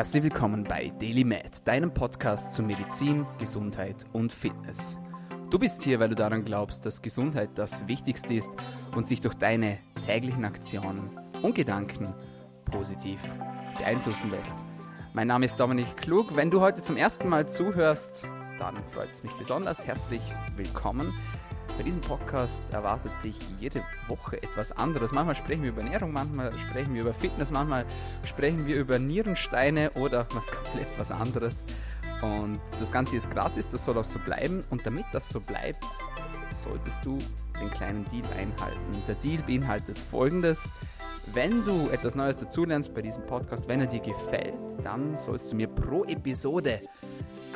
Herzlich 0.00 0.22
willkommen 0.22 0.64
bei 0.64 0.90
Daily 0.98 1.24
Med, 1.24 1.68
deinem 1.68 1.92
Podcast 1.92 2.54
zu 2.54 2.62
Medizin, 2.62 3.26
Gesundheit 3.38 4.06
und 4.14 4.32
Fitness. 4.32 4.98
Du 5.50 5.58
bist 5.58 5.82
hier, 5.82 6.00
weil 6.00 6.08
du 6.08 6.14
daran 6.14 6.42
glaubst, 6.42 6.86
dass 6.86 7.02
Gesundheit 7.02 7.50
das 7.56 7.86
Wichtigste 7.86 8.32
ist 8.32 8.50
und 8.96 9.06
sich 9.06 9.20
durch 9.20 9.34
deine 9.34 9.76
täglichen 10.06 10.46
Aktionen 10.46 11.10
und 11.42 11.54
Gedanken 11.54 12.14
positiv 12.64 13.20
beeinflussen 13.76 14.30
lässt. 14.30 14.54
Mein 15.12 15.26
Name 15.26 15.44
ist 15.44 15.60
Dominik 15.60 15.98
Klug. 15.98 16.34
Wenn 16.34 16.50
du 16.50 16.62
heute 16.62 16.80
zum 16.80 16.96
ersten 16.96 17.28
Mal 17.28 17.46
zuhörst, 17.50 18.26
dann 18.58 18.82
freut 18.94 19.12
es 19.12 19.22
mich 19.22 19.34
besonders. 19.34 19.86
Herzlich 19.86 20.22
willkommen. 20.56 21.12
Bei 21.80 21.84
diesem 21.84 22.02
Podcast 22.02 22.62
erwartet 22.72 23.10
dich 23.24 23.38
jede 23.58 23.82
Woche 24.06 24.36
etwas 24.42 24.70
anderes. 24.72 25.12
Manchmal 25.12 25.34
sprechen 25.34 25.62
wir 25.62 25.70
über 25.70 25.80
Ernährung, 25.80 26.12
manchmal 26.12 26.52
sprechen 26.52 26.92
wir 26.92 27.00
über 27.00 27.14
Fitness, 27.14 27.50
manchmal 27.50 27.86
sprechen 28.26 28.66
wir 28.66 28.76
über 28.76 28.98
Nierensteine 28.98 29.90
oder 29.92 30.26
was 30.34 30.48
komplett 30.48 30.88
was 30.98 31.10
anderes. 31.10 31.64
Und 32.20 32.60
das 32.78 32.92
Ganze 32.92 33.16
ist 33.16 33.30
gratis, 33.30 33.66
das 33.66 33.82
soll 33.82 33.96
auch 33.96 34.04
so 34.04 34.18
bleiben. 34.18 34.62
Und 34.68 34.84
damit 34.84 35.06
das 35.12 35.30
so 35.30 35.40
bleibt, 35.40 35.86
solltest 36.50 37.02
du 37.02 37.16
den 37.58 37.70
kleinen 37.70 38.04
Deal 38.10 38.26
einhalten. 38.36 39.02
Der 39.08 39.14
Deal 39.14 39.42
beinhaltet 39.42 39.98
folgendes. 39.98 40.74
Wenn 41.32 41.64
du 41.64 41.88
etwas 41.88 42.14
Neues 42.14 42.36
dazulernst 42.36 42.92
bei 42.92 43.00
diesem 43.00 43.24
Podcast, 43.24 43.66
wenn 43.68 43.80
er 43.80 43.86
dir 43.86 44.00
gefällt, 44.00 44.54
dann 44.82 45.16
sollst 45.16 45.50
du 45.50 45.56
mir 45.56 45.68
pro 45.68 46.04
Episode 46.04 46.82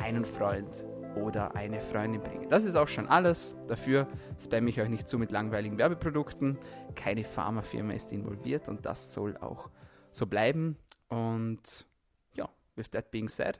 einen 0.01 0.25
Freund 0.25 0.83
oder 1.15 1.55
eine 1.55 1.81
Freundin 1.81 2.21
bringen. 2.21 2.49
Das 2.49 2.65
ist 2.65 2.75
auch 2.75 2.87
schon 2.87 3.07
alles. 3.07 3.55
Dafür 3.67 4.07
spamme 4.41 4.69
ich 4.69 4.79
euch 4.79 4.89
nicht 4.89 5.07
zu 5.07 5.17
mit 5.17 5.31
langweiligen 5.31 5.77
Werbeprodukten. 5.77 6.57
Keine 6.95 7.23
Pharmafirma 7.23 7.93
ist 7.93 8.11
involviert 8.11 8.67
und 8.69 8.85
das 8.85 9.13
soll 9.13 9.37
auch 9.37 9.69
so 10.11 10.25
bleiben. 10.27 10.77
Und 11.07 11.87
ja, 12.33 12.49
with 12.75 12.89
that 12.91 13.11
being 13.11 13.29
said, 13.29 13.59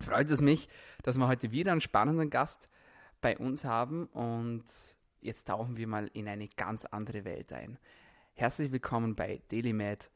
freut 0.00 0.30
es 0.30 0.40
mich, 0.40 0.68
dass 1.02 1.16
wir 1.16 1.28
heute 1.28 1.52
wieder 1.52 1.72
einen 1.72 1.80
spannenden 1.80 2.30
Gast 2.30 2.68
bei 3.20 3.38
uns 3.38 3.64
haben 3.64 4.06
und 4.06 4.64
jetzt 5.20 5.46
tauchen 5.46 5.76
wir 5.76 5.86
mal 5.86 6.08
in 6.12 6.28
eine 6.28 6.48
ganz 6.48 6.84
andere 6.84 7.24
Welt 7.24 7.52
ein. 7.52 7.78
Herzlich 8.34 8.72
willkommen 8.72 9.14
bei 9.14 9.42
DailyMed, 9.50 10.10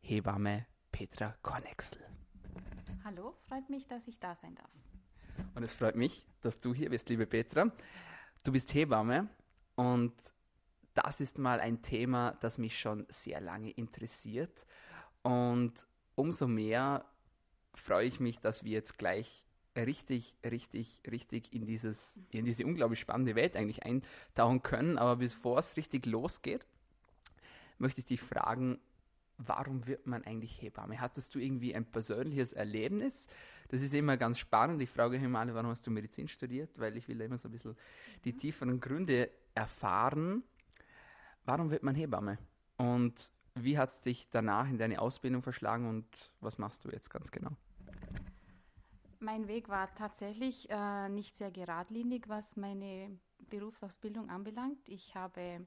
Hebamme 0.00 0.66
Petra 0.92 1.34
Kornexel. 1.42 2.00
Hallo, 3.04 3.34
freut 3.48 3.70
mich, 3.70 3.86
dass 3.86 4.06
ich 4.06 4.18
da 4.18 4.34
sein 4.34 4.54
darf. 4.54 4.89
Und 5.54 5.62
es 5.62 5.74
freut 5.74 5.96
mich, 5.96 6.26
dass 6.40 6.60
du 6.60 6.74
hier 6.74 6.90
bist, 6.90 7.08
liebe 7.08 7.26
Petra. 7.26 7.70
Du 8.42 8.52
bist 8.52 8.72
Hebamme 8.74 9.28
und 9.76 10.12
das 10.94 11.20
ist 11.20 11.38
mal 11.38 11.60
ein 11.60 11.82
Thema, 11.82 12.36
das 12.40 12.58
mich 12.58 12.78
schon 12.78 13.06
sehr 13.08 13.40
lange 13.40 13.70
interessiert. 13.70 14.66
Und 15.22 15.86
umso 16.14 16.46
mehr 16.46 17.04
freue 17.74 18.06
ich 18.06 18.20
mich, 18.20 18.40
dass 18.40 18.64
wir 18.64 18.72
jetzt 18.72 18.98
gleich 18.98 19.44
richtig, 19.76 20.34
richtig, 20.44 21.00
richtig 21.10 21.52
in, 21.52 21.64
dieses, 21.64 22.18
in 22.30 22.44
diese 22.44 22.66
unglaublich 22.66 23.00
spannende 23.00 23.34
Welt 23.34 23.56
eigentlich 23.56 23.84
eintauchen 23.84 24.62
können. 24.62 24.98
Aber 24.98 25.16
bevor 25.16 25.58
es 25.58 25.76
richtig 25.76 26.06
losgeht, 26.06 26.66
möchte 27.78 28.00
ich 28.00 28.06
dich 28.06 28.20
fragen, 28.20 28.78
warum 29.46 29.86
wird 29.86 30.06
man 30.06 30.24
eigentlich 30.24 30.60
Hebamme? 30.60 31.00
Hattest 31.00 31.34
du 31.34 31.38
irgendwie 31.38 31.74
ein 31.74 31.84
persönliches 31.84 32.52
Erlebnis? 32.52 33.28
Das 33.68 33.82
ist 33.82 33.94
immer 33.94 34.16
ganz 34.16 34.38
spannend. 34.38 34.82
Ich 34.82 34.90
frage 34.90 35.16
immer 35.16 35.40
alle, 35.40 35.54
warum 35.54 35.70
hast 35.70 35.86
du 35.86 35.90
Medizin 35.90 36.28
studiert? 36.28 36.78
Weil 36.78 36.96
ich 36.96 37.08
will 37.08 37.20
immer 37.20 37.38
so 37.38 37.48
ein 37.48 37.52
bisschen 37.52 37.76
die 38.24 38.36
tieferen 38.36 38.80
Gründe 38.80 39.30
erfahren. 39.54 40.42
Warum 41.44 41.70
wird 41.70 41.82
man 41.82 41.94
Hebamme? 41.94 42.38
Und 42.76 43.30
wie 43.54 43.78
hat 43.78 43.90
es 43.90 44.00
dich 44.00 44.28
danach 44.30 44.68
in 44.68 44.78
deine 44.78 45.00
Ausbildung 45.00 45.42
verschlagen 45.42 45.88
und 45.88 46.06
was 46.40 46.58
machst 46.58 46.84
du 46.84 46.90
jetzt 46.90 47.10
ganz 47.10 47.30
genau? 47.30 47.50
Mein 49.18 49.48
Weg 49.48 49.68
war 49.68 49.94
tatsächlich 49.94 50.68
äh, 50.70 51.08
nicht 51.08 51.36
sehr 51.36 51.50
geradlinig, 51.50 52.28
was 52.28 52.56
meine 52.56 53.18
Berufsausbildung 53.50 54.30
anbelangt. 54.30 54.88
Ich 54.88 55.14
habe 55.14 55.66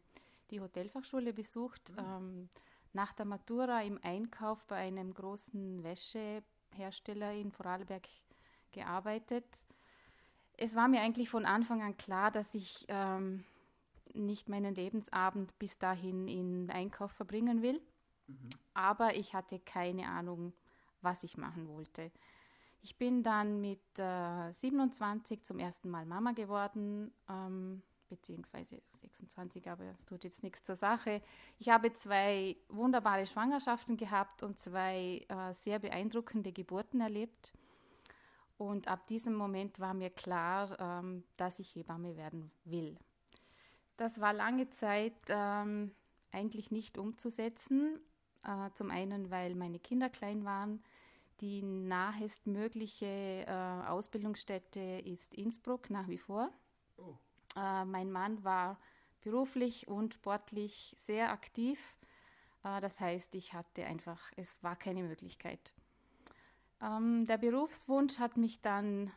die 0.49 0.59
Hotelfachschule 0.59 1.33
besucht. 1.33 1.91
Mhm. 1.91 1.99
Ähm, 1.99 2.49
nach 2.93 3.13
der 3.13 3.25
Matura 3.25 3.81
im 3.81 3.99
Einkauf 4.03 4.65
bei 4.65 4.77
einem 4.77 5.13
großen 5.13 5.83
Wäschehersteller 5.83 7.33
in 7.33 7.51
Vorarlberg 7.51 8.07
gearbeitet. 8.71 9.45
Es 10.57 10.75
war 10.75 10.87
mir 10.87 11.01
eigentlich 11.01 11.29
von 11.29 11.45
Anfang 11.45 11.81
an 11.81 11.97
klar, 11.97 12.31
dass 12.31 12.53
ich 12.53 12.85
ähm, 12.87 13.43
nicht 14.13 14.49
meinen 14.49 14.75
Lebensabend 14.75 15.57
bis 15.59 15.77
dahin 15.77 16.27
in 16.27 16.69
Einkauf 16.69 17.11
verbringen 17.11 17.61
will. 17.61 17.81
Mhm. 18.27 18.49
Aber 18.73 19.15
ich 19.15 19.33
hatte 19.33 19.59
keine 19.59 20.07
Ahnung, 20.07 20.53
was 21.01 21.23
ich 21.23 21.37
machen 21.37 21.67
wollte. 21.67 22.11
Ich 22.81 22.97
bin 22.97 23.23
dann 23.23 23.61
mit 23.61 23.81
äh, 23.97 24.51
27 24.51 25.43
zum 25.43 25.57
ersten 25.59 25.89
Mal 25.89 26.05
Mama 26.05 26.33
geworden. 26.33 27.13
Ähm, 27.29 27.81
beziehungsweise 28.13 28.81
26, 29.01 29.69
aber 29.69 29.85
es 29.85 30.05
tut 30.05 30.23
jetzt 30.23 30.43
nichts 30.43 30.63
zur 30.63 30.75
Sache. 30.75 31.21
Ich 31.57 31.69
habe 31.69 31.93
zwei 31.93 32.55
wunderbare 32.69 33.25
Schwangerschaften 33.25 33.97
gehabt 33.97 34.43
und 34.43 34.59
zwei 34.59 35.25
äh, 35.27 35.53
sehr 35.53 35.79
beeindruckende 35.79 36.51
Geburten 36.51 37.01
erlebt. 37.01 37.53
Und 38.57 38.87
ab 38.87 39.07
diesem 39.07 39.33
Moment 39.33 39.79
war 39.79 39.95
mir 39.95 40.11
klar, 40.11 40.79
ähm, 40.79 41.23
dass 41.37 41.57
ich 41.57 41.75
Hebamme 41.75 42.15
werden 42.15 42.51
will. 42.65 42.97
Das 43.97 44.21
war 44.21 44.31
lange 44.31 44.69
Zeit 44.69 45.15
ähm, 45.29 45.91
eigentlich 46.31 46.69
nicht 46.69 46.97
umzusetzen. 46.99 47.99
Äh, 48.43 48.69
zum 48.75 48.91
einen, 48.91 49.31
weil 49.31 49.55
meine 49.55 49.79
Kinder 49.79 50.09
klein 50.09 50.45
waren. 50.45 50.83
Die 51.41 51.63
nahestmögliche 51.63 53.05
äh, 53.47 53.87
Ausbildungsstätte 53.87 55.01
ist 55.03 55.33
Innsbruck 55.33 55.89
nach 55.89 56.07
wie 56.07 56.19
vor. 56.19 56.51
Oh. 56.97 57.15
Äh, 57.55 57.85
mein 57.85 58.11
Mann 58.11 58.43
war 58.43 58.79
beruflich 59.21 59.87
und 59.87 60.15
sportlich 60.15 60.95
sehr 60.97 61.31
aktiv. 61.31 61.79
Äh, 62.63 62.81
das 62.81 62.99
heißt, 62.99 63.35
ich 63.35 63.53
hatte 63.53 63.85
einfach, 63.85 64.19
es 64.35 64.61
war 64.63 64.75
keine 64.75 65.03
Möglichkeit. 65.03 65.73
Ähm, 66.81 67.25
der 67.27 67.37
Berufswunsch 67.37 68.19
hat 68.19 68.37
mich 68.37 68.61
dann 68.61 69.11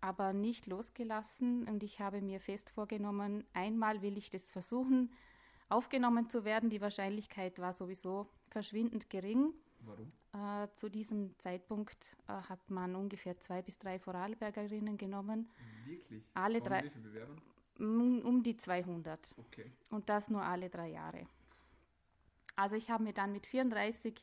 aber 0.00 0.32
nicht 0.32 0.66
losgelassen 0.66 1.68
und 1.68 1.82
ich 1.82 2.00
habe 2.00 2.22
mir 2.22 2.40
fest 2.40 2.70
vorgenommen, 2.70 3.44
einmal 3.52 4.00
will 4.00 4.16
ich 4.16 4.30
das 4.30 4.50
versuchen, 4.50 5.12
aufgenommen 5.68 6.30
zu 6.30 6.44
werden. 6.44 6.70
Die 6.70 6.80
Wahrscheinlichkeit 6.80 7.58
war 7.58 7.72
sowieso 7.72 8.26
verschwindend 8.50 9.10
gering. 9.10 9.52
Warum? 9.80 10.12
Äh, 10.32 10.68
zu 10.76 10.88
diesem 10.88 11.36
Zeitpunkt 11.38 12.16
äh, 12.28 12.32
hat 12.32 12.70
man 12.70 12.94
ungefähr 12.94 13.38
zwei 13.40 13.62
bis 13.62 13.78
drei 13.78 13.98
Vorarlbergerinnen 13.98 14.96
genommen. 14.96 15.50
Wirklich? 15.84 16.24
Alle 16.34 16.60
drei. 16.60 16.84
Wie 16.84 16.90
viele 16.90 17.04
Bewerber? 17.08 17.36
Um 17.80 18.42
die 18.42 18.56
200. 18.56 19.34
Okay. 19.38 19.72
Und 19.88 20.08
das 20.08 20.28
nur 20.28 20.42
alle 20.42 20.68
drei 20.68 20.88
Jahre. 20.88 21.26
Also 22.56 22.76
ich 22.76 22.90
habe 22.90 23.04
mir 23.04 23.14
dann 23.14 23.32
mit 23.32 23.46
34 23.46 24.22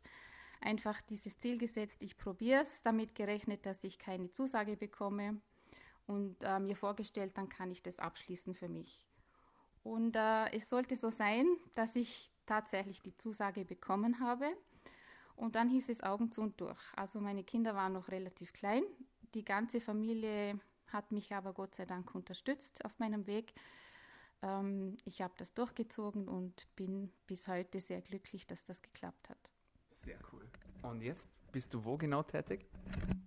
einfach 0.61 1.01
dieses 1.01 1.39
Ziel 1.39 1.57
gesetzt, 1.57 2.01
ich 2.01 2.17
probiere 2.17 2.61
es, 2.61 2.81
damit 2.83 3.15
gerechnet, 3.15 3.65
dass 3.65 3.83
ich 3.83 3.99
keine 3.99 4.31
Zusage 4.31 4.77
bekomme 4.77 5.41
und 6.05 6.35
äh, 6.43 6.59
mir 6.59 6.75
vorgestellt, 6.75 7.37
dann 7.37 7.49
kann 7.49 7.71
ich 7.71 7.83
das 7.83 7.99
abschließen 7.99 8.53
für 8.53 8.69
mich. 8.69 9.05
Und 9.83 10.15
äh, 10.15 10.51
es 10.51 10.69
sollte 10.69 10.95
so 10.95 11.09
sein, 11.09 11.45
dass 11.75 11.95
ich 11.95 12.31
tatsächlich 12.45 13.01
die 13.01 13.15
Zusage 13.15 13.65
bekommen 13.65 14.19
habe. 14.19 14.45
Und 15.35 15.55
dann 15.55 15.69
hieß 15.69 15.89
es 15.89 16.01
Augen 16.01 16.31
zu 16.31 16.41
und 16.41 16.59
durch. 16.59 16.81
Also 16.95 17.19
meine 17.19 17.43
Kinder 17.43 17.75
waren 17.75 17.93
noch 17.93 18.09
relativ 18.09 18.53
klein. 18.53 18.83
Die 19.33 19.45
ganze 19.45 19.79
Familie 19.79 20.59
hat 20.87 21.11
mich 21.11 21.33
aber 21.33 21.53
Gott 21.53 21.75
sei 21.75 21.85
Dank 21.85 22.13
unterstützt 22.15 22.83
auf 22.85 22.97
meinem 22.99 23.27
Weg. 23.27 23.53
Ähm, 24.41 24.97
ich 25.05 25.21
habe 25.21 25.33
das 25.37 25.53
durchgezogen 25.53 26.27
und 26.27 26.67
bin 26.75 27.11
bis 27.25 27.47
heute 27.47 27.79
sehr 27.79 28.01
glücklich, 28.01 28.47
dass 28.47 28.63
das 28.65 28.81
geklappt 28.81 29.29
hat. 29.29 29.49
Sehr 29.89 30.19
cool. 30.31 30.47
Und 30.83 31.01
jetzt 31.01 31.29
bist 31.51 31.73
du 31.73 31.83
wo 31.83 31.97
genau 31.97 32.23
tätig? 32.23 32.67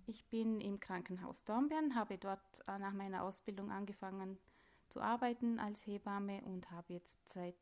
Ich 0.07 0.25
bin 0.25 0.61
im 0.61 0.79
Krankenhaus 0.79 1.43
Dornbirn, 1.43 1.95
habe 1.95 2.17
dort 2.17 2.41
äh, 2.67 2.77
nach 2.79 2.93
meiner 2.93 3.23
Ausbildung 3.23 3.71
angefangen 3.71 4.37
zu 4.89 5.01
arbeiten 5.01 5.59
als 5.59 5.85
Hebamme 5.85 6.41
und 6.41 6.69
habe 6.71 6.93
jetzt 6.93 7.17
seit 7.29 7.55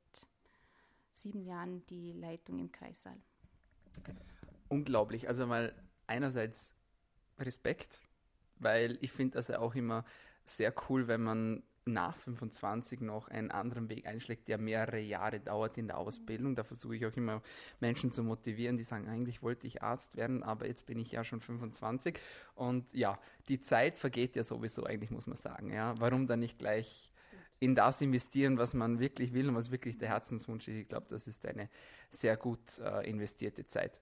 sieben 1.14 1.44
Jahren 1.44 1.86
die 1.88 2.14
Leitung 2.14 2.60
im 2.60 2.72
Kreissaal. 2.72 3.18
Unglaublich. 4.68 5.28
Also 5.28 5.46
mal 5.46 5.74
einerseits 6.08 6.76
Respekt 7.38 8.02
weil 8.60 8.98
ich 9.02 9.12
finde 9.12 9.36
das 9.36 9.48
ja 9.48 9.60
auch 9.60 9.76
immer 9.76 10.06
sehr 10.46 10.74
cool, 10.90 11.08
wenn 11.08 11.22
man 11.22 11.64
nach 11.86 12.18
25 12.18 13.02
noch 13.02 13.28
einen 13.28 13.52
anderen 13.52 13.90
Weg 13.90 14.06
einschlägt, 14.06 14.48
der 14.48 14.58
mehrere 14.58 15.00
Jahre 15.00 15.40
dauert 15.40 15.78
in 15.78 15.88
der 15.88 15.98
Ausbildung. 15.98 16.56
Da 16.56 16.64
versuche 16.64 16.96
ich 16.96 17.06
auch 17.06 17.16
immer 17.16 17.42
Menschen 17.80 18.12
zu 18.12 18.24
motivieren, 18.24 18.78
die 18.78 18.84
sagen, 18.84 19.08
eigentlich 19.08 19.42
wollte 19.42 19.68
ich 19.68 19.82
Arzt 19.82 20.16
werden, 20.16 20.44
aber 20.44 20.68
jetzt 20.68 20.86
bin 20.86 21.00
ich 21.00 21.12
ja 21.12 21.24
schon 21.24 21.42
25. 21.42 22.20
Und 22.56 22.94
ja, 22.94 23.20
die 23.48 23.60
Zeit 23.60 23.98
vergeht 23.98 24.36
ja 24.36 24.44
sowieso, 24.44 24.86
eigentlich 24.86 25.12
muss 25.12 25.28
man 25.28 25.38
sagen. 25.38 25.72
Ja, 25.72 25.96
warum 26.00 26.28
dann 26.28 26.40
nicht 26.40 26.60
gleich 26.60 27.12
in 27.60 27.76
das 27.76 28.02
investieren, 28.02 28.58
was 28.58 28.74
man 28.74 29.00
wirklich 29.00 29.34
will 29.34 29.50
und 29.50 29.56
was 29.56 29.72
wirklich 29.72 29.98
der 29.98 30.10
Herzenswunsch 30.10 30.68
ist? 30.68 30.76
Ich 30.76 30.88
glaube, 30.88 31.08
das 31.10 31.28
ist 31.28 31.46
eine 31.46 31.70
sehr 32.10 32.38
gut 32.38 32.80
äh, 32.80 33.10
investierte 33.10 33.66
Zeit. 33.66 34.00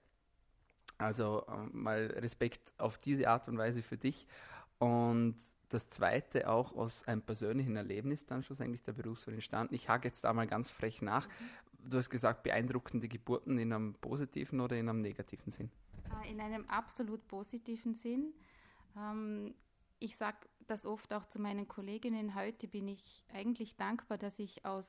Also 0.98 1.44
äh, 1.46 1.76
mal 1.76 2.06
Respekt 2.16 2.74
auf 2.78 2.98
diese 2.98 3.28
Art 3.28 3.48
und 3.48 3.56
Weise 3.56 3.82
für 3.82 3.96
dich. 3.96 4.26
Und 4.78 5.36
das 5.68 5.88
zweite 5.88 6.48
auch 6.48 6.74
aus 6.74 7.06
einem 7.06 7.22
persönlichen 7.22 7.76
Erlebnis 7.76 8.26
dann 8.26 8.42
schlussendlich 8.42 8.82
der 8.82 8.92
Berufswahl 8.92 9.34
entstanden. 9.34 9.74
Ich 9.74 9.88
hake 9.88 10.08
jetzt 10.08 10.24
da 10.24 10.32
mal 10.32 10.46
ganz 10.46 10.70
frech 10.70 11.02
nach. 11.02 11.28
Du 11.78 11.98
hast 11.98 12.10
gesagt, 12.10 12.42
beeindruckende 12.42 13.08
Geburten 13.08 13.58
in 13.58 13.72
einem 13.72 13.94
positiven 13.94 14.60
oder 14.60 14.76
in 14.76 14.88
einem 14.88 15.00
negativen 15.00 15.52
Sinn? 15.52 15.70
Äh, 16.24 16.30
in 16.30 16.40
einem 16.40 16.66
absolut 16.66 17.26
positiven 17.28 17.94
Sinn. 17.94 18.32
Ähm, 18.96 19.54
ich 20.00 20.16
sage 20.16 20.38
das 20.66 20.84
oft 20.84 21.12
auch 21.12 21.26
zu 21.26 21.40
meinen 21.40 21.68
Kolleginnen. 21.68 22.34
Heute 22.34 22.66
bin 22.66 22.88
ich 22.88 23.24
eigentlich 23.32 23.76
dankbar, 23.76 24.18
dass 24.18 24.38
ich 24.38 24.64
aus 24.64 24.86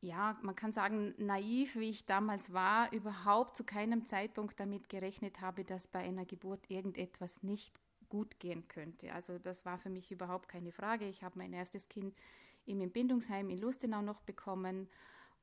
ja, 0.00 0.38
man 0.42 0.54
kann 0.54 0.72
sagen, 0.72 1.14
naiv, 1.18 1.74
wie 1.76 1.90
ich 1.90 2.06
damals 2.06 2.52
war, 2.52 2.92
überhaupt 2.92 3.56
zu 3.56 3.64
keinem 3.64 4.06
Zeitpunkt 4.06 4.58
damit 4.60 4.88
gerechnet 4.88 5.40
habe, 5.40 5.64
dass 5.64 5.88
bei 5.88 6.00
einer 6.00 6.24
Geburt 6.24 6.70
irgendetwas 6.70 7.42
nicht 7.42 7.74
gut 8.08 8.38
gehen 8.38 8.66
könnte. 8.68 9.12
Also 9.12 9.38
das 9.38 9.64
war 9.64 9.78
für 9.78 9.90
mich 9.90 10.10
überhaupt 10.10 10.48
keine 10.48 10.72
Frage. 10.72 11.06
Ich 11.06 11.22
habe 11.22 11.38
mein 11.38 11.52
erstes 11.52 11.88
Kind 11.88 12.16
im 12.64 12.80
Entbindungsheim 12.80 13.50
in 13.50 13.58
Lustenau 13.58 14.02
noch 14.02 14.20
bekommen 14.22 14.88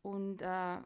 und 0.01 0.41
äh, 0.41 0.77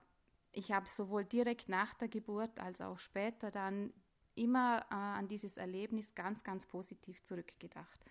ich 0.52 0.72
habe 0.72 0.88
sowohl 0.88 1.26
direkt 1.26 1.70
nach 1.70 1.94
der 1.94 2.08
Geburt 2.08 2.60
als 2.60 2.82
auch 2.82 2.98
später 2.98 3.52
dann 3.52 3.94
immer 4.36 4.86
äh, 4.90 4.96
an 4.96 5.28
dieses 5.28 5.58
Erlebnis 5.58 6.16
ganz, 6.16 6.44
ganz 6.44 6.66
positiv 6.66 7.24
zurückgedacht. 7.24 8.04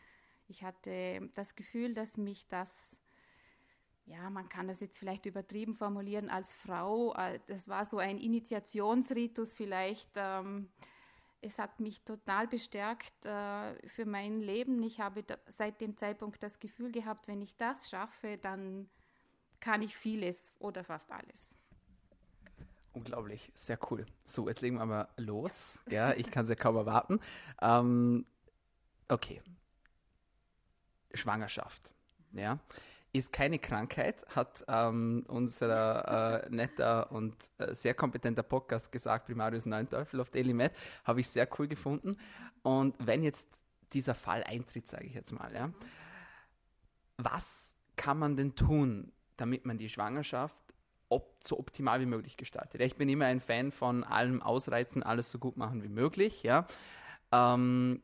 Ich 0.46 0.62
hatte 0.62 1.31
das 1.34 1.56
Gefühl, 1.56 1.94
dass 1.94 2.16
mich 2.16 2.46
das 2.49 3.00
ja, 4.08 4.31
man 4.31 4.49
kann 4.49 4.69
das 4.69 4.81
jetzt 4.81 4.99
vielleicht 4.99 5.26
übertrieben 5.26 5.75
formulieren 5.75 6.31
als 6.31 6.52
Frau. 6.52 7.14
Äh, 7.14 7.40
das 7.46 7.69
war 7.69 7.84
so 7.84 7.99
ein 7.99 8.19
Initiationsritus 8.19 9.52
vielleicht. 9.52 10.10
Ähm, 10.16 10.69
es 11.40 11.58
hat 11.58 11.78
mich 11.78 12.02
total 12.02 12.49
bestärkt 12.49 13.25
äh, 13.25 13.88
für 13.88 14.06
mein 14.06 14.40
Leben. 14.40 14.82
Ich 14.82 15.00
habe 15.00 15.25
seit 15.46 15.81
dem 15.81 15.96
Zeitpunkt 15.96 16.43
das 16.43 16.58
Gefühl 16.58 16.90
gehabt, 16.90 17.28
wenn 17.28 17.43
ich 17.43 17.56
das 17.56 17.88
schaffe, 17.88 18.38
dann 18.38 18.88
kann 19.60 19.82
ich 19.82 19.96
vieles 19.96 20.52
oder 20.58 20.84
fast 20.84 21.11
alles. 21.12 21.54
Unglaublich, 22.94 23.52
sehr 23.54 23.78
cool. 23.90 24.06
So, 24.25 24.49
jetzt 24.49 24.62
legen 24.62 24.76
wir 24.76 24.87
mal 24.87 25.08
los. 25.16 25.78
Ja, 25.90 26.14
ich 26.14 26.31
kann 26.31 26.44
es 26.44 26.49
ja 26.49 26.56
kaum 26.56 26.76
erwarten. 26.76 27.20
Ähm, 27.61 28.25
okay. 29.08 29.43
Schwangerschaft. 31.12 31.94
Ja 32.32 32.58
ist 33.18 33.32
keine 33.32 33.58
Krankheit, 33.58 34.24
hat 34.34 34.64
ähm, 34.68 35.24
unser 35.28 36.44
äh, 36.44 36.50
netter 36.50 37.10
und 37.12 37.34
äh, 37.58 37.74
sehr 37.74 37.94
kompetenter 37.94 38.42
Podcast 38.42 38.90
gesagt, 38.92 39.26
Primarius 39.26 39.66
Neunteufel 39.66 40.20
auf 40.20 40.30
Daily 40.30 40.54
Med, 40.54 40.72
habe 41.04 41.20
ich 41.20 41.28
sehr 41.28 41.48
cool 41.58 41.68
gefunden. 41.68 42.16
Und 42.62 42.94
wenn 42.98 43.22
jetzt 43.22 43.48
dieser 43.92 44.14
Fall 44.14 44.44
eintritt, 44.44 44.88
sage 44.88 45.06
ich 45.06 45.14
jetzt 45.14 45.32
mal, 45.32 45.52
ja, 45.54 45.70
was 47.16 47.74
kann 47.96 48.18
man 48.18 48.36
denn 48.36 48.54
tun, 48.54 49.12
damit 49.36 49.66
man 49.66 49.78
die 49.78 49.88
Schwangerschaft 49.88 50.56
op 51.08 51.36
so 51.40 51.58
optimal 51.58 52.00
wie 52.00 52.06
möglich 52.06 52.36
gestaltet? 52.36 52.80
Ich 52.80 52.96
bin 52.96 53.08
immer 53.08 53.26
ein 53.26 53.40
Fan 53.40 53.72
von 53.72 54.04
allem 54.04 54.42
ausreizen, 54.42 55.02
alles 55.02 55.30
so 55.30 55.38
gut 55.38 55.56
machen 55.56 55.82
wie 55.82 55.88
möglich, 55.88 56.42
ja. 56.42 56.66
Ähm, 57.32 58.02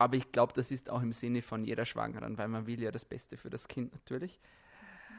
aber 0.00 0.16
ich 0.16 0.32
glaube, 0.32 0.54
das 0.54 0.70
ist 0.70 0.88
auch 0.88 1.02
im 1.02 1.12
Sinne 1.12 1.42
von 1.42 1.62
jeder 1.62 1.84
Schwangeren, 1.84 2.38
weil 2.38 2.48
man 2.48 2.66
will 2.66 2.80
ja 2.80 2.90
das 2.90 3.04
Beste 3.04 3.36
für 3.36 3.50
das 3.50 3.68
Kind 3.68 3.92
natürlich. 3.92 4.40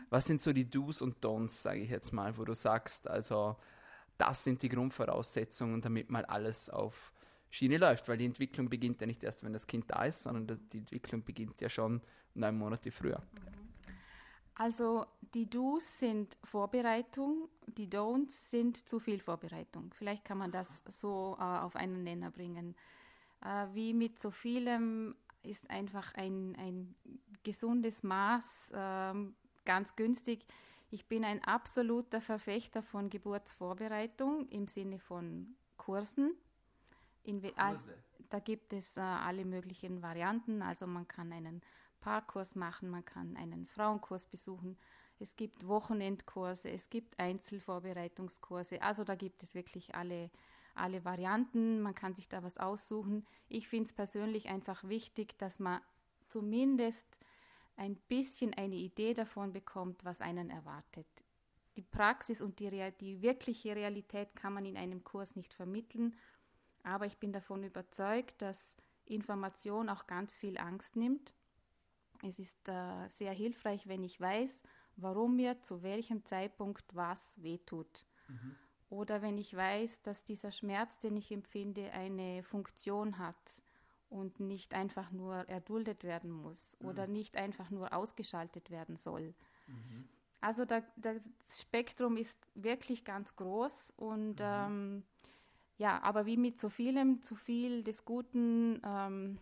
Was 0.09 0.25
sind 0.25 0.41
so 0.41 0.51
die 0.51 0.67
Do's 0.67 1.03
und 1.03 1.23
Don'ts, 1.23 1.61
sage 1.61 1.81
ich 1.81 1.91
jetzt 1.91 2.11
mal, 2.11 2.35
wo 2.35 2.45
du 2.45 2.55
sagst, 2.55 3.07
also 3.07 3.57
das 4.17 4.43
sind 4.43 4.63
die 4.63 4.69
Grundvoraussetzungen, 4.69 5.81
damit 5.81 6.09
mal 6.09 6.25
alles 6.25 6.67
auf 6.67 7.13
Schiene 7.51 7.77
läuft, 7.77 8.09
weil 8.09 8.17
die 8.17 8.25
Entwicklung 8.25 8.69
beginnt 8.69 8.99
ja 9.01 9.05
nicht 9.05 9.23
erst, 9.23 9.43
wenn 9.43 9.53
das 9.53 9.67
Kind 9.67 9.85
da 9.87 10.03
ist, 10.03 10.23
sondern 10.23 10.59
die 10.73 10.79
Entwicklung 10.79 11.23
beginnt 11.23 11.61
ja 11.61 11.69
schon 11.69 12.01
neun 12.33 12.57
Monate 12.57 12.89
früher. 12.89 13.21
Also 14.55 15.05
die 15.35 15.47
Do's 15.47 15.99
sind 15.99 16.37
Vorbereitung, 16.43 17.49
die 17.67 17.87
Don'ts 17.87 18.49
sind 18.49 18.89
zu 18.89 18.99
viel 18.99 19.19
Vorbereitung. 19.19 19.93
Vielleicht 19.93 20.25
kann 20.25 20.39
man 20.39 20.51
das 20.51 20.81
so 20.87 21.37
äh, 21.39 21.43
auf 21.43 21.75
einen 21.75 22.03
Nenner 22.03 22.31
bringen. 22.31 22.75
Äh, 23.43 23.67
wie 23.73 23.93
mit 23.93 24.19
so 24.19 24.31
vielem 24.31 25.15
ist 25.43 25.69
einfach 25.69 26.13
ein, 26.15 26.55
ein 26.57 26.95
gesundes 27.43 28.03
Maß 28.03 28.71
äh, 28.71 29.13
ganz 29.65 29.95
günstig. 29.95 30.45
Ich 30.89 31.07
bin 31.07 31.23
ein 31.23 31.43
absoluter 31.43 32.21
Verfechter 32.21 32.81
von 32.81 33.09
Geburtsvorbereitung 33.09 34.47
im 34.49 34.67
Sinne 34.67 34.99
von 34.99 35.55
Kursen. 35.77 36.35
In, 37.23 37.41
also, 37.55 37.89
da 38.29 38.39
gibt 38.39 38.73
es 38.73 38.97
äh, 38.97 39.01
alle 39.01 39.45
möglichen 39.45 40.01
Varianten. 40.01 40.61
Also 40.61 40.87
man 40.87 41.07
kann 41.07 41.31
einen 41.31 41.61
Parkkurs 42.01 42.55
machen, 42.55 42.89
man 42.89 43.05
kann 43.05 43.37
einen 43.37 43.67
Frauenkurs 43.67 44.25
besuchen. 44.25 44.77
Es 45.19 45.35
gibt 45.35 45.67
Wochenendkurse, 45.67 46.69
es 46.69 46.89
gibt 46.89 47.19
Einzelvorbereitungskurse. 47.19 48.81
Also 48.81 49.03
da 49.03 49.15
gibt 49.15 49.43
es 49.43 49.53
wirklich 49.53 49.93
alle 49.93 50.31
alle 50.75 51.03
Varianten, 51.05 51.81
man 51.81 51.95
kann 51.95 52.13
sich 52.13 52.29
da 52.29 52.43
was 52.43 52.57
aussuchen. 52.57 53.25
Ich 53.49 53.67
finde 53.67 53.87
es 53.87 53.93
persönlich 53.93 54.49
einfach 54.49 54.83
wichtig, 54.83 55.37
dass 55.37 55.59
man 55.59 55.81
zumindest 56.29 57.05
ein 57.75 57.95
bisschen 58.07 58.53
eine 58.53 58.75
Idee 58.75 59.13
davon 59.13 59.53
bekommt, 59.53 60.05
was 60.05 60.21
einen 60.21 60.49
erwartet. 60.49 61.07
Die 61.77 61.81
Praxis 61.81 62.41
und 62.41 62.59
die, 62.59 62.91
die 62.99 63.21
wirkliche 63.21 63.75
Realität 63.75 64.35
kann 64.35 64.53
man 64.53 64.65
in 64.65 64.77
einem 64.77 65.03
Kurs 65.03 65.35
nicht 65.35 65.53
vermitteln, 65.53 66.15
aber 66.83 67.05
ich 67.05 67.17
bin 67.17 67.31
davon 67.31 67.63
überzeugt, 67.63 68.41
dass 68.41 68.75
Information 69.05 69.89
auch 69.89 70.07
ganz 70.07 70.35
viel 70.35 70.57
Angst 70.57 70.95
nimmt. 70.95 71.33
Es 72.23 72.39
ist 72.39 72.67
äh, 72.67 73.07
sehr 73.09 73.33
hilfreich, 73.33 73.87
wenn 73.87 74.03
ich 74.03 74.19
weiß, 74.19 74.61
warum 74.97 75.37
mir 75.37 75.61
zu 75.61 75.81
welchem 75.81 76.23
Zeitpunkt 76.25 76.85
was 76.93 77.41
wehtut. 77.41 78.05
Mhm. 78.27 78.55
Oder 78.91 79.21
wenn 79.21 79.37
ich 79.37 79.55
weiß, 79.55 80.01
dass 80.01 80.25
dieser 80.25 80.51
Schmerz, 80.51 80.99
den 80.99 81.15
ich 81.15 81.31
empfinde, 81.31 81.91
eine 81.93 82.43
Funktion 82.43 83.17
hat 83.17 83.37
und 84.09 84.41
nicht 84.41 84.73
einfach 84.73 85.11
nur 85.11 85.47
erduldet 85.47 86.03
werden 86.03 86.29
muss 86.29 86.75
mhm. 86.79 86.89
oder 86.89 87.07
nicht 87.07 87.37
einfach 87.37 87.69
nur 87.69 87.93
ausgeschaltet 87.93 88.69
werden 88.69 88.97
soll. 88.97 89.33
Mhm. 89.67 90.09
Also 90.41 90.65
da, 90.65 90.81
das 90.97 91.21
Spektrum 91.47 92.17
ist 92.17 92.37
wirklich 92.53 93.05
ganz 93.05 93.33
groß 93.37 93.93
und 93.95 94.39
mhm. 94.39 94.45
ähm, 94.45 95.03
ja, 95.77 96.03
aber 96.03 96.25
wie 96.25 96.35
mit 96.35 96.59
so 96.59 96.67
vielem, 96.67 97.21
zu 97.21 97.35
viel 97.35 97.83
des 97.83 98.03
Guten 98.03 98.81
ähm, 98.83 99.37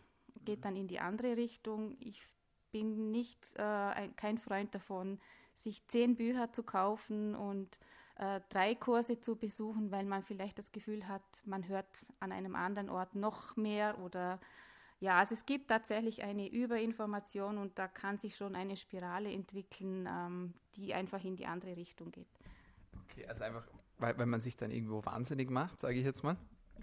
geht 0.45 0.59
mhm. 0.59 0.61
dann 0.61 0.75
in 0.75 0.87
die 0.87 0.99
andere 0.99 1.37
Richtung. 1.37 1.97
Ich 1.99 2.21
bin 2.71 3.09
nicht 3.09 3.39
äh, 3.55 3.63
ein, 3.63 4.15
kein 4.15 4.37
Freund 4.37 4.75
davon, 4.75 5.19
sich 5.55 5.87
zehn 5.87 6.15
Bücher 6.15 6.53
zu 6.53 6.61
kaufen 6.61 7.33
und 7.33 7.79
äh, 8.19 8.41
drei 8.49 8.75
Kurse 8.75 9.21
zu 9.21 9.37
besuchen, 9.37 9.91
weil 9.91 10.05
man 10.05 10.23
vielleicht 10.23 10.59
das 10.59 10.71
Gefühl 10.71 11.07
hat, 11.07 11.23
man 11.45 11.67
hört 11.67 11.87
an 12.19 12.31
einem 12.31 12.55
anderen 12.55 12.89
Ort 12.89 13.15
noch 13.15 13.55
mehr 13.55 13.97
oder 13.99 14.39
ja, 14.99 15.17
also 15.17 15.33
es 15.33 15.45
gibt 15.45 15.69
tatsächlich 15.69 16.23
eine 16.23 16.49
Überinformation 16.49 17.57
und 17.57 17.79
da 17.79 17.87
kann 17.87 18.17
sich 18.17 18.35
schon 18.35 18.57
eine 18.57 18.75
Spirale 18.75 19.31
entwickeln, 19.31 20.05
ähm, 20.05 20.53
die 20.75 20.93
einfach 20.93 21.23
in 21.23 21.37
die 21.37 21.45
andere 21.45 21.77
Richtung 21.77 22.11
geht. 22.11 22.27
Okay, 23.05 23.25
also 23.25 23.45
einfach, 23.45 23.65
weil, 23.97 24.17
weil 24.17 24.25
man 24.25 24.41
sich 24.41 24.57
dann 24.57 24.71
irgendwo 24.71 25.05
wahnsinnig 25.05 25.49
macht, 25.49 25.79
sage 25.79 25.95
ich 25.95 26.03
jetzt 26.03 26.21
mal. 26.21 26.35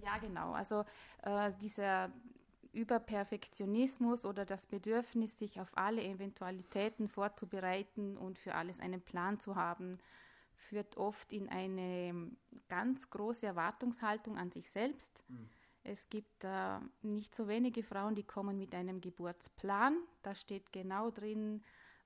Ja, 0.03 0.17
genau. 0.17 0.53
Also 0.53 0.87
äh, 1.23 1.53
dieser 1.61 2.11
Überperfektionismus 2.73 4.25
oder 4.25 4.47
das 4.47 4.65
Bedürfnis, 4.65 5.39
sich 5.39 5.61
auf 5.61 5.77
alle 5.77 6.03
Eventualitäten 6.03 7.09
vorzubereiten 7.09 8.17
und 8.17 8.39
für 8.39 8.55
alles 8.55 8.81
einen 8.81 9.03
Plan 9.03 9.39
zu 9.39 9.57
haben, 9.57 9.99
führt 10.57 10.97
oft 10.97 11.33
in 11.33 11.49
eine 11.49 12.31
ganz 12.69 13.11
große 13.11 13.47
Erwartungshaltung 13.47 14.37
an 14.37 14.51
sich 14.51 14.71
selbst. 14.71 15.25
Mhm. 15.29 15.49
Es 15.85 16.09
gibt 16.11 16.43
äh, 16.43 16.79
nicht 17.03 17.35
so 17.35 17.47
wenige 17.47 17.85
Frauen, 17.85 18.17
die 18.17 18.25
kommen 18.25 18.59
mit 18.59 18.75
einem 18.75 19.01
Geburtsplan. 19.01 19.97
Da 20.23 20.35
steht 20.35 20.73
genau 20.73 21.11
drin, 21.11 21.63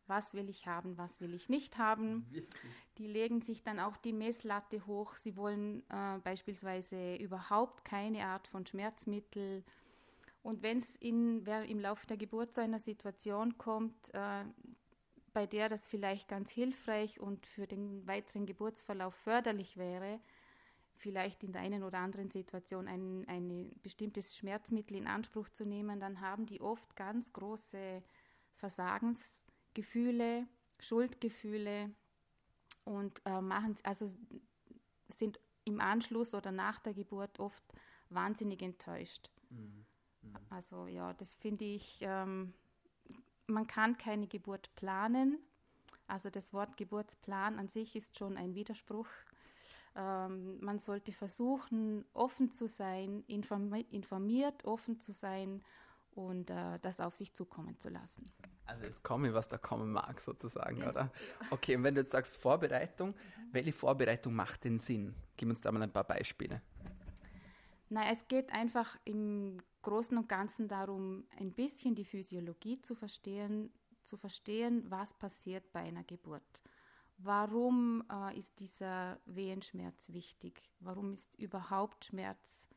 was 0.06 0.34
will 0.34 0.50
ich 0.50 0.66
haben, 0.66 0.98
was 0.98 1.20
will 1.20 1.32
ich 1.32 1.48
nicht 1.48 1.78
haben. 1.78 2.26
Wirklich? 2.30 2.72
Die 2.98 3.06
legen 3.06 3.40
sich 3.40 3.62
dann 3.62 3.78
auch 3.78 3.96
die 3.96 4.12
Messlatte 4.12 4.84
hoch. 4.86 5.16
Sie 5.16 5.36
wollen 5.36 5.82
äh, 5.88 6.18
beispielsweise 6.22 7.16
überhaupt 7.16 7.84
keine 7.84 8.26
Art 8.26 8.48
von 8.48 8.66
Schmerzmittel. 8.66 9.64
Und 10.42 10.62
wenn 10.62 10.78
es 10.78 10.96
im 10.96 11.44
Laufe 11.80 12.06
der 12.06 12.16
Geburt 12.16 12.54
zu 12.54 12.60
einer 12.60 12.80
Situation 12.80 13.56
kommt, 13.56 14.12
äh, 14.12 14.44
bei 15.32 15.46
der 15.46 15.68
das 15.68 15.86
vielleicht 15.86 16.28
ganz 16.28 16.50
hilfreich 16.50 17.20
und 17.20 17.46
für 17.46 17.66
den 17.66 18.06
weiteren 18.06 18.46
Geburtsverlauf 18.46 19.14
förderlich 19.14 19.76
wäre, 19.76 20.20
vielleicht 20.96 21.42
in 21.42 21.52
der 21.52 21.62
einen 21.62 21.82
oder 21.82 21.98
anderen 21.98 22.30
Situation 22.30 22.86
ein, 22.86 23.26
ein 23.28 23.72
bestimmtes 23.82 24.36
Schmerzmittel 24.36 24.96
in 24.96 25.06
Anspruch 25.06 25.48
zu 25.48 25.64
nehmen, 25.64 25.98
dann 26.00 26.20
haben 26.20 26.46
die 26.46 26.60
oft 26.60 26.94
ganz 26.94 27.32
große 27.32 28.02
Versagensgefühle, 28.56 30.46
Schuldgefühle 30.78 31.90
und 32.84 33.20
äh, 33.24 33.40
machen, 33.40 33.76
also 33.84 34.10
sind 35.08 35.40
im 35.64 35.80
Anschluss 35.80 36.34
oder 36.34 36.52
nach 36.52 36.78
der 36.80 36.94
Geburt 36.94 37.38
oft 37.38 37.64
wahnsinnig 38.10 38.62
enttäuscht. 38.62 39.30
Mhm. 39.50 39.86
Mhm. 40.22 40.36
Also 40.50 40.86
ja, 40.86 41.12
das 41.14 41.36
finde 41.36 41.64
ich, 41.64 41.98
ähm, 42.02 42.52
man 43.50 43.66
kann 43.66 43.98
keine 43.98 44.26
Geburt 44.26 44.74
planen. 44.76 45.38
Also 46.06 46.30
das 46.30 46.52
Wort 46.52 46.76
Geburtsplan 46.76 47.58
an 47.58 47.68
sich 47.68 47.94
ist 47.94 48.18
schon 48.18 48.36
ein 48.36 48.54
Widerspruch. 48.54 49.06
Ähm, 49.96 50.58
man 50.60 50.78
sollte 50.78 51.12
versuchen, 51.12 52.04
offen 52.12 52.50
zu 52.50 52.68
sein, 52.68 53.24
informi 53.26 53.86
informiert, 53.90 54.64
offen 54.64 55.00
zu 55.00 55.12
sein 55.12 55.62
und 56.12 56.50
äh, 56.50 56.78
das 56.80 57.00
auf 57.00 57.14
sich 57.14 57.34
zukommen 57.34 57.78
zu 57.80 57.88
lassen. 57.88 58.32
Also 58.66 58.84
es 58.84 59.02
komme, 59.02 59.34
was 59.34 59.48
da 59.48 59.58
kommen 59.58 59.90
mag, 59.90 60.20
sozusagen, 60.20 60.78
ja. 60.78 60.90
oder? 60.90 61.12
Okay, 61.50 61.76
und 61.76 61.82
wenn 61.82 61.94
du 61.94 62.02
jetzt 62.02 62.12
sagst 62.12 62.36
Vorbereitung, 62.36 63.10
mhm. 63.10 63.48
welche 63.52 63.72
Vorbereitung 63.72 64.34
macht 64.34 64.64
denn 64.64 64.78
Sinn? 64.78 65.14
Gib 65.36 65.48
uns 65.48 65.60
da 65.60 65.72
mal 65.72 65.82
ein 65.82 65.92
paar 65.92 66.04
Beispiele. 66.04 66.62
Na, 67.92 68.08
es 68.08 68.28
geht 68.28 68.52
einfach 68.52 68.96
im 69.04 69.60
Großen 69.82 70.16
und 70.16 70.28
Ganzen 70.28 70.68
darum, 70.68 71.24
ein 71.36 71.52
bisschen 71.52 71.96
die 71.96 72.04
Physiologie 72.04 72.80
zu 72.80 72.94
verstehen, 72.94 73.72
zu 74.04 74.16
verstehen, 74.16 74.88
was 74.88 75.12
passiert 75.12 75.72
bei 75.72 75.80
einer 75.80 76.04
Geburt. 76.04 76.62
Warum 77.18 78.04
äh, 78.10 78.38
ist 78.38 78.60
dieser 78.60 79.18
Wehenschmerz 79.26 80.12
wichtig? 80.12 80.70
Warum 80.78 81.12
ist 81.12 81.36
überhaupt 81.36 82.04
Schmerz 82.04 82.68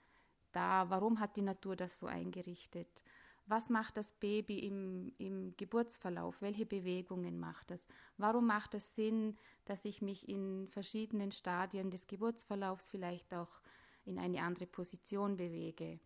da? 0.51 0.89
Warum 0.89 1.19
hat 1.19 1.35
die 1.35 1.43
Natur 1.43 1.75
das 1.75 1.99
so 1.99 2.07
eingerichtet? 2.07 3.03
Was 3.45 3.69
macht 3.69 3.97
das 3.97 4.13
Baby 4.13 4.59
im, 4.59 5.13
im 5.19 5.55
Geburtsverlauf? 5.57 6.41
Welche 6.41 6.65
Bewegungen 6.65 7.39
macht 7.39 7.69
es? 7.69 7.87
Warum 8.17 8.47
macht 8.47 8.73
es 8.73 8.95
Sinn, 8.95 9.37
dass 9.65 9.85
ich 9.85 10.01
mich 10.01 10.27
in 10.27 10.67
verschiedenen 10.69 11.31
Stadien 11.31 11.91
des 11.91 12.07
Geburtsverlaufs 12.07 12.89
vielleicht 12.89 13.31
auch 13.33 13.61
in 14.05 14.19
eine 14.19 14.41
andere 14.41 14.67
Position 14.67 15.37
bewege? 15.37 15.99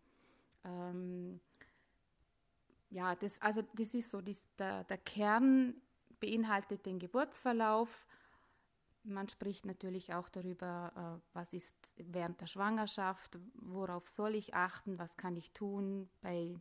Ähm, 0.64 1.40
ja, 2.90 3.14
das, 3.14 3.40
also 3.40 3.62
das 3.74 3.94
ist 3.94 4.10
so, 4.10 4.20
das, 4.20 4.46
der, 4.58 4.84
der 4.84 4.98
Kern 4.98 5.74
beinhaltet 6.20 6.86
den 6.86 6.98
Geburtsverlauf. 6.98 8.06
Man 9.04 9.28
spricht 9.28 9.64
natürlich 9.64 10.14
auch 10.14 10.28
darüber, 10.28 11.20
äh, 11.20 11.34
was 11.34 11.52
ist 11.52 11.76
während 11.96 12.40
der 12.40 12.46
Schwangerschaft, 12.46 13.38
worauf 13.54 14.08
soll 14.08 14.34
ich 14.34 14.54
achten, 14.54 14.98
was 14.98 15.16
kann 15.16 15.36
ich 15.36 15.52
tun 15.52 16.08
bei 16.20 16.54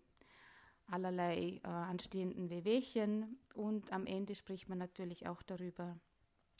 allerlei 0.89 1.59
äh, 1.63 1.67
anstehenden 1.67 2.49
Wehwehchen. 2.49 3.39
Und 3.53 3.91
am 3.91 4.05
Ende 4.05 4.35
spricht 4.35 4.69
man 4.69 4.77
natürlich 4.77 5.27
auch 5.27 5.41
darüber, 5.41 5.99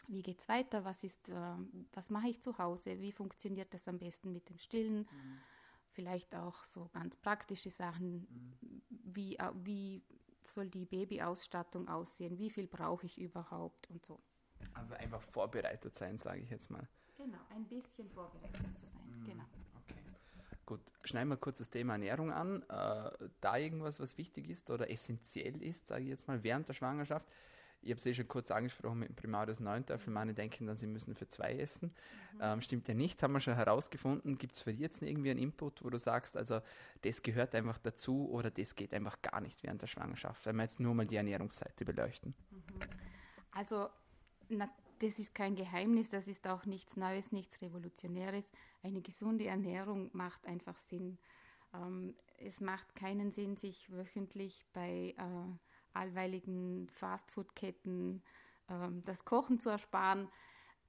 wie 0.07 0.23
geht 0.23 0.39
es 0.39 0.47
weiter, 0.47 0.85
was, 0.85 1.03
ist, 1.03 1.29
äh, 1.29 1.55
was 1.93 2.09
mache 2.09 2.29
ich 2.29 2.41
zu 2.41 2.57
Hause, 2.57 2.99
wie 2.99 3.11
funktioniert 3.11 3.73
das 3.73 3.87
am 3.87 3.99
besten 3.99 4.31
mit 4.31 4.49
dem 4.49 4.57
Stillen. 4.57 4.99
Mhm 4.99 5.39
vielleicht 5.97 6.35
auch 6.35 6.63
so 6.63 6.89
ganz 6.93 7.15
praktische 7.15 7.71
Sachen, 7.71 8.27
mhm. 8.29 8.81
wie, 8.89 9.35
äh, 9.37 9.51
wie 9.63 10.03
soll 10.43 10.69
die 10.69 10.85
Babyausstattung 10.85 11.87
aussehen, 11.87 12.37
wie 12.37 12.51
viel 12.51 12.67
brauche 12.67 13.07
ich 13.07 13.17
überhaupt 13.17 13.89
und 13.89 14.05
so. 14.05 14.21
Also 14.75 14.93
einfach 14.93 15.21
vorbereitet 15.23 15.95
sein, 15.95 16.19
sage 16.19 16.41
ich 16.41 16.51
jetzt 16.51 16.69
mal. 16.69 16.87
Genau, 17.17 17.39
ein 17.49 17.65
bisschen 17.65 18.07
vorbereitet 18.11 18.77
zu 18.77 18.85
sein, 18.85 19.09
mhm. 19.09 19.25
genau. 19.25 19.43
Okay. 19.81 19.95
Gut, 20.67 20.81
schneiden 21.03 21.29
wir 21.29 21.37
kurz 21.37 21.57
das 21.57 21.71
Thema 21.71 21.93
Ernährung 21.93 22.31
an. 22.31 22.61
Äh, 22.69 23.29
da 23.41 23.57
irgendwas, 23.57 23.99
was 23.99 24.19
wichtig 24.19 24.49
ist 24.49 24.69
oder 24.69 24.91
essentiell 24.91 25.63
ist, 25.63 25.87
sage 25.87 26.03
ich 26.03 26.09
jetzt 26.09 26.27
mal, 26.27 26.43
während 26.43 26.69
der 26.69 26.75
Schwangerschaft. 26.75 27.27
Ich 27.81 27.89
habe 27.91 27.97
es 27.97 28.05
eh 28.05 28.13
schon 28.13 28.27
kurz 28.27 28.51
angesprochen 28.51 28.99
mit 28.99 29.09
dem 29.09 29.15
Primarius 29.15 29.59
9. 29.59 29.85
Manche 30.07 30.33
denken 30.33 30.67
dann, 30.67 30.77
sie 30.77 30.87
müssen 30.87 31.15
für 31.15 31.27
zwei 31.27 31.53
essen. 31.53 31.93
Mhm. 32.33 32.39
Ähm, 32.41 32.61
stimmt 32.61 32.87
ja 32.87 32.93
nicht, 32.93 33.21
haben 33.23 33.33
wir 33.33 33.39
schon 33.39 33.55
herausgefunden. 33.55 34.37
Gibt 34.37 34.55
es 34.55 34.61
für 34.61 34.71
dich 34.71 34.81
jetzt 34.81 35.01
irgendwie 35.01 35.31
einen 35.31 35.39
Input, 35.39 35.83
wo 35.83 35.89
du 35.89 35.97
sagst, 35.97 36.35
also 36.35 36.61
das 37.01 37.21
gehört 37.21 37.55
einfach 37.55 37.77
dazu 37.77 38.29
oder 38.29 38.51
das 38.51 38.75
geht 38.75 38.93
einfach 38.93 39.21
gar 39.21 39.41
nicht 39.41 39.63
während 39.63 39.81
der 39.81 39.87
Schwangerschaft, 39.87 40.45
wenn 40.45 40.55
wir 40.55 40.63
jetzt 40.63 40.79
nur 40.79 40.93
mal 40.93 41.05
die 41.05 41.15
Ernährungsseite 41.15 41.85
beleuchten? 41.85 42.33
Mhm. 42.49 42.79
Also, 43.51 43.89
na, 44.49 44.69
das 44.99 45.19
ist 45.19 45.35
kein 45.35 45.55
Geheimnis, 45.55 46.09
das 46.09 46.27
ist 46.27 46.47
auch 46.47 46.65
nichts 46.65 46.95
Neues, 46.95 47.31
nichts 47.31 47.61
Revolutionäres. 47.61 48.49
Eine 48.81 49.01
gesunde 49.01 49.45
Ernährung 49.45 50.09
macht 50.13 50.45
einfach 50.45 50.77
Sinn. 50.79 51.17
Ähm, 51.73 52.15
es 52.37 52.61
macht 52.61 52.95
keinen 52.95 53.31
Sinn, 53.31 53.57
sich 53.57 53.91
wöchentlich 53.91 54.65
bei 54.73 55.15
äh, 55.17 55.66
allweiligen 55.97 56.87
Fastfood-Ketten 56.89 58.21
ähm, 58.69 59.03
das 59.05 59.25
Kochen 59.25 59.59
zu 59.59 59.69
ersparen. 59.69 60.29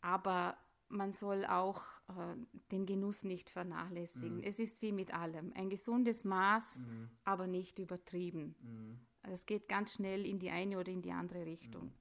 Aber 0.01 0.57
man 0.89 1.13
soll 1.13 1.45
auch 1.45 1.83
äh, 2.09 2.37
den 2.71 2.87
Genuss 2.87 3.25
nicht 3.25 3.51
vernachlässigen. 3.51 4.39
Mhm. 4.39 4.45
Es 4.45 4.59
ist 4.59 4.81
wie 4.83 4.93
mit 4.93 5.13
allem. 5.13 5.53
Ein 5.55 5.71
gesundes 5.71 6.25
Maß, 6.25 6.77
mhm. 6.77 7.11
aber 7.25 7.47
nicht 7.47 7.79
übertrieben. 7.79 8.55
Mhm. 8.61 9.01
Es 9.31 9.45
geht 9.45 9.69
ganz 9.69 9.95
schnell 9.95 10.25
in 10.25 10.39
die 10.39 10.51
eine 10.51 10.79
oder 10.79 10.91
in 10.91 11.03
die 11.03 11.13
andere 11.13 11.45
Richtung. 11.45 11.87
Mhm. 11.87 11.93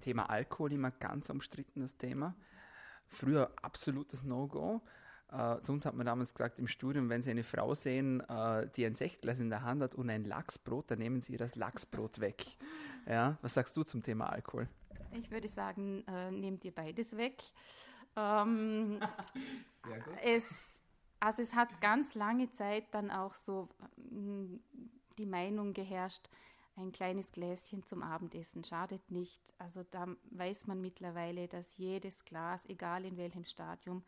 Thema 0.00 0.30
Alkohol 0.30 0.72
immer 0.72 0.90
ganz 0.90 1.30
umstrittenes 1.30 1.96
Thema. 1.96 2.34
Früher 3.06 3.52
absolutes 3.60 4.22
No-Go. 4.22 4.80
Äh, 5.32 5.60
zu 5.62 5.72
uns 5.72 5.86
hat 5.86 5.94
man 5.94 6.04
damals 6.04 6.34
gesagt 6.34 6.58
im 6.58 6.68
Studium, 6.68 7.08
wenn 7.08 7.22
Sie 7.22 7.30
eine 7.30 7.42
Frau 7.42 7.74
sehen, 7.74 8.20
äh, 8.28 8.68
die 8.76 8.84
ein 8.84 8.94
Sechglas 8.94 9.38
in 9.38 9.48
der 9.48 9.62
Hand 9.62 9.82
hat 9.82 9.94
und 9.94 10.10
ein 10.10 10.24
Lachsbrot, 10.24 10.90
dann 10.90 10.98
nehmen 10.98 11.20
Sie 11.20 11.32
ihr 11.32 11.38
das 11.38 11.56
Lachsbrot 11.56 12.20
weg. 12.20 12.44
Ja, 13.06 13.38
was 13.40 13.54
sagst 13.54 13.76
du 13.76 13.82
zum 13.82 14.02
Thema 14.02 14.26
Alkohol? 14.26 14.68
Ich 15.12 15.30
würde 15.30 15.48
sagen, 15.48 16.04
äh, 16.06 16.30
nehmt 16.30 16.64
ihr 16.64 16.74
beides 16.74 17.16
weg. 17.16 17.42
Ähm, 18.16 19.00
Sehr 19.84 20.00
gut. 20.00 20.14
Es, 20.22 20.44
also 21.18 21.42
es 21.42 21.54
hat 21.54 21.80
ganz 21.80 22.14
lange 22.14 22.50
Zeit 22.50 22.84
dann 22.92 23.10
auch 23.10 23.34
so 23.34 23.68
mm, 23.96 24.56
die 25.18 25.26
Meinung 25.26 25.72
geherrscht, 25.72 26.28
ein 26.76 26.92
kleines 26.92 27.32
Gläschen 27.32 27.84
zum 27.84 28.02
Abendessen 28.02 28.64
schadet 28.64 29.10
nicht. 29.10 29.52
Also 29.58 29.84
da 29.90 30.06
weiß 30.30 30.66
man 30.66 30.80
mittlerweile, 30.80 31.48
dass 31.48 31.76
jedes 31.76 32.24
Glas, 32.24 32.64
egal 32.66 33.04
in 33.04 33.16
welchem 33.16 33.44
Stadium, 33.44 34.02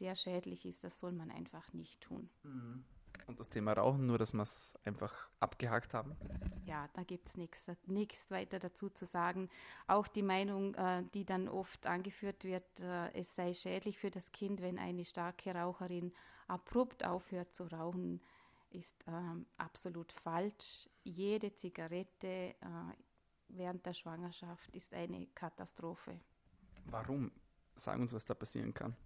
sehr 0.00 0.16
schädlich 0.16 0.64
ist, 0.64 0.82
das 0.82 0.98
soll 0.98 1.12
man 1.12 1.30
einfach 1.30 1.72
nicht 1.74 2.00
tun. 2.00 2.30
Mhm. 2.42 2.84
Und 3.26 3.38
das 3.38 3.50
Thema 3.50 3.74
Rauchen, 3.74 4.06
nur 4.06 4.18
dass 4.18 4.32
wir 4.32 4.42
es 4.42 4.74
einfach 4.82 5.28
abgehakt 5.40 5.92
haben? 5.94 6.16
Ja, 6.64 6.88
da 6.94 7.02
gibt 7.04 7.28
es 7.28 7.36
nichts 7.86 8.30
weiter 8.30 8.58
dazu 8.58 8.88
zu 8.88 9.04
sagen. 9.04 9.50
Auch 9.86 10.08
die 10.08 10.22
Meinung, 10.22 10.74
äh, 10.74 11.04
die 11.14 11.24
dann 11.24 11.48
oft 11.48 11.86
angeführt 11.86 12.44
wird, 12.44 12.80
äh, 12.80 13.12
es 13.12 13.34
sei 13.34 13.52
schädlich 13.52 13.98
für 13.98 14.10
das 14.10 14.32
Kind, 14.32 14.62
wenn 14.62 14.78
eine 14.78 15.04
starke 15.04 15.54
Raucherin 15.54 16.12
abrupt 16.48 17.04
aufhört 17.04 17.54
zu 17.54 17.64
rauchen, 17.64 18.20
ist 18.70 18.96
ähm, 19.06 19.46
absolut 19.58 20.12
falsch. 20.12 20.88
Jede 21.04 21.54
Zigarette 21.54 22.26
äh, 22.26 22.54
während 23.48 23.84
der 23.84 23.94
Schwangerschaft 23.94 24.74
ist 24.74 24.94
eine 24.94 25.26
Katastrophe. 25.34 26.18
Warum? 26.86 27.30
Sag 27.76 27.98
uns, 27.98 28.12
was 28.12 28.24
da 28.24 28.34
passieren 28.34 28.74
kann. 28.74 28.96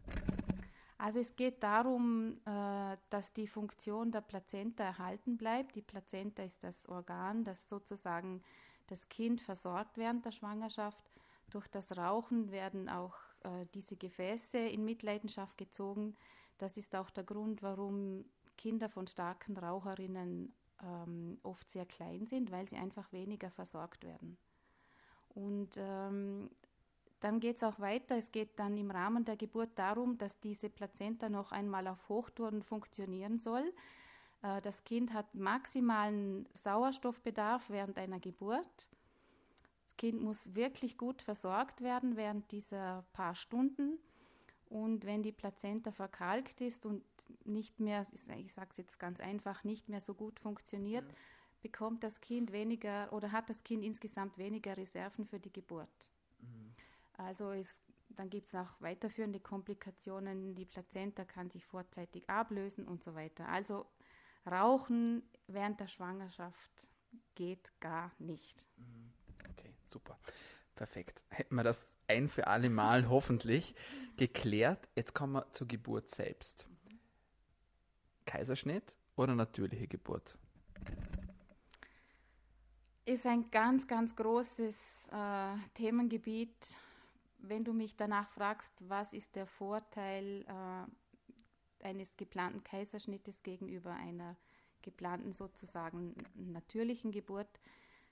Also 1.05 1.19
es 1.19 1.37
geht 1.37 1.63
darum, 1.63 2.41
äh, 2.47 2.97
dass 3.11 3.35
die 3.35 3.47
Funktion 3.47 4.11
der 4.11 4.23
Plazenta 4.23 4.85
erhalten 4.85 5.37
bleibt. 5.37 5.77
Die 5.77 5.83
Plazenta 5.83 6.43
ist 6.43 6.65
das 6.65 6.89
Organ, 6.89 7.45
das 7.45 7.69
sozusagen 7.69 8.41
das 8.87 9.07
Kind 9.11 9.43
versorgt 9.43 9.99
während 9.99 10.25
der 10.25 10.33
Schwangerschaft. 10.33 11.13
Durch 11.51 11.69
das 11.69 11.95
Rauchen 11.95 12.51
werden 12.51 12.89
auch 12.89 13.17
äh, 13.43 13.67
diese 13.75 13.97
Gefäße 13.97 14.57
in 14.57 14.87
Mitleidenschaft 14.87 15.59
gezogen. 15.59 16.17
Das 16.57 16.79
ist 16.79 16.97
auch 16.97 17.11
der 17.11 17.25
Grund, 17.25 17.63
warum 17.63 18.25
Kinder 18.57 18.89
von 18.89 19.07
starken 19.07 19.59
Raucherinnen 19.59 20.55
ähm, 20.83 21.39
oft 21.43 21.71
sehr 21.71 21.85
klein 21.85 22.25
sind, 22.25 22.51
weil 22.51 22.67
sie 22.67 22.77
einfach 22.77 23.13
weniger 23.13 23.51
versorgt 23.51 24.05
werden. 24.05 24.39
Und 25.35 25.77
ähm, 25.77 26.49
dann 27.25 27.41
geht 27.41 27.57
es 27.57 27.63
auch 27.63 27.81
weiter. 27.81 28.19
Es 28.19 28.31
geht 28.33 28.59
dann 28.59 28.77
im 28.77 28.91
Rahmen 28.91 29.25
der 29.25 29.39
Geburt 29.39 29.71
darum, 29.77 30.19
dass 30.19 30.39
diese 30.41 30.69
Plazenta 30.69 31.31
noch 31.31 31.53
einmal 31.53 31.89
auf 31.89 32.11
Hochtouren 32.11 32.63
funktionieren 32.63 33.39
soll. 33.39 33.73
Äh, 34.43 34.61
das 34.61 34.85
Kind 34.85 35.15
hat 35.15 35.35
maximalen 35.35 36.47
Sauerstoffbedarf 36.53 37.71
während 37.71 37.97
einer 37.97 38.21
Geburt. 38.21 38.91
Das 39.87 39.97
Kind 39.97 40.21
muss 40.21 40.55
wirklich 40.55 40.99
gut 40.99 41.23
versorgt 41.23 41.81
werden 41.81 42.17
während 42.17 42.53
dieser 42.53 43.07
paar 43.15 43.35
Stunden. 43.35 43.99
Und 44.69 45.07
wenn 45.07 45.23
die 45.23 45.33
Plazenta 45.33 45.93
verkalkt 45.93 46.61
ist 46.61 46.85
und 46.85 47.03
nicht 47.47 47.81
mehr, 47.81 48.07
ich 48.37 48.53
sage 48.53 48.69
es 48.73 48.77
jetzt 48.77 48.99
ganz 48.99 49.21
einfach, 49.21 49.65
nicht 49.65 49.89
mehr 49.89 50.01
so 50.01 50.13
gut 50.13 50.39
funktioniert, 50.41 51.09
ja. 51.11 51.19
bekommt 51.63 52.05
das 52.05 52.21
Kind 52.21 52.53
weniger 52.53 53.11
oder 53.15 53.33
hat 53.33 53.49
das 53.49 53.63
Kind 53.63 53.83
insgesamt 53.83 54.37
weniger 54.37 54.77
Reserven 54.77 55.25
für 55.25 55.39
die 55.39 55.53
Geburt. 55.53 56.14
Mhm. 57.19 57.25
Also 57.25 57.53
es, 57.53 57.79
dann 58.11 58.31
gibt 58.31 58.49
es 58.49 58.55
auch 58.55 58.81
weiterführende 58.81 59.41
Komplikationen. 59.41 60.55
Die 60.55 60.65
Plazenta 60.65 61.25
kann 61.25 61.51
sich 61.51 61.65
vorzeitig 61.65 62.29
ablösen 62.29 62.87
und 62.87 63.03
so 63.03 63.15
weiter. 63.15 63.49
Also 63.49 63.87
Rauchen 64.51 65.23
während 65.47 65.81
der 65.81 65.89
Schwangerschaft 65.89 66.89
geht 67.35 67.73
gar 67.81 68.13
nicht. 68.19 68.67
Mhm. 68.77 69.13
Okay, 69.51 69.75
super. 69.87 70.19
Perfekt. 70.75 71.23
Hätten 71.31 71.55
wir 71.55 71.63
das 71.63 71.89
ein 72.09 72.29
für 72.29 72.47
alle 72.47 72.69
Mal 72.69 73.09
hoffentlich 73.09 73.75
geklärt. 74.17 74.89
Jetzt 74.95 75.15
kommen 75.15 75.35
wir 75.35 75.51
zur 75.51 75.69
Geburt 75.69 76.11
selbst. 76.11 76.67
Kaiserschnitt 78.27 78.97
oder 79.17 79.35
natürliche 79.35 79.87
Geburt? 79.87 80.37
Ist 83.07 83.27
ein 83.27 83.51
ganz, 83.51 83.87
ganz 83.87 84.17
großes 84.17 85.09
äh, 85.13 85.57
Themengebiet. 85.75 86.75
Wenn 87.49 87.65
du 87.65 87.73
mich 87.73 87.97
danach 87.97 88.29
fragst, 88.31 88.73
was 88.81 89.13
ist 89.13 89.37
der 89.37 89.47
Vorteil 89.47 90.45
äh, 90.49 91.87
eines 91.87 92.17
geplanten 92.17 92.65
Kaiserschnittes 92.65 93.43
gegenüber 93.43 93.93
einer 93.93 94.37
geplanten 94.83 95.33
sozusagen 95.33 96.15
natürlichen 96.35 97.13
Geburt, 97.13 97.61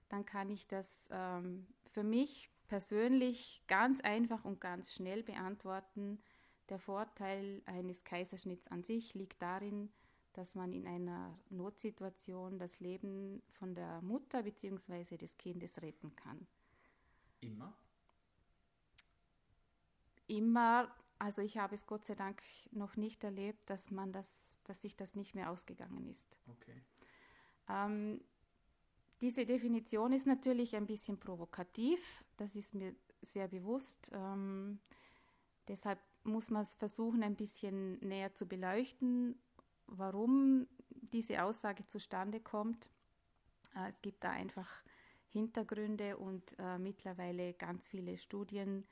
dann 0.09 0.27
kann 0.27 0.51
ich 0.51 0.67
das 0.67 1.09
ähm, 1.11 1.67
für 1.87 2.03
mich 2.03 2.51
persönlich 2.69 3.63
ganz 3.69 4.01
einfach 4.01 4.45
und 4.45 4.61
ganz 4.61 4.93
schnell 4.93 5.23
beantworten. 5.23 6.23
Der 6.69 6.79
Vorteil 6.79 7.63
eines 7.67 8.05
Kaiserschnitts 8.05 8.69
an 8.69 8.83
sich 8.83 9.15
liegt 9.15 9.41
darin, 9.41 9.91
dass 10.33 10.55
man 10.55 10.73
in 10.73 10.87
einer 10.87 11.39
Notsituation 11.51 12.59
das 12.59 12.81
Leben 12.81 13.43
von 13.53 13.75
der 13.75 14.01
Mutter 14.03 14.43
bzw. 14.43 15.17
des 15.17 15.37
Kindes 15.37 15.83
retten 15.83 16.15
kann. 16.17 16.47
Immer? 17.41 17.75
Immer, 20.33 20.95
also 21.19 21.43
ich 21.43 21.59
habe 21.59 21.75
es 21.75 21.87
Gott 21.87 22.05
sei 22.05 22.15
Dank 22.15 22.43
noch 22.71 22.97
nicht 22.97 23.23
erlebt, 23.25 23.69
dass 23.69 23.91
man 23.91 24.13
das, 24.13 24.55
dass 24.65 24.81
sich 24.83 24.97
das 24.97 25.15
nicht 25.15 25.35
mehr 25.35 25.51
ausgegangen 25.51 26.07
ist. 26.07 26.39
Okay. 26.47 26.83
Ähm, 27.69 28.21
diese 29.21 29.47
Definition 29.47 30.13
ist 30.13 30.27
natürlich 30.27 30.75
ein 30.75 30.87
bisschen 30.87 31.19
provokativ, 31.19 32.25
das 32.37 32.57
ist 32.57 32.75
mir 32.75 32.95
sehr 33.23 33.47
bewusst. 33.47 34.11
Ähm, 34.13 34.81
deshalb 35.69 36.01
muss 36.25 36.51
man 36.51 36.63
es 36.63 36.75
versuchen, 36.75 37.23
ein 37.23 37.37
bisschen 37.37 37.99
näher 38.01 38.35
zu 38.35 38.47
beleuchten 38.47 39.39
warum 39.99 40.67
diese 40.89 41.45
Aussage 41.45 41.87
zustande 41.87 42.41
kommt. 42.41 42.91
Äh, 43.77 43.89
es 43.89 44.01
gibt 44.03 44.25
da 44.25 44.31
einfach 44.31 44.69
Hintergründe 45.29 46.17
und 46.17 46.55
äh, 46.59 46.79
mittlerweile 46.79 47.55
ganz 47.55 47.87
viele 47.87 48.19
Studien, 48.19 48.87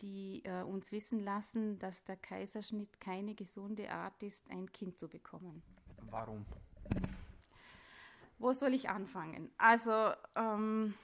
die 0.00 0.42
äh, 0.44 0.62
uns 0.62 0.92
wissen 0.92 1.22
lassen, 1.22 1.78
dass 1.78 2.04
der 2.04 2.16
Kaiserschnitt 2.16 3.00
keine 3.00 3.34
gesunde 3.34 3.90
Art 3.90 4.22
ist, 4.22 4.48
ein 4.50 4.70
Kind 4.72 4.98
zu 4.98 5.08
bekommen. 5.08 5.62
Warum? 6.10 6.44
Wo 8.38 8.52
soll 8.52 8.74
ich 8.74 8.88
anfangen? 8.88 9.50
Also 9.58 10.12
ähm, 10.34 10.94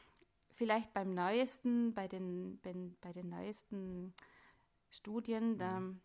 vielleicht 0.54 0.92
beim 0.94 1.14
neuesten, 1.14 1.92
bei 1.94 2.08
den, 2.08 2.58
bei, 2.62 2.74
bei 3.00 3.12
den 3.12 3.28
neuesten 3.28 4.14
Studien, 4.90 5.54
mhm. 5.54 5.60
ähm, 5.60 6.00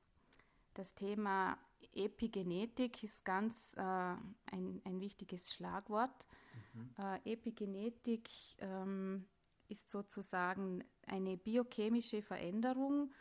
das 0.73 0.93
Thema 0.93 1.57
Epigenetik 1.93 3.03
ist 3.03 3.23
ganz 3.25 3.73
äh, 3.75 3.81
ein, 3.81 4.81
ein 4.83 4.99
wichtiges 4.99 5.53
Schlagwort. 5.53 6.25
Mhm. 6.73 6.89
Äh, 6.97 7.33
Epigenetik 7.33 8.29
ähm, 8.59 9.25
ist 9.71 9.89
sozusagen 9.89 10.83
eine 11.07 11.37
biochemische 11.37 12.21
Veränderung 12.21 13.11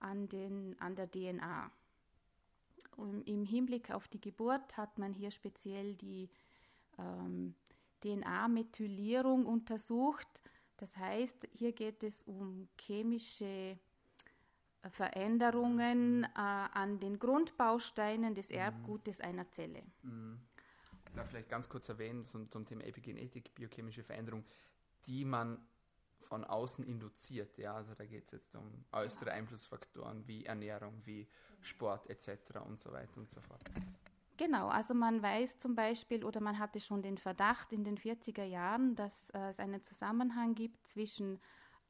an, 0.00 0.28
den, 0.28 0.76
an 0.80 0.96
der 0.96 1.10
DNA. 1.10 1.70
Und 2.96 3.22
Im 3.26 3.44
Hinblick 3.44 3.90
auf 3.90 4.08
die 4.08 4.20
Geburt 4.20 4.76
hat 4.76 4.98
man 4.98 5.14
hier 5.14 5.30
speziell 5.30 5.94
die 5.94 6.28
ähm, 6.98 7.54
DNA-Methylierung 8.02 9.46
untersucht. 9.46 10.42
Das 10.76 10.96
heißt, 10.96 11.48
hier 11.52 11.72
geht 11.72 12.02
es 12.02 12.22
um 12.24 12.68
chemische 12.78 13.78
Veränderungen 14.88 16.24
äh, 16.24 16.28
an 16.34 16.98
den 17.00 17.18
Grundbausteinen 17.18 18.34
des 18.34 18.48
mhm. 18.48 18.56
Erbgutes 18.56 19.20
einer 19.20 19.50
Zelle. 19.50 19.82
Mhm. 20.02 20.40
Da 21.14 21.24
vielleicht 21.24 21.48
ganz 21.48 21.68
kurz 21.68 21.88
erwähnen 21.88 22.24
zum, 22.24 22.48
zum 22.50 22.64
Thema 22.64 22.84
Epigenetik, 22.84 23.54
biochemische 23.54 24.02
Veränderung, 24.02 24.44
die 25.06 25.24
man 25.24 25.58
von 26.22 26.44
außen 26.44 26.84
induziert. 26.84 27.58
Ja, 27.58 27.74
also 27.74 27.94
da 27.94 28.04
geht 28.04 28.26
es 28.26 28.32
jetzt 28.32 28.54
um 28.54 28.84
äußere 28.92 29.32
Einflussfaktoren 29.32 30.26
wie 30.26 30.46
Ernährung, 30.46 31.00
wie 31.04 31.28
Sport 31.60 32.08
etc. 32.08 32.30
und 32.66 32.80
so 32.80 32.92
weiter 32.92 33.18
und 33.18 33.30
so 33.30 33.40
fort. 33.40 33.62
Genau, 34.36 34.68
also 34.68 34.94
man 34.94 35.22
weiß 35.22 35.58
zum 35.58 35.74
Beispiel 35.74 36.24
oder 36.24 36.40
man 36.40 36.58
hatte 36.58 36.80
schon 36.80 37.02
den 37.02 37.18
Verdacht 37.18 37.72
in 37.72 37.84
den 37.84 37.98
40er 37.98 38.44
Jahren, 38.44 38.96
dass 38.96 39.28
äh, 39.30 39.50
es 39.50 39.58
einen 39.58 39.82
Zusammenhang 39.82 40.54
gibt 40.54 40.86
zwischen 40.86 41.38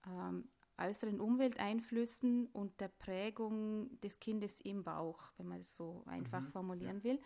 ähm, 0.06 0.48
äußeren 0.76 1.20
Umwelteinflüssen 1.20 2.46
und 2.46 2.80
der 2.80 2.88
Prägung 2.88 4.00
des 4.00 4.18
Kindes 4.18 4.60
im 4.62 4.82
Bauch, 4.82 5.20
wenn 5.36 5.46
man 5.46 5.60
es 5.60 5.76
so 5.76 6.02
einfach 6.06 6.40
mhm. 6.40 6.50
formulieren 6.50 7.04
will. 7.04 7.20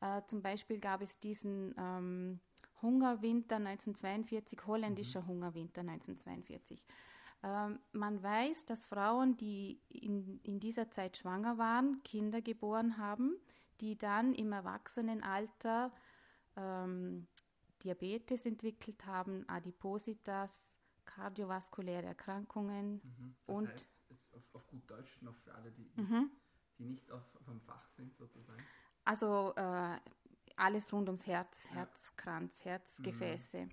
Äh, 0.00 0.22
zum 0.26 0.42
Beispiel 0.42 0.78
gab 0.78 1.00
es 1.00 1.18
diesen 1.18 1.74
ähm, 1.78 2.40
Hungerwinter 2.82 3.56
1942, 3.56 4.66
holländischer 4.66 5.22
mhm. 5.22 5.28
Hungerwinter 5.28 5.80
1942. 5.80 6.84
Ähm, 7.42 7.78
man 7.92 8.22
weiß, 8.22 8.64
dass 8.66 8.84
Frauen, 8.86 9.36
die 9.36 9.80
in, 9.88 10.40
in 10.42 10.60
dieser 10.60 10.90
Zeit 10.90 11.16
schwanger 11.16 11.58
waren, 11.58 12.02
Kinder 12.02 12.42
geboren 12.42 12.98
haben, 12.98 13.36
die 13.80 13.96
dann 13.96 14.34
im 14.34 14.52
Erwachsenenalter 14.52 15.92
ähm, 16.56 17.28
Diabetes 17.84 18.44
entwickelt 18.44 19.06
haben, 19.06 19.48
Adipositas, 19.48 20.72
kardiovaskuläre 21.04 22.06
Erkrankungen 22.06 22.94
mhm. 22.94 23.36
das 23.46 23.54
und 23.54 23.68
heißt, 23.68 23.88
auf, 24.32 24.54
auf, 24.54 24.66
gut 24.66 24.90
Deutsch 24.90 25.22
noch 25.22 25.36
für 25.36 25.54
alle, 25.54 25.70
die, 25.70 25.90
mhm. 25.96 26.30
die 26.78 26.84
nicht 26.84 27.10
auf, 27.10 27.22
vom 27.44 27.60
Fach 27.60 27.88
sind 27.90 28.16
sozusagen. 28.16 28.62
Also 29.04 29.54
äh, 29.56 29.96
alles 30.58 30.92
rund 30.92 31.08
ums 31.08 31.26
Herz, 31.26 31.64
ja. 31.70 31.76
Herzkranz, 31.76 32.64
Herzgefäße. 32.64 33.66
Mhm. 33.66 33.70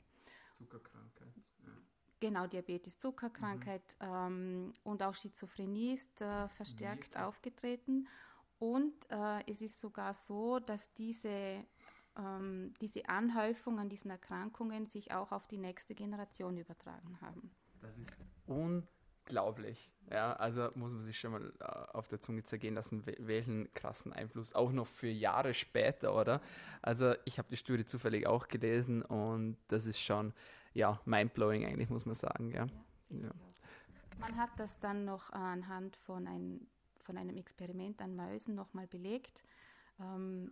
Zuckerkrankheit. 0.58 1.34
Ja. 1.65 1.74
Genau, 2.19 2.48
Diabetes, 2.48 2.98
Zuckerkrankheit 2.98 3.95
mhm. 4.02 4.08
ähm, 4.08 4.74
und 4.84 5.04
auch 5.04 5.15
Schizophrenie 5.15 5.93
ist 5.93 6.21
äh, 6.21 6.48
verstärkt 6.50 7.17
aufgetreten. 7.17 8.08
Und 8.58 8.93
äh, 9.10 9.52
es 9.52 9.62
ist 9.62 9.80
sogar 9.80 10.13
so, 10.13 10.60
dass 10.60 10.93
diese 10.93 11.65
ähm, 12.17 12.74
diese 12.82 13.08
Anhäufung 13.10 13.80
an 13.80 13.89
diesen 13.89 14.12
Erkrankungen 14.12 14.88
sich 14.88 15.13
auch 15.13 15.32
auf 15.32 15.48
die 15.48 15.58
nächste 15.58 15.95
Generation 15.95 16.58
übertragen 16.58 17.19
haben. 17.21 17.52
Das 17.82 17.98
ist 17.98 18.13
unglaublich. 19.25 19.89
Ja, 20.11 20.33
also 20.33 20.69
muss 20.75 20.91
man 20.91 21.03
sich 21.03 21.19
schon 21.19 21.31
mal 21.31 21.53
äh, 21.59 21.65
auf 21.97 22.07
der 22.07 22.21
Zunge 22.21 22.43
zergehen 22.43 22.75
lassen, 22.75 23.03
welchen 23.17 23.73
krassen 23.73 24.13
Einfluss, 24.13 24.53
auch 24.53 24.71
noch 24.71 24.85
für 24.85 25.07
Jahre 25.07 25.55
später, 25.55 26.15
oder? 26.15 26.41
Also 26.83 27.15
ich 27.25 27.39
habe 27.39 27.49
die 27.49 27.57
Studie 27.57 27.85
zufällig 27.85 28.27
auch 28.27 28.47
gelesen 28.47 29.01
und 29.01 29.57
das 29.67 29.88
ist 29.88 29.99
schon, 29.99 30.33
ja, 30.73 30.99
mindblowing 31.05 31.65
eigentlich, 31.65 31.89
muss 31.89 32.05
man 32.05 32.13
sagen, 32.13 32.51
ja. 32.51 32.67
ja, 33.09 33.17
ja. 33.17 33.31
Man 34.19 34.38
hat 34.38 34.51
das 34.57 34.79
dann 34.79 35.05
noch 35.05 35.31
anhand 35.31 35.95
von, 35.97 36.27
ein, 36.27 36.67
von 37.01 37.17
einem 37.17 37.35
Experiment 37.35 37.99
an 38.01 38.15
Mäusen 38.15 38.53
nochmal 38.53 38.85
belegt. 38.85 39.43
Ähm, 39.99 40.51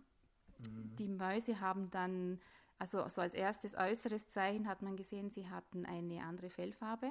Mhm. 0.58 0.96
Die 0.96 1.08
Mäuse 1.08 1.60
haben 1.60 1.90
dann, 1.90 2.40
also 2.78 3.08
so 3.08 3.20
als 3.20 3.34
erstes 3.34 3.74
äußeres 3.74 4.28
Zeichen 4.28 4.68
hat 4.68 4.82
man 4.82 4.96
gesehen, 4.96 5.30
sie 5.30 5.48
hatten 5.48 5.86
eine 5.86 6.22
andere 6.22 6.50
Fellfarbe 6.50 7.10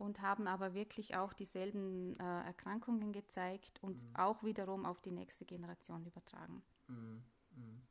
und 0.00 0.22
haben 0.22 0.46
aber 0.46 0.74
wirklich 0.74 1.16
auch 1.16 1.32
dieselben 1.32 2.18
äh, 2.18 2.46
Erkrankungen 2.46 3.12
gezeigt 3.12 3.78
und 3.82 4.02
mhm. 4.02 4.16
auch 4.16 4.42
wiederum 4.42 4.86
auf 4.86 5.00
die 5.02 5.12
nächste 5.12 5.44
Generation 5.44 6.04
übertragen. 6.06 6.62
Mhm. 6.88 7.22
mhm. 7.54 7.82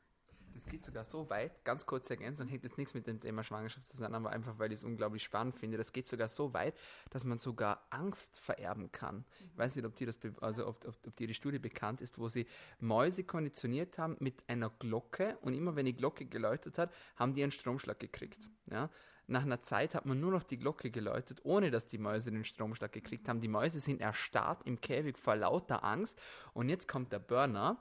Das 0.51 0.65
geht 0.65 0.83
sogar 0.83 1.05
so 1.05 1.29
weit, 1.29 1.63
ganz 1.63 1.85
kurze 1.85 2.15
Ergänzung, 2.15 2.47
hängt 2.47 2.63
jetzt 2.63 2.77
nichts 2.77 2.93
mit 2.93 3.07
dem 3.07 3.21
Thema 3.21 3.43
Schwangerschaft 3.43 3.87
zusammen, 3.87 4.15
aber 4.15 4.31
einfach, 4.31 4.59
weil 4.59 4.73
ich 4.73 4.79
es 4.79 4.83
unglaublich 4.83 5.23
spannend 5.23 5.55
finde. 5.55 5.77
Das 5.77 5.93
geht 5.93 6.05
sogar 6.05 6.27
so 6.27 6.53
weit, 6.53 6.75
dass 7.11 7.23
man 7.23 7.37
sogar 7.39 7.85
Angst 7.91 8.37
vererben 8.37 8.91
kann. 8.91 9.23
Ich 9.51 9.57
weiß 9.57 9.75
nicht, 9.77 9.85
ob 9.85 9.95
dir, 9.95 10.07
das, 10.07 10.17
also 10.41 10.67
ob, 10.67 10.85
ob, 10.85 10.97
ob 11.07 11.15
dir 11.15 11.27
die 11.27 11.33
Studie 11.33 11.59
bekannt 11.59 12.01
ist, 12.01 12.17
wo 12.17 12.27
sie 12.27 12.45
Mäuse 12.79 13.23
konditioniert 13.23 13.97
haben 13.97 14.17
mit 14.19 14.43
einer 14.49 14.69
Glocke 14.69 15.37
und 15.41 15.53
immer 15.53 15.77
wenn 15.77 15.85
die 15.85 15.95
Glocke 15.95 16.25
geläutet 16.25 16.77
hat, 16.77 16.91
haben 17.15 17.35
die 17.35 17.43
einen 17.43 17.51
Stromschlag 17.51 17.99
gekriegt. 17.99 18.49
Ja? 18.69 18.89
Nach 19.29 19.43
einer 19.43 19.61
Zeit 19.61 19.93
hat 19.95 20.05
man 20.05 20.19
nur 20.19 20.31
noch 20.31 20.43
die 20.43 20.57
Glocke 20.57 20.89
geläutet, 20.89 21.39
ohne 21.43 21.69
dass 21.69 21.87
die 21.87 21.99
Mäuse 21.99 22.31
den 22.31 22.43
Stromschlag 22.43 22.91
gekriegt 22.91 23.29
haben. 23.29 23.41
Die 23.41 23.47
Mäuse 23.47 23.79
sind 23.79 24.01
erstarrt 24.01 24.63
im 24.65 24.81
Käfig 24.81 25.17
vor 25.17 25.35
lauter 25.35 25.83
Angst. 25.83 26.19
Und 26.53 26.67
jetzt 26.67 26.87
kommt 26.87 27.11
der 27.11 27.19
Burner. 27.19 27.79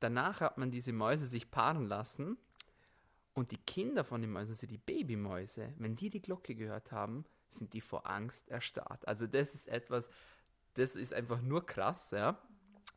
Danach 0.00 0.40
hat 0.40 0.58
man 0.58 0.70
diese 0.70 0.92
Mäuse 0.92 1.26
sich 1.26 1.50
paaren 1.50 1.86
lassen 1.86 2.36
und 3.34 3.50
die 3.50 3.58
Kinder 3.58 4.04
von 4.04 4.20
den 4.20 4.30
Mäusen, 4.30 4.50
also 4.50 4.66
die 4.66 4.78
Babymäuse, 4.78 5.72
wenn 5.78 5.96
die 5.96 6.10
die 6.10 6.20
Glocke 6.20 6.54
gehört 6.54 6.92
haben, 6.92 7.24
sind 7.48 7.72
die 7.72 7.80
vor 7.80 8.08
Angst 8.08 8.48
erstarrt. 8.50 9.08
Also 9.08 9.26
das 9.26 9.54
ist 9.54 9.68
etwas, 9.68 10.10
das 10.74 10.96
ist 10.96 11.14
einfach 11.14 11.40
nur 11.40 11.64
krass, 11.64 12.10
ja. 12.10 12.38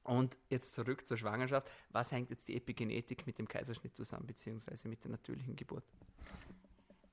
Und 0.03 0.37
jetzt 0.49 0.73
zurück 0.73 1.07
zur 1.07 1.17
Schwangerschaft. 1.17 1.69
Was 1.91 2.11
hängt 2.11 2.31
jetzt 2.31 2.47
die 2.47 2.55
Epigenetik 2.55 3.27
mit 3.27 3.37
dem 3.37 3.47
Kaiserschnitt 3.47 3.95
zusammen, 3.95 4.25
beziehungsweise 4.25 4.87
mit 4.87 5.03
der 5.03 5.11
natürlichen 5.11 5.55
Geburt? 5.55 5.83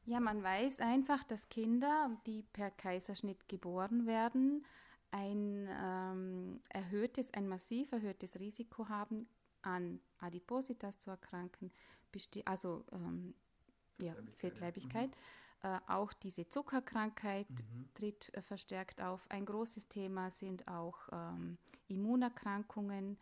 Ja, 0.09 0.21
man 0.21 0.43
weiß 0.43 0.81
einfach, 0.81 1.23
dass 1.25 1.51
Kinder, 1.51 2.11
die 2.25 2.43
per 2.43 2.71
Kaiserschnitt 2.71 3.47
geboren 3.47 4.07
werden, 4.07 4.65
ein 5.11 5.69
ähm, 5.71 6.63
erhöhtes, 6.71 7.31
ein 7.35 7.47
massiv 7.47 7.93
erhöhtes 7.93 8.41
Risiko 8.41 8.89
haben, 8.89 9.29
an 9.61 10.01
Adipositas 10.19 10.99
zu 10.99 11.11
erkranken, 11.11 11.71
also 12.47 12.87
ähm, 12.91 13.35
ja, 13.99 14.15
Fettleibigkeit. 14.39 15.11
Mhm. 15.11 15.69
Äh, 15.69 15.79
auch 15.89 16.15
diese 16.15 16.49
Zuckerkrankheit 16.49 17.51
mhm. 17.51 17.91
tritt 17.93 18.33
äh, 18.33 18.41
verstärkt 18.41 19.03
auf. 19.03 19.21
Ein 19.29 19.45
großes 19.45 19.89
Thema 19.89 20.31
sind 20.31 20.67
auch 20.69 21.01
ähm, 21.13 21.59
Immunerkrankungen, 21.89 23.19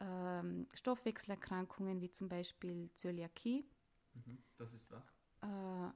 ähm, 0.00 0.66
Stoffwechselerkrankungen 0.74 2.00
wie 2.00 2.10
zum 2.10 2.28
Beispiel 2.28 2.90
Zöliakie. 2.96 3.64
Mhm. 4.14 4.38
Das 4.56 4.72
ist 4.72 4.90
was? 4.90 5.04
Äh, 5.42 5.92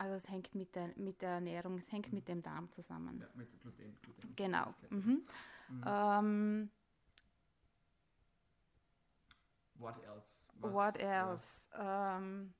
also 0.00 0.14
es 0.14 0.26
hängt 0.30 0.54
mit 0.54 0.74
der, 0.74 0.90
mit 0.96 1.20
der 1.20 1.32
Ernährung, 1.32 1.76
es 1.76 1.92
hängt 1.92 2.08
mhm. 2.08 2.14
mit 2.14 2.28
dem 2.28 2.42
Darm 2.42 2.72
zusammen. 2.72 3.20
Ja, 3.20 3.26
mit 3.34 3.60
Gluten. 3.60 3.98
Gluten. 4.00 4.34
Genau. 4.34 4.74
Mhm. 4.88 5.26
Mhm. 5.68 5.84
Ähm, 5.86 6.70
what 9.74 10.02
else? 10.02 10.32
Was, 10.60 10.72
what 10.72 10.96
else? 10.98 11.68
Ja. 11.72 12.16
Ähm, 12.16 12.54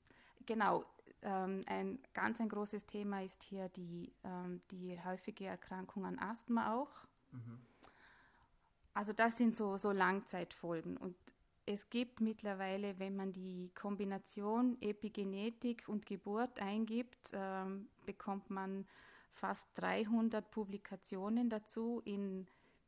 genau. 0.45 0.85
Ähm, 1.23 1.61
ein 1.65 1.97
ganz 2.13 2.39
ein 2.39 2.47
großes 2.47 2.85
Thema 2.85 3.23
ist 3.23 3.41
hier 3.41 3.69
die, 3.69 4.13
ähm, 4.23 4.61
die 4.69 5.03
häufige 5.03 5.47
Erkrankung 5.47 6.05
an 6.05 6.19
Asthma 6.19 6.75
auch. 6.75 6.91
Mhm. 7.31 7.59
Also 8.93 9.13
das 9.13 9.35
sind 9.35 9.55
so, 9.55 9.77
so 9.77 9.91
Langzeitfolgen. 9.91 10.95
Und 10.97 11.15
es 11.71 11.89
gibt 11.89 12.21
mittlerweile, 12.21 12.99
wenn 12.99 13.15
man 13.15 13.33
die 13.33 13.71
Kombination 13.73 14.77
Epigenetik 14.81 15.87
und 15.87 16.05
Geburt 16.05 16.59
eingibt, 16.59 17.31
ähm, 17.33 17.87
bekommt 18.05 18.49
man 18.49 18.85
fast 19.33 19.67
300 19.75 20.51
Publikationen 20.51 21.49
dazu 21.49 22.01
in 22.05 22.47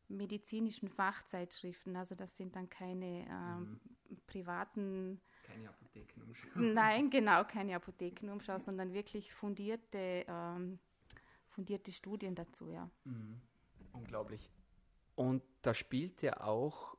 medizinischen 0.10 0.89
Fachzeitschriften. 0.89 1.96
Also 1.96 2.15
das 2.15 2.36
sind 2.38 2.56
dann 2.56 2.69
keine 2.69 3.26
ähm, 3.30 3.80
mhm. 4.10 4.17
privaten. 4.28 5.22
Keine 5.43 5.69
Apothekenumschau. 5.69 6.50
Nein, 6.56 7.10
genau, 7.10 7.43
keine 7.46 7.76
Apothekenumschau, 7.76 8.60
sondern 8.60 8.93
wirklich 8.93 9.34
fundierte, 9.34 10.26
ähm, 10.28 10.80
fundierte 11.50 11.91
Studien 11.91 12.36
dazu, 12.36 12.69
ja. 12.69 12.89
Mhm. 13.06 13.41
Unglaublich. 13.93 14.52
Und 15.15 15.43
da 15.62 15.74
spielt 15.74 16.22
ja 16.22 16.41
auch 16.41 16.98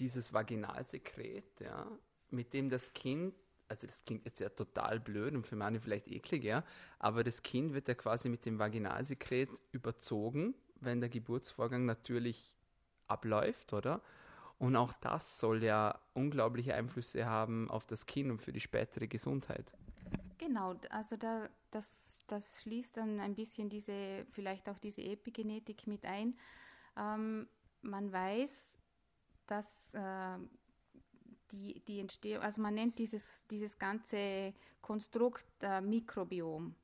dieses 0.00 0.32
Vaginalsekret, 0.32 1.60
ja, 1.60 1.86
mit 2.30 2.52
dem 2.52 2.70
das 2.70 2.92
Kind, 2.92 3.34
also 3.68 3.86
das 3.86 4.04
klingt 4.04 4.24
jetzt 4.24 4.40
ja 4.40 4.48
total 4.48 4.98
blöd 4.98 5.34
und 5.34 5.46
für 5.46 5.56
manche 5.56 5.80
vielleicht 5.80 6.08
eklig, 6.08 6.42
ja, 6.44 6.64
aber 6.98 7.22
das 7.22 7.42
Kind 7.42 7.74
wird 7.74 7.86
ja 7.88 7.94
quasi 7.94 8.28
mit 8.28 8.44
dem 8.46 8.58
Vaginalsekret 8.58 9.50
überzogen, 9.72 10.54
wenn 10.80 11.00
der 11.00 11.10
Geburtsvorgang 11.10 11.84
natürlich 11.84 12.56
abläuft, 13.06 13.72
oder? 13.72 14.00
Und 14.58 14.76
auch 14.76 14.92
das 14.94 15.38
soll 15.38 15.62
ja 15.64 15.98
unglaubliche 16.12 16.74
Einflüsse 16.74 17.26
haben 17.26 17.70
auf 17.70 17.86
das 17.86 18.06
Kind 18.06 18.30
und 18.30 18.42
für 18.42 18.52
die 18.52 18.60
spätere 18.60 19.06
Gesundheit. 19.06 19.74
Genau, 20.36 20.74
also 20.90 21.16
da, 21.16 21.48
das, 21.70 21.86
das 22.26 22.62
schließt 22.62 22.96
dann 22.96 23.20
ein 23.20 23.34
bisschen 23.34 23.68
diese, 23.68 24.26
vielleicht 24.32 24.68
auch 24.68 24.78
diese 24.78 25.02
Epigenetik 25.02 25.86
mit 25.86 26.04
ein. 26.04 26.36
Ähm, 26.96 27.48
man 27.82 28.12
weiß, 28.12 28.79
dass 29.50 29.92
äh, 29.92 30.38
die, 31.52 31.80
die 31.80 32.00
Entstehung, 32.00 32.42
also 32.42 32.62
man 32.62 32.74
nennt 32.74 32.98
dieses, 32.98 33.42
dieses 33.50 33.78
ganze 33.78 34.54
Konstrukt 34.80 35.46
äh, 35.62 35.80
Mikrobiom. 35.80 36.74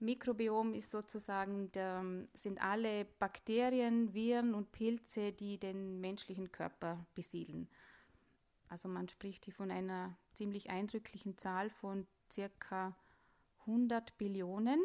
Mikrobiom 0.00 0.74
ist 0.74 0.90
sozusagen, 0.90 1.70
der, 1.72 2.04
sind 2.34 2.62
alle 2.62 3.04
Bakterien, 3.04 4.12
Viren 4.12 4.54
und 4.54 4.72
Pilze, 4.72 5.32
die 5.32 5.58
den 5.58 6.00
menschlichen 6.00 6.50
Körper 6.50 7.06
besiedeln. 7.14 7.68
Also 8.68 8.88
man 8.88 9.08
spricht 9.08 9.44
hier 9.44 9.54
von 9.54 9.70
einer 9.70 10.16
ziemlich 10.34 10.70
eindrücklichen 10.70 11.38
Zahl 11.38 11.70
von 11.70 12.06
circa 12.32 12.96
100 13.60 14.18
Billionen. 14.18 14.80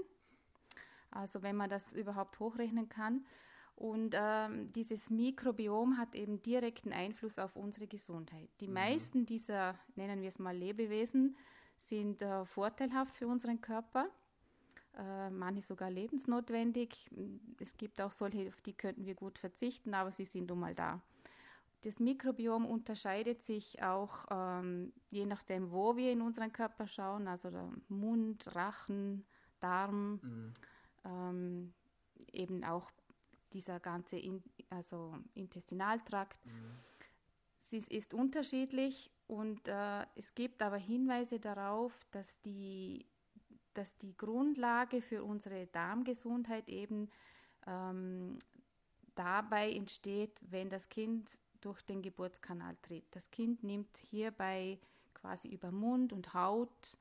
Also 1.09 1.41
wenn 1.41 1.55
man 1.55 1.69
das 1.69 1.93
überhaupt 1.93 2.39
hochrechnen 2.39 2.89
kann. 2.89 3.25
Und 3.77 4.15
ähm, 4.17 4.73
dieses 4.73 5.11
Mikrobiom 5.11 5.99
hat 5.99 6.15
eben 6.15 6.41
direkten 6.41 6.91
Einfluss 6.91 7.37
auf 7.37 7.55
unsere 7.55 7.85
Gesundheit. 7.85 8.49
Die 8.59 8.67
mhm. 8.67 8.73
meisten 8.73 9.25
dieser, 9.27 9.75
nennen 9.95 10.19
wir 10.23 10.29
es 10.29 10.39
mal 10.39 10.57
Lebewesen, 10.57 11.37
sind 11.77 12.23
äh, 12.23 12.43
vorteilhaft 12.43 13.13
für 13.13 13.27
unseren 13.27 13.61
Körper, 13.61 14.09
äh, 14.97 15.29
manche 15.29 15.61
sogar 15.61 15.91
lebensnotwendig. 15.91 17.07
Es 17.59 17.77
gibt 17.77 18.01
auch 18.01 18.11
solche, 18.11 18.47
auf 18.47 18.59
die 18.61 18.73
könnten 18.73 19.05
wir 19.05 19.13
gut 19.13 19.37
verzichten, 19.37 19.93
aber 19.93 20.11
sie 20.11 20.25
sind 20.25 20.49
nun 20.49 20.59
mal 20.59 20.73
da. 20.73 20.99
Das 21.83 21.99
Mikrobiom 21.99 22.65
unterscheidet 22.65 23.43
sich 23.43 23.83
auch 23.83 24.25
ähm, 24.31 24.91
je 25.11 25.27
nachdem, 25.27 25.69
wo 25.71 25.95
wir 25.95 26.11
in 26.11 26.21
unseren 26.21 26.51
Körper 26.51 26.87
schauen, 26.87 27.27
also 27.27 27.51
Mund, 27.89 28.55
Rachen, 28.55 29.23
Darm, 29.59 30.19
mhm. 30.23 30.53
ähm, 31.05 31.73
eben 32.33 32.63
auch 32.63 32.89
dieser 33.53 33.79
ganze 33.79 34.17
in, 34.17 34.43
also 34.69 35.15
Intestinaltrakt. 35.33 36.45
Mhm. 36.45 36.79
Sie 37.67 37.77
ist 37.77 38.13
unterschiedlich 38.13 39.11
und 39.27 39.67
äh, 39.67 40.05
es 40.15 40.33
gibt 40.35 40.61
aber 40.61 40.77
Hinweise 40.77 41.39
darauf, 41.39 41.93
dass 42.11 42.39
die, 42.41 43.05
dass 43.73 43.97
die 43.97 44.15
Grundlage 44.15 45.01
für 45.01 45.23
unsere 45.23 45.67
Darmgesundheit 45.67 46.69
eben 46.69 47.09
ähm, 47.65 48.39
dabei 49.15 49.71
entsteht, 49.71 50.39
wenn 50.41 50.69
das 50.69 50.87
Kind 50.87 51.37
durch 51.59 51.81
den 51.81 52.01
Geburtskanal 52.01 52.77
tritt. 52.81 53.05
Das 53.11 53.29
Kind 53.31 53.63
nimmt 53.63 53.97
hierbei 53.97 54.79
quasi 55.13 55.49
über 55.49 55.71
Mund 55.71 56.13
und 56.13 56.33
Haut 56.33 56.97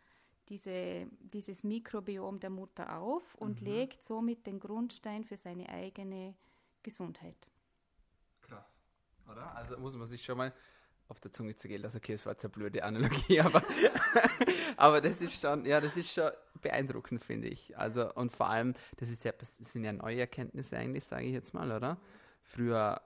diese, 0.49 1.07
dieses 1.21 1.65
Mikrobiom 1.65 2.41
der 2.41 2.51
Mutter 2.51 2.99
auf 2.99 3.35
und 3.37 3.61
mhm. 3.61 3.67
legt 3.67 4.05
somit 4.05 4.47
den 4.47 4.61
Grundstein 4.61 5.25
für 5.25 5.37
seine 5.37 5.69
eigene 5.69 6.35
Gesundheit. 6.83 7.49
Krass, 8.43 8.81
oder? 9.31 9.55
Also 9.57 9.79
muss 9.79 9.95
man 9.95 10.07
sich 10.07 10.25
schon 10.25 10.39
mal 10.39 10.53
auf 11.09 11.21
der 11.21 11.33
Zunge 11.33 11.55
zergehen 11.57 11.83
lassen. 11.83 11.99
Okay, 11.99 12.13
das 12.13 12.27
war 12.27 12.33
jetzt 12.33 12.45
eine 12.45 12.51
blöde 12.51 12.83
Analogie, 12.83 13.41
aber, 13.43 13.63
aber 14.77 15.01
das 15.01 15.21
ist 15.21 15.41
schon, 15.41 15.65
ja, 15.65 15.81
das 15.81 15.97
ist 15.97 16.13
schon 16.13 16.31
beeindruckend, 16.61 17.23
finde 17.23 17.49
ich. 17.49 17.77
Also, 17.79 18.13
und 18.15 18.33
vor 18.33 18.49
allem, 18.49 18.75
das, 18.97 19.11
ist 19.11 19.25
ja, 19.25 19.33
das 19.33 19.57
sind 19.57 19.85
ja 19.85 19.93
neue 19.93 20.21
Erkenntnisse 20.21 20.77
eigentlich, 20.77 21.05
sage 21.05 21.27
ich 21.27 21.33
jetzt 21.33 21.55
mal, 21.55 21.71
oder? 21.71 21.99
Früher, 22.43 23.01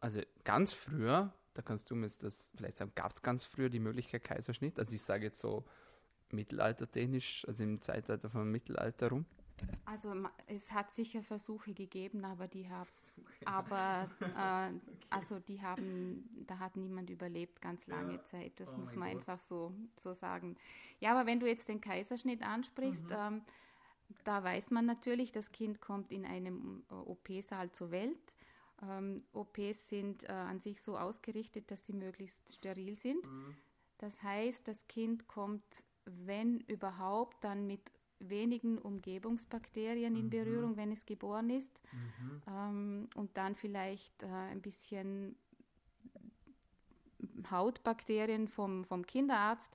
also 0.00 0.20
ganz 0.44 0.72
früher, 0.72 1.32
da 1.54 1.62
kannst 1.62 1.90
du 1.90 1.94
mir 1.94 2.08
das 2.08 2.50
vielleicht 2.56 2.78
sagen, 2.78 2.92
gab 2.94 3.12
es 3.12 3.22
ganz 3.22 3.44
früher 3.44 3.68
die 3.68 3.80
Möglichkeit 3.80 4.24
Kaiserschnitt? 4.24 4.78
Also 4.78 4.94
ich 4.94 5.02
sage 5.02 5.26
jetzt 5.26 5.40
so 5.40 5.64
mittelaltertechnisch, 6.32 7.46
also 7.46 7.64
im 7.64 7.80
Zeitalter 7.80 8.30
vom 8.30 8.50
Mittelalter 8.50 9.08
rum? 9.10 9.26
Also 9.84 10.14
es 10.46 10.72
hat 10.72 10.90
sicher 10.90 11.22
Versuche 11.22 11.74
gegeben, 11.74 12.24
aber 12.24 12.48
die 12.48 12.68
haben, 12.68 12.88
aber 13.44 14.08
äh, 14.20 14.72
also 15.10 15.38
die 15.38 15.60
haben, 15.60 16.44
da 16.46 16.58
hat 16.58 16.76
niemand 16.76 17.10
überlebt 17.10 17.60
ganz 17.60 17.86
lange 17.86 18.14
ja. 18.14 18.22
Zeit. 18.22 18.52
Das 18.56 18.74
oh 18.74 18.78
muss 18.78 18.96
man 18.96 19.08
Gott. 19.08 19.18
einfach 19.18 19.40
so, 19.40 19.74
so 19.96 20.14
sagen. 20.14 20.56
Ja, 21.00 21.12
aber 21.12 21.26
wenn 21.26 21.40
du 21.40 21.46
jetzt 21.46 21.68
den 21.68 21.80
Kaiserschnitt 21.80 22.42
ansprichst, 22.42 23.04
mhm. 23.04 23.16
ähm, 23.16 23.42
da 24.24 24.42
weiß 24.42 24.70
man 24.70 24.86
natürlich, 24.86 25.32
das 25.32 25.52
Kind 25.52 25.80
kommt 25.80 26.10
in 26.10 26.24
einem 26.24 26.82
äh, 26.90 26.94
OP-Saal 26.94 27.70
zur 27.72 27.90
Welt. 27.90 28.36
Ähm, 28.82 29.24
OPs 29.32 29.88
sind 29.88 30.24
äh, 30.24 30.32
an 30.32 30.60
sich 30.60 30.80
so 30.80 30.96
ausgerichtet, 30.96 31.70
dass 31.70 31.86
sie 31.86 31.92
möglichst 31.92 32.54
steril 32.54 32.96
sind. 32.96 33.24
Mhm. 33.24 33.56
Das 33.98 34.22
heißt, 34.22 34.66
das 34.66 34.86
Kind 34.88 35.28
kommt 35.28 35.84
wenn 36.04 36.60
überhaupt, 36.60 37.42
dann 37.44 37.66
mit 37.66 37.92
wenigen 38.20 38.78
Umgebungsbakterien 38.78 40.14
in 40.14 40.26
mhm. 40.26 40.30
Berührung, 40.30 40.76
wenn 40.76 40.92
es 40.92 41.06
geboren 41.06 41.50
ist. 41.50 41.72
Mhm. 41.92 42.42
Ähm, 42.46 43.08
und 43.14 43.36
dann 43.36 43.54
vielleicht 43.54 44.22
äh, 44.22 44.26
ein 44.26 44.60
bisschen 44.60 45.36
Hautbakterien 47.50 48.48
vom, 48.48 48.84
vom 48.84 49.06
Kinderarzt. 49.06 49.74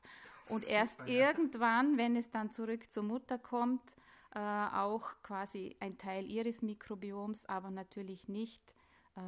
Und 0.49 0.61
Super, 0.61 0.73
erst 0.73 0.99
ja. 0.99 1.29
irgendwann, 1.29 1.97
wenn 1.97 2.15
es 2.15 2.29
dann 2.29 2.51
zurück 2.51 2.89
zur 2.91 3.03
Mutter 3.03 3.39
kommt, 3.39 3.95
äh, 4.35 4.39
auch 4.39 5.09
quasi 5.23 5.75
ein 5.79 5.97
Teil 5.97 6.29
ihres 6.29 6.61
Mikrobioms, 6.61 7.45
aber 7.47 7.71
natürlich 7.71 8.27
nicht 8.27 8.61
äh, 9.15 9.21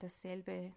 dasselbe, 0.00 0.72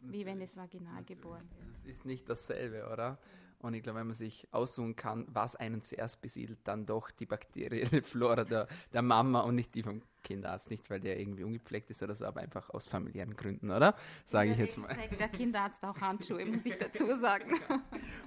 natürlich. 0.00 0.20
wie 0.20 0.26
wenn 0.26 0.40
es 0.40 0.56
vaginal 0.56 0.94
natürlich. 0.94 1.20
geboren 1.20 1.50
wird. 1.58 1.70
Es 1.72 1.84
ist 1.84 2.04
nicht 2.04 2.28
dasselbe, 2.28 2.88
oder? 2.92 3.18
Und 3.60 3.74
ich 3.74 3.82
glaube, 3.82 4.00
wenn 4.00 4.06
man 4.06 4.14
sich 4.14 4.46
aussuchen 4.52 4.96
kann, 4.96 5.26
was 5.28 5.56
einen 5.56 5.82
zuerst 5.82 6.20
besiedelt, 6.20 6.58
dann 6.64 6.86
doch 6.86 7.10
die 7.10 7.26
bakterielle 7.26 8.02
Flora 8.02 8.44
der, 8.44 8.68
der 8.92 9.02
Mama 9.02 9.40
und 9.40 9.54
nicht 9.54 9.74
die 9.74 9.82
vom 9.82 10.02
Kinderarzt. 10.22 10.70
Nicht, 10.70 10.90
weil 10.90 11.00
der 11.00 11.18
irgendwie 11.18 11.44
ungepflegt 11.44 11.90
ist 11.90 12.02
oder 12.02 12.14
so, 12.14 12.26
aber 12.26 12.40
einfach 12.40 12.68
aus 12.70 12.86
familiären 12.86 13.34
Gründen, 13.36 13.70
oder? 13.70 13.94
Sage 14.24 14.52
ich 14.52 14.58
jetzt 14.58 14.76
mal. 14.76 14.94
Trägt 14.94 15.20
der 15.20 15.28
Kinderarzt 15.28 15.82
auch 15.84 16.00
Handschuhe, 16.00 16.44
muss 16.44 16.66
ich 16.66 16.76
dazu 16.76 17.06
sagen. 17.20 17.58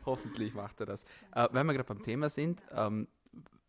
Hoffentlich 0.05 0.53
macht 0.53 0.79
er 0.79 0.87
das. 0.87 1.03
Äh, 1.33 1.47
wenn 1.51 1.65
wir 1.67 1.73
gerade 1.73 1.87
beim 1.87 2.01
Thema 2.01 2.29
sind, 2.29 2.63
ähm, 2.71 3.07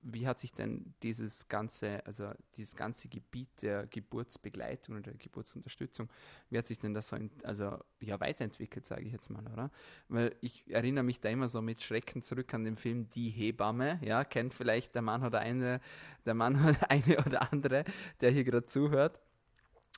wie 0.02 0.26
hat 0.26 0.40
sich 0.40 0.52
denn 0.52 0.94
dieses 1.02 1.48
ganze, 1.48 2.04
also 2.06 2.32
dieses 2.56 2.74
ganze 2.74 3.08
Gebiet 3.08 3.48
der 3.62 3.86
Geburtsbegleitung 3.86 4.96
oder 4.96 5.10
der 5.10 5.14
Geburtsunterstützung, 5.14 6.08
wie 6.48 6.58
hat 6.58 6.66
sich 6.66 6.78
denn 6.78 6.94
das 6.94 7.08
so, 7.08 7.16
in, 7.16 7.30
also 7.44 7.78
ja, 8.00 8.18
weiterentwickelt, 8.18 8.86
sage 8.86 9.04
ich 9.04 9.12
jetzt 9.12 9.28
mal, 9.30 9.46
oder? 9.52 9.70
Weil 10.08 10.34
ich 10.40 10.64
erinnere 10.70 11.04
mich 11.04 11.20
da 11.20 11.28
immer 11.28 11.48
so 11.48 11.60
mit 11.60 11.82
Schrecken 11.82 12.22
zurück 12.22 12.52
an 12.54 12.64
den 12.64 12.76
Film 12.76 13.08
Die 13.10 13.30
Hebamme, 13.30 13.98
ja, 14.02 14.24
kennt 14.24 14.54
vielleicht 14.54 14.94
der 14.94 15.02
Mann 15.02 15.22
oder 15.22 15.40
eine, 15.40 15.80
der 16.24 16.34
Mann 16.34 16.56
oder 16.56 16.90
eine 16.90 17.18
oder 17.18 17.52
andere, 17.52 17.84
der 18.20 18.30
hier 18.30 18.44
gerade 18.44 18.66
zuhört. 18.66 19.20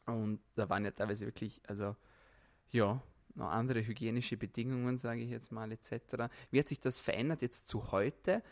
Und 0.07 0.41
da 0.57 0.69
waren 0.69 0.85
ja 0.85 0.91
teilweise 0.91 1.27
wirklich, 1.27 1.61
also 1.69 1.95
ja, 2.71 3.01
noch 3.35 3.51
andere 3.51 3.87
hygienische 3.87 4.37
Bedingungen, 4.37 4.99
sage 4.99 5.23
ich 5.23 5.31
jetzt 5.31 5.53
mal, 5.53 5.71
etc. 5.73 6.29
Wie 6.51 6.59
hat 6.59 6.69
sich 6.69 6.81
das 6.81 7.01
verändert 7.01 7.43
jetzt 7.43 7.67
zu 7.67 7.93
heute? 7.93 8.43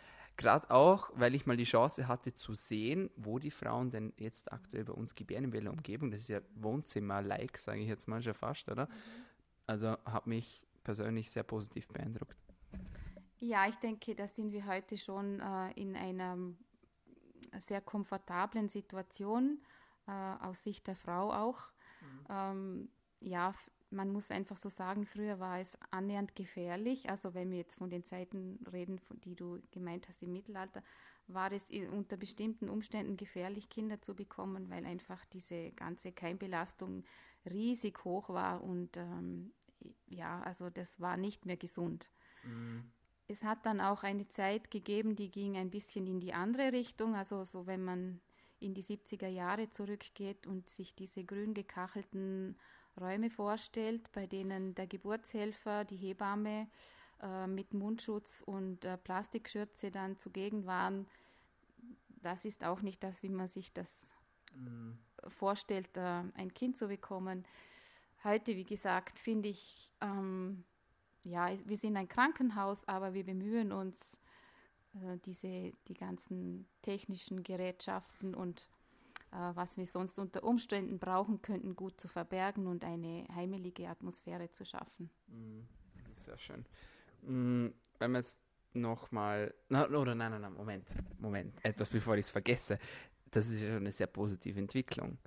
Gerade 0.41 0.71
auch, 0.71 1.11
weil 1.17 1.35
ich 1.35 1.45
mal 1.45 1.59
die 1.59 1.65
Chance 1.65 2.09
hatte 2.09 2.33
zu 2.33 2.55
sehen, 2.55 3.11
wo 3.15 3.39
die 3.39 3.51
Frauen 3.51 3.91
denn 3.91 4.15
jetzt 4.17 4.51
aktuell 4.51 4.87
bei 4.87 4.95
uns 4.95 5.15
gebären 5.15 5.45
in 5.45 5.53
welcher 5.53 5.71
Umgebung. 5.71 6.11
Das 6.11 6.21
ist 6.21 6.29
ja 6.29 6.41
Wohnzimmer-like, 6.55 7.59
sage 7.59 7.81
ich 7.81 7.89
jetzt 7.89 8.09
mal 8.09 8.23
schon 8.23 8.33
fast, 8.33 8.67
oder? 8.71 8.89
Also 9.67 9.99
hat 10.07 10.27
mich 10.27 10.67
persönlich 10.83 11.31
sehr 11.31 11.43
positiv 11.43 11.89
beeindruckt. 11.89 12.35
Ja, 13.37 13.69
ich 13.69 13.77
denke, 13.77 14.15
da 14.15 14.27
sind 14.29 14.51
wir 14.51 14.65
heute 14.65 14.97
schon 14.97 15.41
äh, 15.41 15.73
in 15.73 15.95
einer 15.95 16.39
sehr 17.59 17.83
komfortablen 17.83 18.71
Situation, 18.71 19.61
äh, 20.07 20.11
aus 20.11 20.65
Sicht 20.65 20.87
der 20.87 20.97
Frau 20.97 21.35
auch. 21.35 21.69
Mhm. 22.01 22.27
Ähm, 22.31 22.89
ja, 23.21 23.53
man 23.91 24.13
muss 24.13 24.31
einfach 24.31 24.57
so 24.57 24.69
sagen, 24.69 25.05
früher 25.05 25.41
war 25.41 25.59
es 25.61 25.77
annähernd 25.91 26.35
gefährlich. 26.37 27.11
Also 27.11 27.35
wenn 27.35 27.51
wir 27.51 27.59
jetzt 27.59 27.77
von 27.77 27.91
den 27.91 28.05
Zeiten 28.05 28.59
reden, 28.73 29.01
die 29.25 29.35
du 29.35 29.61
gemeint 29.73 30.09
hast 30.09 30.23
im 30.23 30.33
Mittelalter, 30.33 30.83
war 31.27 31.53
es 31.53 31.63
unter 31.93 32.17
bestimmten 32.17 32.69
Umständen 32.69 33.17
gefährlich, 33.17 33.69
Kinder 33.69 34.01
zu 34.01 34.15
bekommen, 34.15 34.71
weil 34.71 34.85
einfach 34.85 35.25
diese 35.27 35.71
ganze 35.73 36.13
Keimbelastung 36.13 37.05
riesig 37.49 38.05
hoch 38.05 38.29
war 38.29 38.63
und 38.63 38.97
ähm, 38.97 39.53
ja, 40.09 40.41
also 40.43 40.71
das 40.71 41.01
war 41.01 41.17
nicht 41.17 41.47
mehr 41.47 41.57
gesund. 41.57 42.11
Mhm. 42.45 42.85
Es 43.29 43.45
hat 43.45 43.65
dann 43.65 43.81
auch 43.81 44.03
eine 44.03 44.29
Zeit 44.29 44.71
gegeben, 44.71 45.15
die 45.15 45.31
ging 45.31 45.57
ein 45.57 45.71
bisschen 45.71 46.07
in 46.07 46.21
die 46.21 46.33
andere 46.33 46.73
Richtung. 46.73 47.15
Also 47.15 47.45
so 47.45 47.67
wenn 47.67 47.83
man 47.83 48.21
in 48.59 48.75
die 48.75 48.83
70er 48.83 49.29
Jahre 49.29 49.71
zurückgeht 49.71 50.47
und 50.47 50.69
sich 50.69 50.95
diese 50.95 51.25
grün 51.25 51.55
gekachelten 51.55 52.57
Räume 53.01 53.31
vorstellt, 53.31 54.11
bei 54.13 54.27
denen 54.27 54.75
der 54.75 54.87
Geburtshelfer, 54.87 55.85
die 55.85 55.97
Hebamme 55.97 56.69
äh, 57.23 57.47
mit 57.47 57.75
Mundschutz 57.75 58.43
und 58.45 58.85
äh, 58.85 58.97
Plastikschürze 58.97 59.91
dann 59.91 60.19
zugegen 60.19 60.67
waren, 60.67 61.07
das 62.23 62.45
ist 62.45 62.65
auch 62.65 62.83
nicht 62.83 63.03
das, 63.03 63.23
wie 63.23 63.29
man 63.29 63.49
sich 63.49 63.73
das 63.73 64.11
mhm. 64.55 64.99
vorstellt, 65.29 65.97
äh, 65.97 66.23
ein 66.35 66.53
Kind 66.55 66.77
zu 66.77 66.89
bekommen. 66.89 67.45
Heute, 68.23 68.57
wie 68.57 68.65
gesagt, 68.65 69.19
finde 69.19 69.49
ich, 69.49 69.91
ähm, 70.01 70.65
ja, 71.25 71.51
wir 71.65 71.77
sind 71.77 71.97
ein 71.97 72.09
Krankenhaus, 72.09 72.87
aber 72.87 73.15
wir 73.15 73.25
bemühen 73.25 73.73
uns, 73.73 74.21
äh, 74.95 75.19
diese, 75.25 75.73
die 75.89 75.95
ganzen 75.95 76.67
technischen 76.83 77.43
Gerätschaften 77.43 78.35
und 78.35 78.69
was 79.31 79.77
wir 79.77 79.87
sonst 79.87 80.19
unter 80.19 80.43
Umständen 80.43 80.99
brauchen 80.99 81.41
könnten, 81.43 81.77
gut 81.77 82.01
zu 82.01 82.09
verbergen 82.09 82.67
und 82.67 82.85
eine 82.85 83.27
heimelige 83.35 83.89
Atmosphäre 83.89 84.51
zu 84.51 84.65
schaffen. 84.65 85.11
Mm, 85.29 85.61
das 86.09 86.19
ist 86.19 86.25
sehr 86.25 86.39
schön. 86.39 86.65
Mm, 87.23 87.69
wenn 87.99 88.11
wir 88.13 88.19
jetzt 88.19 88.41
nochmal, 88.73 89.55
oder 89.69 90.15
nein, 90.15 90.33
nein, 90.33 90.41
nein, 90.41 90.55
Moment, 90.55 90.87
Moment, 91.19 91.65
etwas 91.65 91.89
bevor 91.89 92.15
ich 92.17 92.27
es 92.27 92.31
vergesse. 92.31 92.79
Das 93.31 93.49
ist 93.49 93.61
ja 93.61 93.69
schon 93.69 93.79
eine 93.79 93.93
sehr 93.93 94.09
positive 94.09 94.59
Entwicklung. 94.59 95.19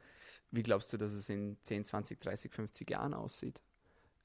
Wie 0.52 0.64
glaubst 0.64 0.92
du, 0.94 0.98
dass 0.98 1.14
es 1.14 1.30
in 1.30 1.58
10, 1.64 1.86
20, 1.86 2.20
30, 2.20 2.52
50 2.52 2.90
Jahren 2.90 3.14
aussieht? 3.14 3.64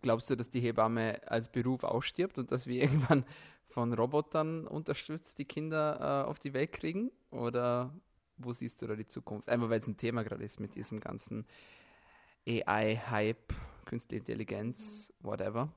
Glaubst 0.02 0.30
du, 0.30 0.36
dass 0.36 0.50
die 0.50 0.60
Hebamme 0.60 1.20
als 1.26 1.50
Beruf 1.50 1.84
ausstirbt 1.84 2.38
und 2.38 2.52
dass 2.52 2.66
wir 2.66 2.82
irgendwann 2.82 3.24
von 3.66 3.92
Robotern 3.92 4.66
unterstützt 4.66 5.38
die 5.38 5.44
Kinder 5.44 6.24
äh, 6.24 6.28
auf 6.28 6.38
die 6.38 6.52
Welt 6.52 6.72
kriegen? 6.72 7.10
Oder 7.30 7.94
wo 8.38 8.53
siehst 8.53 8.81
du 8.83 8.87
da 8.87 8.96
die 8.96 9.07
Zukunft? 9.07 9.48
Einfach 9.48 9.68
weil 9.68 9.81
es 9.81 9.87
ein 9.87 9.96
Thema 9.96 10.22
gerade 10.22 10.44
ist 10.44 10.61
mit 10.61 10.74
diesem 10.74 11.01
ganzen 11.01 11.46
AI-Hype, 12.46 13.55
Künstliche 13.85 14.20
Intelligenz, 14.20 15.12
whatever. 15.20 15.72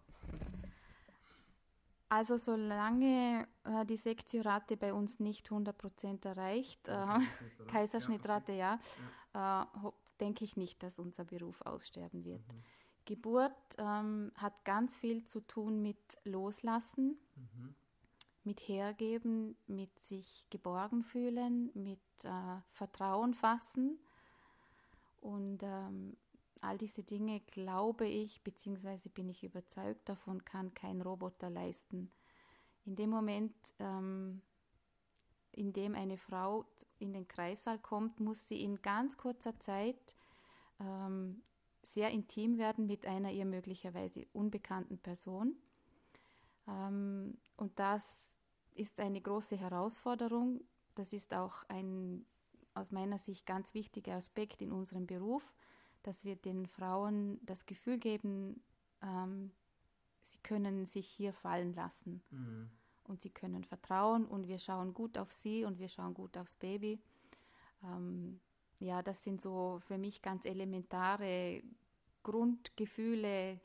Also 2.09 2.35
solange 2.37 3.47
äh, 3.63 3.85
die 3.85 3.95
Sektiorate 3.95 4.75
bei 4.75 4.93
uns 4.93 5.19
nicht 5.19 5.49
100% 5.49 6.25
erreicht, 6.27 6.87
äh, 6.87 7.05
Kaiserschnittrate 7.67 8.51
ja, 8.51 8.79
ja. 9.33 9.63
Äh, 9.63 9.91
denke 10.19 10.43
ich 10.43 10.57
nicht, 10.57 10.83
dass 10.83 10.99
unser 10.99 11.23
Beruf 11.23 11.61
aussterben 11.61 12.25
wird. 12.25 12.45
Mhm. 12.47 12.63
Geburt 13.05 13.53
ähm, 13.77 14.31
hat 14.35 14.65
ganz 14.65 14.97
viel 14.97 15.25
zu 15.25 15.39
tun 15.39 15.81
mit 15.81 15.97
Loslassen. 16.25 17.17
Mhm 17.35 17.75
mit 18.43 18.59
Hergeben, 18.61 19.55
mit 19.67 19.97
sich 19.99 20.47
geborgen 20.49 21.03
fühlen, 21.03 21.71
mit 21.73 21.99
äh, 22.23 22.61
Vertrauen 22.71 23.33
fassen. 23.33 23.99
Und 25.19 25.61
ähm, 25.63 26.17
all 26.61 26.77
diese 26.77 27.03
Dinge, 27.03 27.41
glaube 27.41 28.07
ich, 28.07 28.41
beziehungsweise 28.43 29.09
bin 29.09 29.29
ich 29.29 29.43
überzeugt 29.43 30.09
davon, 30.09 30.43
kann 30.45 30.73
kein 30.73 31.01
Roboter 31.01 31.49
leisten. 31.49 32.11
In 32.85 32.95
dem 32.95 33.11
Moment, 33.11 33.53
ähm, 33.79 34.41
in 35.51 35.73
dem 35.73 35.95
eine 35.95 36.17
Frau 36.17 36.65
in 36.97 37.13
den 37.13 37.27
Kreissaal 37.27 37.79
kommt, 37.79 38.19
muss 38.19 38.47
sie 38.47 38.63
in 38.63 38.81
ganz 38.81 39.17
kurzer 39.17 39.59
Zeit 39.59 40.15
ähm, 40.79 41.41
sehr 41.83 42.09
intim 42.11 42.57
werden 42.57 42.85
mit 42.85 43.05
einer 43.05 43.31
ihr 43.31 43.45
möglicherweise 43.45 44.25
unbekannten 44.33 44.97
Person. 44.97 45.55
Ähm, 46.67 47.37
und 47.57 47.77
das 47.79 48.30
ist 48.75 48.99
eine 48.99 49.21
große 49.21 49.57
Herausforderung. 49.57 50.61
Das 50.95 51.13
ist 51.13 51.33
auch 51.33 51.63
ein 51.69 52.25
aus 52.73 52.91
meiner 52.91 53.19
Sicht 53.19 53.45
ganz 53.45 53.73
wichtiger 53.73 54.15
Aspekt 54.15 54.61
in 54.61 54.71
unserem 54.71 55.05
Beruf, 55.05 55.43
dass 56.03 56.23
wir 56.23 56.35
den 56.35 56.67
Frauen 56.67 57.39
das 57.45 57.65
Gefühl 57.65 57.97
geben, 57.97 58.63
ähm, 59.01 59.51
sie 60.21 60.39
können 60.39 60.85
sich 60.85 61.07
hier 61.07 61.33
fallen 61.33 61.73
lassen 61.73 62.23
mhm. 62.31 62.69
und 63.03 63.21
sie 63.21 63.29
können 63.29 63.63
vertrauen 63.63 64.25
und 64.25 64.47
wir 64.47 64.57
schauen 64.57 64.93
gut 64.93 65.17
auf 65.17 65.31
sie 65.31 65.65
und 65.65 65.79
wir 65.79 65.89
schauen 65.89 66.13
gut 66.13 66.37
aufs 66.37 66.55
Baby. 66.55 66.99
Ähm, 67.83 68.39
ja, 68.79 69.03
das 69.03 69.23
sind 69.23 69.41
so 69.41 69.79
für 69.85 69.97
mich 69.97 70.21
ganz 70.21 70.45
elementare 70.45 71.61
Grundgefühle, 72.23 73.59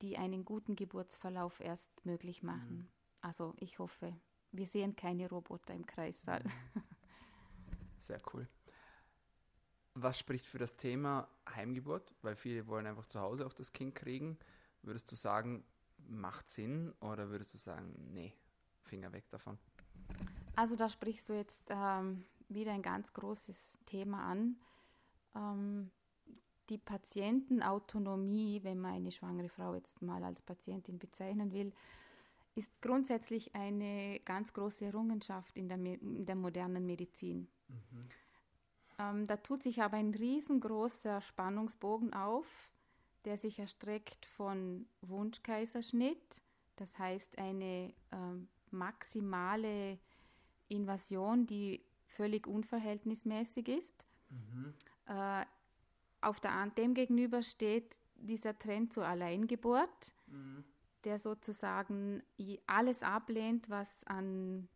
die 0.00 0.16
einen 0.16 0.44
guten 0.44 0.74
Geburtsverlauf 0.74 1.60
erst 1.60 1.90
möglich 2.04 2.42
machen. 2.42 2.76
Mhm. 2.76 2.88
Also 3.20 3.54
ich 3.58 3.78
hoffe, 3.78 4.14
wir 4.52 4.66
sehen 4.66 4.96
keine 4.96 5.28
Roboter 5.28 5.74
im 5.74 5.86
Kreissaal. 5.86 6.42
Mhm. 6.44 6.82
Sehr 7.98 8.20
cool. 8.32 8.48
Was 9.94 10.18
spricht 10.18 10.46
für 10.46 10.58
das 10.58 10.76
Thema 10.76 11.28
Heimgeburt? 11.54 12.14
Weil 12.22 12.36
viele 12.36 12.66
wollen 12.66 12.86
einfach 12.86 13.06
zu 13.06 13.20
Hause 13.20 13.44
auch 13.46 13.52
das 13.52 13.72
Kind 13.72 13.94
kriegen. 13.94 14.38
Würdest 14.82 15.10
du 15.10 15.16
sagen, 15.16 15.64
macht 16.06 16.48
Sinn 16.48 16.92
oder 17.00 17.30
würdest 17.30 17.54
du 17.54 17.58
sagen, 17.58 17.94
nee, 18.12 18.32
Finger 18.82 19.12
weg 19.12 19.28
davon? 19.30 19.58
Also 20.54 20.76
da 20.76 20.88
sprichst 20.88 21.28
du 21.28 21.34
jetzt 21.34 21.62
ähm, 21.68 22.24
wieder 22.48 22.72
ein 22.72 22.82
ganz 22.82 23.12
großes 23.12 23.78
Thema 23.86 24.24
an. 24.30 24.56
Ähm, 25.34 25.90
die 26.68 26.78
Patientenautonomie, 26.78 28.62
wenn 28.62 28.78
man 28.78 28.94
eine 28.94 29.12
schwangere 29.12 29.48
Frau 29.48 29.74
jetzt 29.74 30.00
mal 30.02 30.22
als 30.22 30.42
Patientin 30.42 30.98
bezeichnen 30.98 31.52
will, 31.52 31.72
ist 32.58 32.82
grundsätzlich 32.82 33.54
eine 33.54 34.20
ganz 34.24 34.52
große 34.52 34.84
Errungenschaft 34.84 35.56
in 35.56 35.68
der, 35.68 35.78
in 35.78 36.26
der 36.26 36.34
modernen 36.34 36.84
Medizin. 36.84 37.48
Mhm. 37.68 38.08
Ähm, 38.98 39.26
da 39.28 39.36
tut 39.36 39.62
sich 39.62 39.80
aber 39.80 39.96
ein 39.96 40.12
riesengroßer 40.12 41.20
Spannungsbogen 41.20 42.12
auf, 42.12 42.46
der 43.24 43.38
sich 43.38 43.60
erstreckt 43.60 44.26
von 44.26 44.86
Wunschkaiserschnitt, 45.02 46.42
das 46.74 46.98
heißt 46.98 47.38
eine 47.38 47.94
ähm, 48.10 48.48
maximale 48.72 50.00
Invasion, 50.66 51.46
die 51.46 51.84
völlig 52.06 52.48
unverhältnismäßig 52.48 53.68
ist. 53.68 54.04
Mhm. 54.30 54.74
Äh, 55.06 55.44
auf 56.20 56.40
der, 56.40 56.66
dem 56.70 56.94
gegenüber 56.94 57.42
steht 57.42 57.96
dieser 58.16 58.58
Trend 58.58 58.92
zur 58.92 59.06
Alleingeburt. 59.06 60.12
Mhm 60.26 60.64
der 61.04 61.18
sozusagen 61.18 62.22
alles 62.66 63.02
ablehnt, 63.02 63.68
was 63.70 64.04
an, 64.04 64.68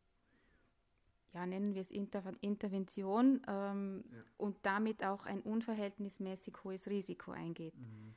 ja, 1.33 1.47
nennen 1.47 1.75
wir 1.75 1.83
es 1.83 1.91
Inter 1.91 2.33
Intervention 2.41 3.43
ähm, 3.47 4.05
ja. 4.11 4.23
und 4.37 4.57
damit 4.63 5.05
auch 5.05 5.27
ein 5.27 5.41
unverhältnismäßig 5.41 6.55
hohes 6.65 6.87
Risiko 6.87 7.33
eingeht. 7.33 7.77
Mhm. 7.77 8.15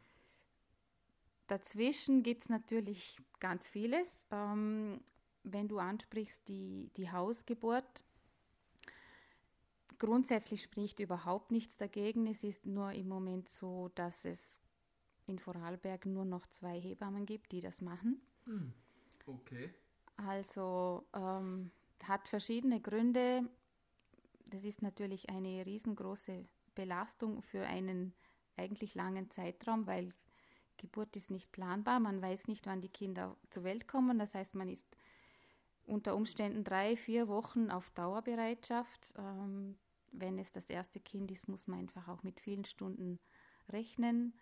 Dazwischen 1.48 2.24
gibt 2.24 2.44
es 2.44 2.50
natürlich 2.50 3.22
ganz 3.39 3.68
vieles. 3.68 4.26
Ähm, 4.32 5.02
wenn 5.44 5.68
du 5.68 5.78
ansprichst 5.78 6.48
die, 6.48 6.89
die 6.98 7.12
Hausgeburt, 7.12 8.04
grundsätzlich 10.00 10.63
spricht 10.63 11.00
überhaupt 11.00 11.52
nichts 11.52 11.78
dagegen. 11.78 12.28
Es 12.28 12.44
ist 12.44 12.65
nur 12.65 12.91
im 12.94 13.08
Moment 13.08 13.50
so, 13.50 13.89
dass 13.96 14.26
es 14.26 14.60
in 15.28 15.40
Vorarlberg 15.40 16.06
nur 16.06 16.26
noch 16.26 16.48
zwei 16.48 16.80
Hebammen 16.80 17.26
gibt, 17.26 17.52
die 17.52 17.60
das 17.60 17.82
machen. 17.82 18.22
Hm. 18.46 18.74
Okay. 19.26 19.74
Also 20.18 21.06
ähm, 21.14 21.72
hat 22.04 22.28
verschiedene 22.28 22.80
Gründe. 22.80 23.50
Das 24.46 24.64
ist 24.64 24.82
natürlich 24.82 25.30
eine 25.30 25.66
riesengroße 25.66 26.46
Belastung 26.76 27.42
für 27.42 27.66
einen 27.66 28.14
eigentlich 28.58 28.96
langen 28.96 29.30
Zeitraum, 29.30 29.88
weil 29.88 30.14
Geburt 30.78 31.16
ist 31.16 31.32
nicht 31.32 31.52
planbar. 31.52 32.00
Man 32.00 32.22
weiß 32.22 32.48
nicht, 32.48 32.66
wann 32.66 32.82
die 32.82 32.90
Kinder 32.90 33.36
zur 33.50 33.64
Welt 33.64 33.88
kommen. 33.88 34.20
Das 34.20 34.34
heißt, 34.34 34.56
man 34.56 34.70
ist 34.70 34.86
unter 35.86 36.16
Umständen 36.16 36.64
drei, 36.64 36.96
vier 36.96 37.28
Wochen 37.28 37.70
auf 37.70 37.90
Dauerbereitschaft. 37.92 39.14
Ähm, 39.18 39.78
wenn 40.12 40.40
es 40.40 40.52
das 40.52 40.70
erste 40.70 41.00
Kind 41.00 41.32
ist, 41.32 41.48
muss 41.48 41.68
man 41.68 41.80
einfach 41.80 42.08
auch 42.08 42.24
mit 42.24 42.40
vielen 42.40 42.66
Stunden 42.66 43.20
rechnen, 43.70 44.34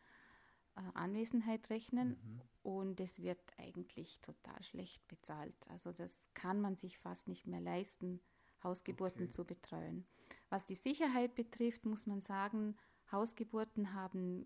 Anwesenheit 0.94 1.70
rechnen. 1.70 2.10
Mhm. 2.10 2.42
Und 2.64 3.00
es 3.00 3.22
wird 3.22 3.42
eigentlich 3.58 4.20
total 4.22 4.62
schlecht 4.64 5.06
bezahlt. 5.08 5.56
Also 5.70 5.92
das 5.92 6.14
kann 6.34 6.62
man 6.62 6.76
sich 6.76 6.98
fast 6.98 7.28
nicht 7.28 7.46
mehr 7.46 7.60
leisten, 7.60 8.22
Hausgeburten 8.64 9.24
okay. 9.24 9.32
zu 9.32 9.46
betreuen. 9.46 10.06
Was 10.50 10.66
die 10.66 10.76
Sicherheit 10.76 11.36
betrifft, 11.36 11.86
muss 11.86 12.08
man 12.08 12.22
sagen, 12.22 12.78
Hausgeburten 13.12 13.94
haben 13.94 14.46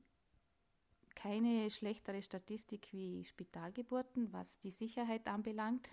keine 1.15 1.69
schlechtere 1.71 2.21
Statistik 2.21 2.87
wie 2.91 3.25
Spitalgeburten, 3.25 4.31
was 4.33 4.59
die 4.59 4.71
Sicherheit 4.71 5.27
anbelangt. 5.27 5.87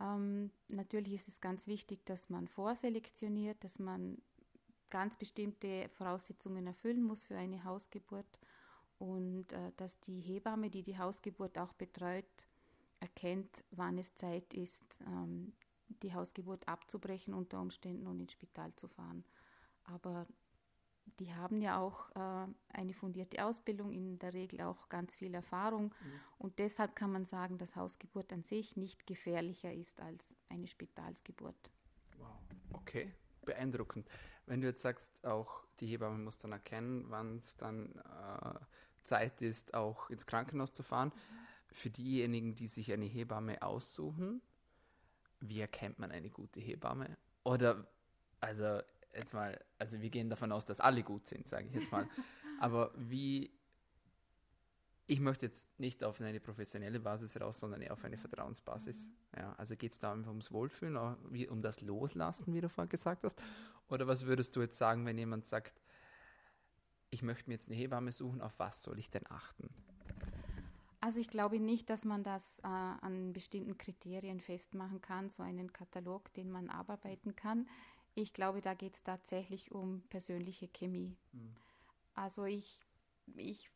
Ähm, 0.00 0.50
natürlich 0.68 1.14
ist 1.14 1.28
es 1.28 1.40
ganz 1.40 1.66
wichtig, 1.66 2.04
dass 2.06 2.30
man 2.30 2.48
vorselektioniert, 2.48 3.62
dass 3.64 3.78
man 3.78 4.20
ganz 4.90 5.16
bestimmte 5.16 5.88
Voraussetzungen 5.90 6.66
erfüllen 6.66 7.02
muss 7.02 7.24
für 7.24 7.36
eine 7.36 7.64
Hausgeburt 7.64 8.40
und 9.00 9.50
äh, 9.52 9.72
dass 9.78 9.98
die 10.00 10.20
Hebamme, 10.20 10.68
die 10.70 10.82
die 10.82 10.98
Hausgeburt 10.98 11.58
auch 11.58 11.72
betreut, 11.72 12.26
erkennt, 13.00 13.64
wann 13.70 13.96
es 13.98 14.14
Zeit 14.16 14.52
ist, 14.52 14.84
ähm, 15.06 15.54
die 16.02 16.12
Hausgeburt 16.12 16.68
abzubrechen 16.68 17.32
unter 17.32 17.60
Umständen 17.60 18.06
und 18.06 18.20
ins 18.20 18.32
Spital 18.32 18.74
zu 18.76 18.88
fahren. 18.88 19.24
Aber 19.84 20.26
die 21.18 21.34
haben 21.34 21.62
ja 21.62 21.80
auch 21.80 22.10
äh, 22.14 22.46
eine 22.74 22.92
fundierte 22.92 23.42
Ausbildung, 23.44 23.90
in 23.90 24.18
der 24.18 24.34
Regel 24.34 24.60
auch 24.60 24.90
ganz 24.90 25.14
viel 25.14 25.34
Erfahrung. 25.34 25.86
Mhm. 25.86 26.20
Und 26.36 26.58
deshalb 26.58 26.94
kann 26.94 27.10
man 27.10 27.24
sagen, 27.24 27.56
dass 27.56 27.76
Hausgeburt 27.76 28.30
an 28.34 28.44
sich 28.44 28.76
nicht 28.76 29.06
gefährlicher 29.06 29.72
ist 29.72 29.98
als 30.00 30.28
eine 30.50 30.66
Spitalsgeburt. 30.66 31.70
Wow. 32.18 32.36
Okay, 32.74 33.14
beeindruckend. 33.46 34.08
Wenn 34.44 34.60
du 34.60 34.66
jetzt 34.66 34.82
sagst, 34.82 35.24
auch 35.24 35.64
die 35.80 35.86
Hebamme 35.86 36.18
muss 36.18 36.38
dann 36.38 36.52
erkennen, 36.52 37.06
wann 37.08 37.38
es 37.38 37.56
dann 37.56 37.96
äh, 37.96 38.58
Zeit 39.10 39.42
ist, 39.42 39.74
auch 39.74 40.08
ins 40.08 40.26
Krankenhaus 40.26 40.72
zu 40.72 40.82
fahren. 40.82 41.08
Mhm. 41.08 41.74
Für 41.74 41.90
diejenigen, 41.90 42.54
die 42.54 42.68
sich 42.68 42.92
eine 42.92 43.04
Hebamme 43.04 43.60
aussuchen, 43.62 44.40
wie 45.40 45.60
erkennt 45.60 45.98
man 45.98 46.10
eine 46.12 46.30
gute 46.30 46.60
Hebamme? 46.60 47.16
Oder, 47.44 47.86
also 48.40 48.80
jetzt 49.14 49.34
mal, 49.34 49.58
also 49.78 50.00
wir 50.00 50.10
gehen 50.10 50.30
davon 50.30 50.52
aus, 50.52 50.64
dass 50.64 50.80
alle 50.80 51.02
gut 51.02 51.26
sind, 51.26 51.48
sage 51.48 51.66
ich 51.66 51.74
jetzt 51.74 51.90
mal. 51.90 52.08
Aber 52.60 52.92
wie, 52.96 53.50
ich 55.06 55.18
möchte 55.18 55.46
jetzt 55.46 55.80
nicht 55.80 56.04
auf 56.04 56.20
eine 56.20 56.38
professionelle 56.38 57.00
Basis 57.00 57.40
raus, 57.40 57.58
sondern 57.58 57.82
eher 57.82 57.92
auf 57.92 58.04
eine 58.04 58.18
Vertrauensbasis. 58.18 59.08
Ja, 59.36 59.54
also 59.56 59.74
geht 59.76 59.92
es 59.92 59.98
da 59.98 60.12
einfach 60.12 60.30
ums 60.30 60.52
Wohlfühlen, 60.52 60.96
um 61.48 61.62
das 61.62 61.80
Loslassen, 61.80 62.54
wie 62.54 62.60
du 62.60 62.68
vorhin 62.68 62.90
gesagt 62.90 63.24
hast? 63.24 63.42
Oder 63.88 64.06
was 64.06 64.26
würdest 64.26 64.54
du 64.54 64.60
jetzt 64.60 64.78
sagen, 64.78 65.06
wenn 65.06 65.18
jemand 65.18 65.46
sagt, 65.46 65.80
ich 67.10 67.22
möchte 67.22 67.48
mir 67.48 67.54
jetzt 67.54 67.68
eine 67.68 67.76
Hebamme 67.76 68.12
suchen, 68.12 68.40
auf 68.40 68.58
was 68.58 68.82
soll 68.82 68.98
ich 68.98 69.10
denn 69.10 69.26
achten? 69.28 69.68
Also 71.00 71.18
ich 71.18 71.28
glaube 71.28 71.58
nicht, 71.58 71.88
dass 71.88 72.04
man 72.04 72.22
das 72.22 72.58
äh, 72.58 72.66
an 72.66 73.32
bestimmten 73.32 73.78
Kriterien 73.78 74.40
festmachen 74.40 75.00
kann, 75.00 75.30
so 75.30 75.42
einen 75.42 75.72
Katalog, 75.72 76.32
den 76.34 76.50
man 76.50 76.68
abarbeiten 76.68 77.34
kann. 77.34 77.68
Ich 78.14 78.34
glaube, 78.34 78.60
da 78.60 78.74
geht 78.74 78.94
es 78.94 79.02
tatsächlich 79.02 79.72
um 79.72 80.02
persönliche 80.10 80.68
Chemie. 80.68 81.16
Mhm. 81.32 81.54
Also 82.14 82.44
ich, 82.44 82.80
ich 83.34 83.70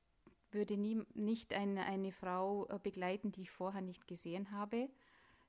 würde 0.50 0.76
nie, 0.76 1.02
nicht 1.14 1.54
eine, 1.54 1.86
eine 1.86 2.12
Frau 2.12 2.66
äh, 2.68 2.78
begleiten, 2.78 3.32
die 3.32 3.42
ich 3.42 3.50
vorher 3.50 3.80
nicht 3.80 4.06
gesehen 4.06 4.50
habe, 4.50 4.90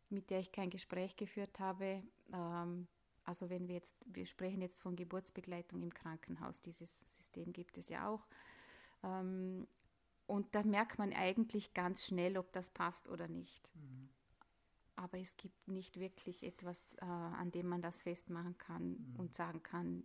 mit 0.10 0.30
der 0.30 0.40
ich 0.40 0.54
kein 0.54 0.70
Gespräch 0.70 1.18
geführt 1.18 1.60
habe. 1.60 2.04
Ähm, 2.32 2.88
also 3.26 3.50
wenn 3.50 3.68
wir 3.68 3.76
jetzt, 3.76 3.96
wir 4.06 4.26
sprechen 4.26 4.62
jetzt 4.62 4.80
von 4.80 4.96
Geburtsbegleitung 4.96 5.82
im 5.84 5.94
Krankenhaus, 5.94 6.62
dieses 6.62 6.90
System 7.18 7.54
gibt 7.54 7.78
es 7.78 7.90
ja 7.90 8.08
auch. 8.08 8.26
Ähm, 9.04 9.68
und 10.28 10.56
da 10.56 10.64
merkt 10.64 10.98
man 10.98 11.14
eigentlich 11.14 11.74
ganz 11.74 12.06
schnell, 12.06 12.38
ob 12.38 12.52
das 12.52 12.72
passt 12.72 13.08
oder 13.10 13.28
nicht. 13.28 13.70
Mhm 13.76 14.10
aber 14.96 15.20
es 15.20 15.36
gibt 15.38 15.68
nicht 15.68 16.00
wirklich 16.00 16.44
etwas, 16.44 16.78
äh, 17.02 17.06
an 17.06 17.52
dem 17.52 17.68
man 17.68 17.82
das 17.82 18.02
festmachen 18.02 18.58
kann 18.58 18.92
mhm. 18.92 19.16
und 19.18 19.36
sagen 19.36 19.62
kann, 19.62 20.04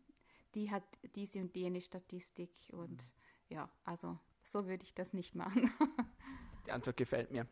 die 0.55 0.71
hat 0.71 0.85
diese 1.15 1.41
und 1.41 1.55
jene 1.55 1.81
Statistik 1.81 2.51
und 2.73 2.91
mhm. 2.91 3.55
ja, 3.55 3.71
also 3.85 4.19
so 4.43 4.67
würde 4.67 4.85
ich 4.85 4.95
das 4.95 5.13
nicht 5.13 5.35
machen. 5.35 5.71
Die 6.67 6.73
Antwort 6.73 6.97
gefällt 6.97 7.31
mir. 7.31 7.47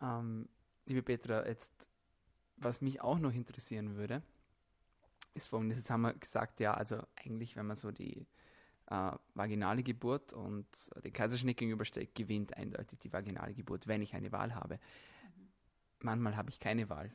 Ähm, 0.00 0.48
liebe 0.84 1.02
Petra, 1.02 1.46
jetzt, 1.46 1.88
was 2.56 2.80
mich 2.80 3.00
auch 3.00 3.18
noch 3.18 3.32
interessieren 3.32 3.96
würde, 3.96 4.22
ist 5.34 5.46
folgendes, 5.46 5.78
jetzt 5.78 5.90
haben 5.90 6.02
wir 6.02 6.14
gesagt, 6.14 6.60
ja, 6.60 6.74
also 6.74 7.02
eigentlich, 7.16 7.56
wenn 7.56 7.66
man 7.66 7.76
so 7.76 7.90
die 7.90 8.26
äh, 8.86 9.12
vaginale 9.34 9.82
Geburt 9.82 10.32
und 10.32 10.66
den 11.04 11.12
Kaiserschnitt 11.12 11.56
gegenüberstellt, 11.56 12.14
gewinnt 12.14 12.56
eindeutig 12.56 12.98
die 12.98 13.12
vaginale 13.12 13.54
Geburt, 13.54 13.86
wenn 13.86 14.02
ich 14.02 14.14
eine 14.14 14.32
Wahl 14.32 14.54
habe 14.54 14.78
manchmal 16.04 16.36
habe 16.36 16.50
ich 16.50 16.60
keine 16.60 16.88
Wahl. 16.88 17.12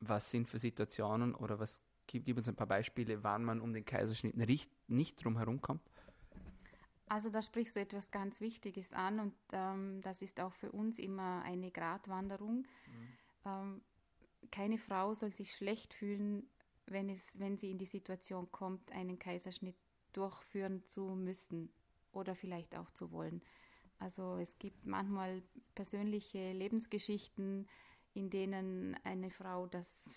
Was 0.00 0.30
sind 0.30 0.48
für 0.48 0.58
Situationen 0.58 1.34
oder 1.34 1.58
was 1.58 1.82
gib, 2.06 2.24
gib, 2.24 2.36
uns 2.36 2.48
ein 2.48 2.56
paar 2.56 2.66
Beispiele, 2.66 3.22
wann 3.22 3.44
man 3.44 3.60
um 3.60 3.72
den 3.72 3.84
Kaiserschnitt 3.84 4.36
nicht, 4.36 4.70
nicht 4.88 5.24
drum 5.24 5.38
herum 5.38 5.60
kommt? 5.60 5.82
Also 7.08 7.30
da 7.30 7.40
sprichst 7.40 7.76
du 7.76 7.80
etwas 7.80 8.10
ganz 8.10 8.40
Wichtiges 8.40 8.92
an 8.92 9.20
und 9.20 9.34
ähm, 9.52 10.00
das 10.02 10.22
ist 10.22 10.40
auch 10.40 10.52
für 10.54 10.72
uns 10.72 10.98
immer 10.98 11.42
eine 11.42 11.70
Gratwanderung. 11.70 12.66
Mhm. 12.86 13.08
Ähm, 13.44 13.82
keine 14.50 14.78
Frau 14.78 15.14
soll 15.14 15.32
sich 15.32 15.54
schlecht 15.54 15.94
fühlen, 15.94 16.48
wenn, 16.86 17.08
es, 17.08 17.38
wenn 17.38 17.56
sie 17.56 17.70
in 17.70 17.78
die 17.78 17.86
Situation 17.86 18.50
kommt, 18.52 18.92
einen 18.92 19.18
Kaiserschnitt 19.18 19.76
durchführen 20.12 20.84
zu 20.86 21.14
müssen 21.14 21.70
oder 22.12 22.34
vielleicht 22.34 22.76
auch 22.76 22.90
zu 22.90 23.12
wollen. 23.12 23.42
Also 23.98 24.36
es 24.36 24.58
gibt 24.58 24.86
manchmal 24.86 25.42
persönliche 25.74 26.52
Lebensgeschichten, 26.52 27.68
in 28.14 28.30
denen 28.30 28.96
eine 29.04 29.30
Frau 29.30 29.66
das, 29.66 30.08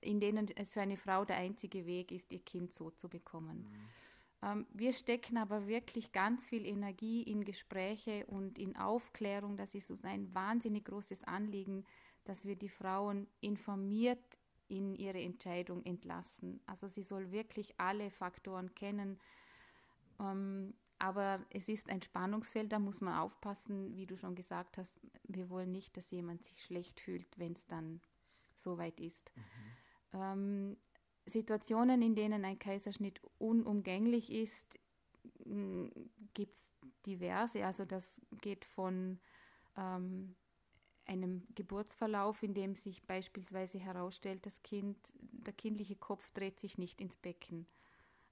in 0.00 0.20
denen 0.20 0.48
es 0.56 0.72
für 0.72 0.80
eine 0.80 0.96
Frau 0.96 1.24
der 1.24 1.36
einzige 1.36 1.86
Weg 1.86 2.12
ist, 2.12 2.30
ihr 2.32 2.40
Kind 2.40 2.72
so 2.72 2.90
zu 2.90 3.08
bekommen. 3.08 3.68
Mhm. 3.70 3.88
Ähm, 4.44 4.66
wir 4.72 4.92
stecken 4.92 5.36
aber 5.36 5.66
wirklich 5.66 6.12
ganz 6.12 6.46
viel 6.46 6.66
Energie 6.66 7.22
in 7.22 7.44
Gespräche 7.44 8.26
und 8.26 8.58
in 8.58 8.76
Aufklärung. 8.76 9.56
Das 9.56 9.74
ist 9.74 9.90
uns 9.90 10.04
ein 10.04 10.32
wahnsinnig 10.34 10.84
großes 10.84 11.24
Anliegen, 11.24 11.84
dass 12.24 12.44
wir 12.44 12.56
die 12.56 12.68
Frauen 12.68 13.26
informiert 13.40 14.22
in 14.68 14.94
ihre 14.94 15.20
Entscheidung 15.20 15.84
entlassen. 15.84 16.60
Also 16.66 16.88
sie 16.88 17.02
soll 17.02 17.30
wirklich 17.32 17.74
alle 17.78 18.10
Faktoren 18.10 18.74
kennen. 18.74 19.18
Ähm, 20.20 20.74
aber 20.98 21.44
es 21.50 21.68
ist 21.68 21.90
ein 21.90 22.02
Spannungsfeld, 22.02 22.72
da 22.72 22.78
muss 22.78 23.00
man 23.00 23.18
aufpassen, 23.18 23.96
wie 23.96 24.06
du 24.06 24.16
schon 24.16 24.34
gesagt 24.34 24.78
hast. 24.78 24.94
Wir 25.24 25.50
wollen 25.50 25.72
nicht, 25.72 25.96
dass 25.96 26.10
jemand 26.10 26.44
sich 26.44 26.62
schlecht 26.62 27.00
fühlt, 27.00 27.26
wenn 27.38 27.52
es 27.52 27.66
dann 27.66 28.00
soweit 28.54 29.00
ist. 29.00 29.30
Mhm. 29.34 30.20
Ähm, 30.20 30.76
Situationen, 31.26 32.02
in 32.02 32.14
denen 32.14 32.44
ein 32.44 32.58
Kaiserschnitt 32.58 33.20
unumgänglich 33.38 34.30
ist, 34.30 34.64
gibt 36.34 36.54
es 36.54 36.70
diverse. 37.06 37.64
Also 37.64 37.84
das 37.84 38.04
geht 38.40 38.64
von 38.64 39.18
ähm, 39.76 40.34
einem 41.06 41.46
Geburtsverlauf, 41.54 42.42
in 42.42 42.54
dem 42.54 42.74
sich 42.74 43.02
beispielsweise 43.04 43.78
herausstellt, 43.78 44.46
das 44.46 44.62
Kind, 44.62 44.96
der 45.14 45.52
kindliche 45.52 45.96
Kopf 45.96 46.30
dreht 46.32 46.58
sich 46.60 46.78
nicht 46.78 47.00
ins 47.00 47.16
Becken. 47.16 47.66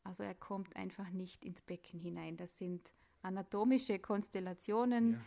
Also 0.05 0.23
er 0.23 0.35
kommt 0.35 0.75
einfach 0.77 1.11
nicht 1.11 1.45
ins 1.45 1.63
Becken 1.63 2.01
hinein. 2.01 2.37
Das 2.37 2.57
sind 2.59 2.91
anatomische 3.23 3.99
Konstellationen. 3.99 5.13
Ja. 5.13 5.21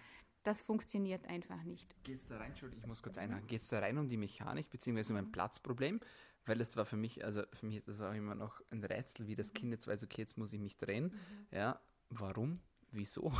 Das 0.44 0.62
funktioniert 0.62 1.26
einfach 1.28 1.64
nicht. 1.64 1.96
Geht 2.04 2.18
es 2.18 2.28
da 2.28 2.38
rein, 2.38 2.50
Entschuldigung, 2.50 2.84
ich 2.84 2.88
muss 2.88 3.02
kurz 3.02 3.18
einhaken, 3.18 3.48
geht 3.48 3.62
es 3.62 3.68
da 3.68 3.80
rein 3.80 3.98
um 3.98 4.10
die 4.10 4.18
Mechanik 4.18 4.70
bzw. 4.70 5.12
um 5.12 5.18
ein 5.18 5.32
Platzproblem? 5.32 6.00
Weil 6.46 6.60
das 6.60 6.78
war 6.78 6.86
für 6.86 6.98
mich, 6.98 7.26
also 7.26 7.42
für 7.54 7.66
mich 7.66 7.78
ist 7.78 7.88
das 7.88 8.02
auch 8.02 8.14
immer 8.14 8.36
noch 8.36 8.62
ein 8.70 8.84
Rätsel, 8.84 9.26
wie 9.26 9.36
das 9.36 9.54
Kind 9.54 9.72
jetzt 9.72 9.88
weiß, 9.88 10.04
okay, 10.04 10.22
jetzt 10.22 10.38
muss 10.38 10.54
ich 10.54 10.60
mich 10.60 10.78
drehen. 10.78 11.06
Mhm. 11.06 11.48
Ja, 11.50 11.82
warum? 12.10 12.60
Wieso? 12.92 13.34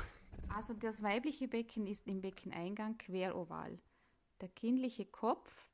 Also 0.50 0.74
das 0.74 1.04
weibliche 1.04 1.48
Becken 1.48 1.86
ist 1.86 2.08
im 2.08 2.22
Beckeneingang 2.22 2.98
queroval. 2.98 3.78
Der 4.42 4.50
kindliche 4.50 5.06
Kopf, 5.06 5.70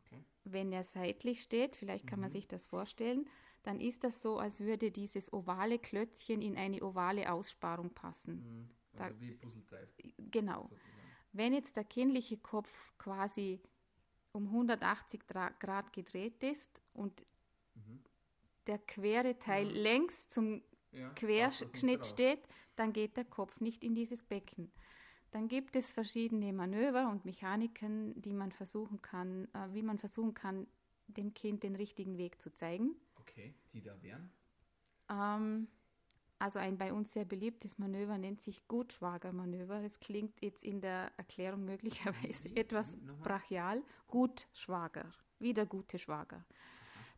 okay. 0.00 0.24
wenn 0.44 0.72
er 0.72 0.84
seitlich 0.84 1.42
steht, 1.42 1.76
vielleicht 1.76 2.06
kann 2.06 2.18
mhm. 2.18 2.22
man 2.24 2.30
sich 2.30 2.48
das 2.48 2.66
vorstellen, 2.66 3.28
dann 3.62 3.80
ist 3.80 4.04
das 4.04 4.22
so, 4.22 4.38
als 4.38 4.60
würde 4.60 4.90
dieses 4.90 5.32
ovale 5.32 5.78
Klötzchen 5.78 6.40
in 6.40 6.56
eine 6.56 6.82
ovale 6.82 7.32
Aussparung 7.32 7.90
passen. 7.90 8.34
Mhm. 8.36 8.70
Da- 8.96 9.20
wie 9.20 9.32
Puzzleteil 9.34 9.88
Genau. 10.30 10.62
sozusagen. 10.70 10.92
Wenn 11.32 11.52
jetzt 11.52 11.76
der 11.76 11.84
kindliche 11.84 12.38
Kopf 12.38 12.72
quasi 12.96 13.60
um 14.32 14.50
180 14.50 15.22
Dra- 15.26 15.52
Grad 15.58 15.92
gedreht 15.92 16.42
ist 16.42 16.80
und 16.94 17.26
Mhm. 17.74 18.02
der 18.66 18.78
quere 18.78 19.38
Teil 19.38 19.66
längs 19.68 20.28
zum 20.28 20.62
Ja, 20.92 21.10
Querschnitt 21.10 22.06
steht, 22.06 22.48
dann 22.76 22.92
geht 22.94 23.16
der 23.18 23.24
Kopf 23.26 23.60
nicht 23.60 23.82
in 23.84 23.94
dieses 23.94 24.22
Becken. 24.22 24.72
Dann 25.36 25.48
gibt 25.48 25.76
es 25.76 25.92
verschiedene 25.92 26.50
Manöver 26.54 27.10
und 27.10 27.26
Mechaniken, 27.26 28.18
die 28.22 28.32
man 28.32 28.52
versuchen 28.52 29.02
kann, 29.02 29.48
äh, 29.52 29.68
wie 29.74 29.82
man 29.82 29.98
versuchen 29.98 30.32
kann, 30.32 30.66
dem 31.08 31.34
Kind 31.34 31.62
den 31.62 31.76
richtigen 31.76 32.16
Weg 32.16 32.40
zu 32.40 32.54
zeigen. 32.54 32.96
Okay, 33.16 33.54
die 33.74 33.82
da 33.82 34.02
wären. 34.02 34.30
Ähm, 35.10 35.68
also 36.38 36.58
ein 36.58 36.78
bei 36.78 36.90
uns 36.90 37.12
sehr 37.12 37.26
beliebtes 37.26 37.76
Manöver 37.76 38.16
nennt 38.16 38.40
sich 38.40 38.66
Gutschwagermanöver. 38.66 39.82
Es 39.82 40.00
klingt 40.00 40.40
jetzt 40.40 40.64
in 40.64 40.80
der 40.80 41.12
Erklärung 41.18 41.66
möglicherweise 41.66 42.48
Wie? 42.48 42.56
etwas 42.56 42.96
brachial. 43.22 43.82
Gutschwager, 44.06 45.12
wie 45.38 45.52
der 45.52 45.66
gute 45.66 45.98
Schwager. 45.98 46.46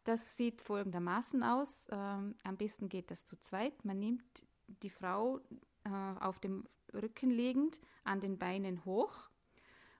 Das 0.03 0.37
sieht 0.37 0.61
folgendermaßen 0.61 1.45
aus. 1.45 1.87
Ähm, 1.93 2.35
am 2.43 2.57
besten 2.57 2.89
geht 2.89 3.13
das 3.13 3.25
zu 3.25 3.39
zweit. 3.39 3.85
Man 3.85 4.01
nimmt 4.01 4.25
die 4.67 4.91
Frau 4.91 5.41
äh, 5.89 6.25
auf 6.25 6.39
dem 6.41 6.67
Rücken 6.95 7.31
liegend 7.31 7.81
an 8.05 8.21
den 8.21 8.39
Beinen 8.39 8.85
hoch 8.85 9.29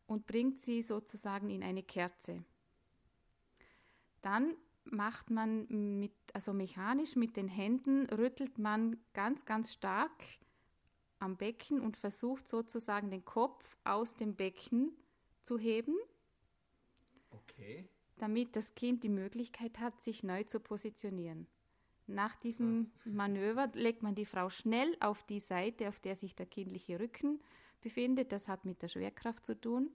und 0.07 0.27
bringt 0.27 0.61
sie 0.63 0.83
sozusagen 0.83 1.51
in 1.51 1.63
eine 1.63 1.83
Kerze. 1.83 2.45
Dann 4.23 4.57
macht 4.85 5.31
man 5.31 5.67
mit, 6.01 6.13
also 6.33 6.53
mechanisch 6.53 7.17
mit 7.17 7.37
den 7.37 7.49
Händen, 7.49 8.07
rüttelt 8.07 8.59
man 8.59 8.97
ganz, 9.13 9.45
ganz 9.45 9.73
stark 9.73 10.25
am 11.19 11.37
Becken 11.37 11.81
und 11.81 11.97
versucht 11.97 12.49
sozusagen 12.49 13.11
den 13.11 13.25
Kopf 13.25 13.77
aus 13.85 14.15
dem 14.15 14.35
Becken 14.37 14.93
zu 15.43 15.59
heben, 15.59 15.97
Okay. 17.31 17.89
damit 18.19 18.55
das 18.57 18.75
Kind 18.75 19.03
die 19.05 19.09
Möglichkeit 19.09 19.79
hat, 19.79 20.03
sich 20.03 20.23
neu 20.23 20.45
zu 20.45 20.61
positionieren. 20.61 21.47
Nach 22.09 22.35
diesem 22.37 22.91
Manöver 23.05 23.69
legt 23.75 24.03
man 24.03 24.15
die 24.15 24.25
Frau 24.25 24.49
schnell 24.49 24.97
auf 24.99 25.25
die 25.25 25.41
Seite, 25.41 25.89
auf 25.89 26.01
der 26.01 26.17
sich 26.17 26.35
der 26.35 26.47
kindliche 26.47 26.99
Rücken 26.99 27.39
befindet. 27.83 28.33
Das 28.33 28.49
hat 28.49 28.65
mit 28.65 28.81
der 28.81 28.89
Schwerkraft 28.89 29.45
zu 29.45 29.61
tun 29.61 29.91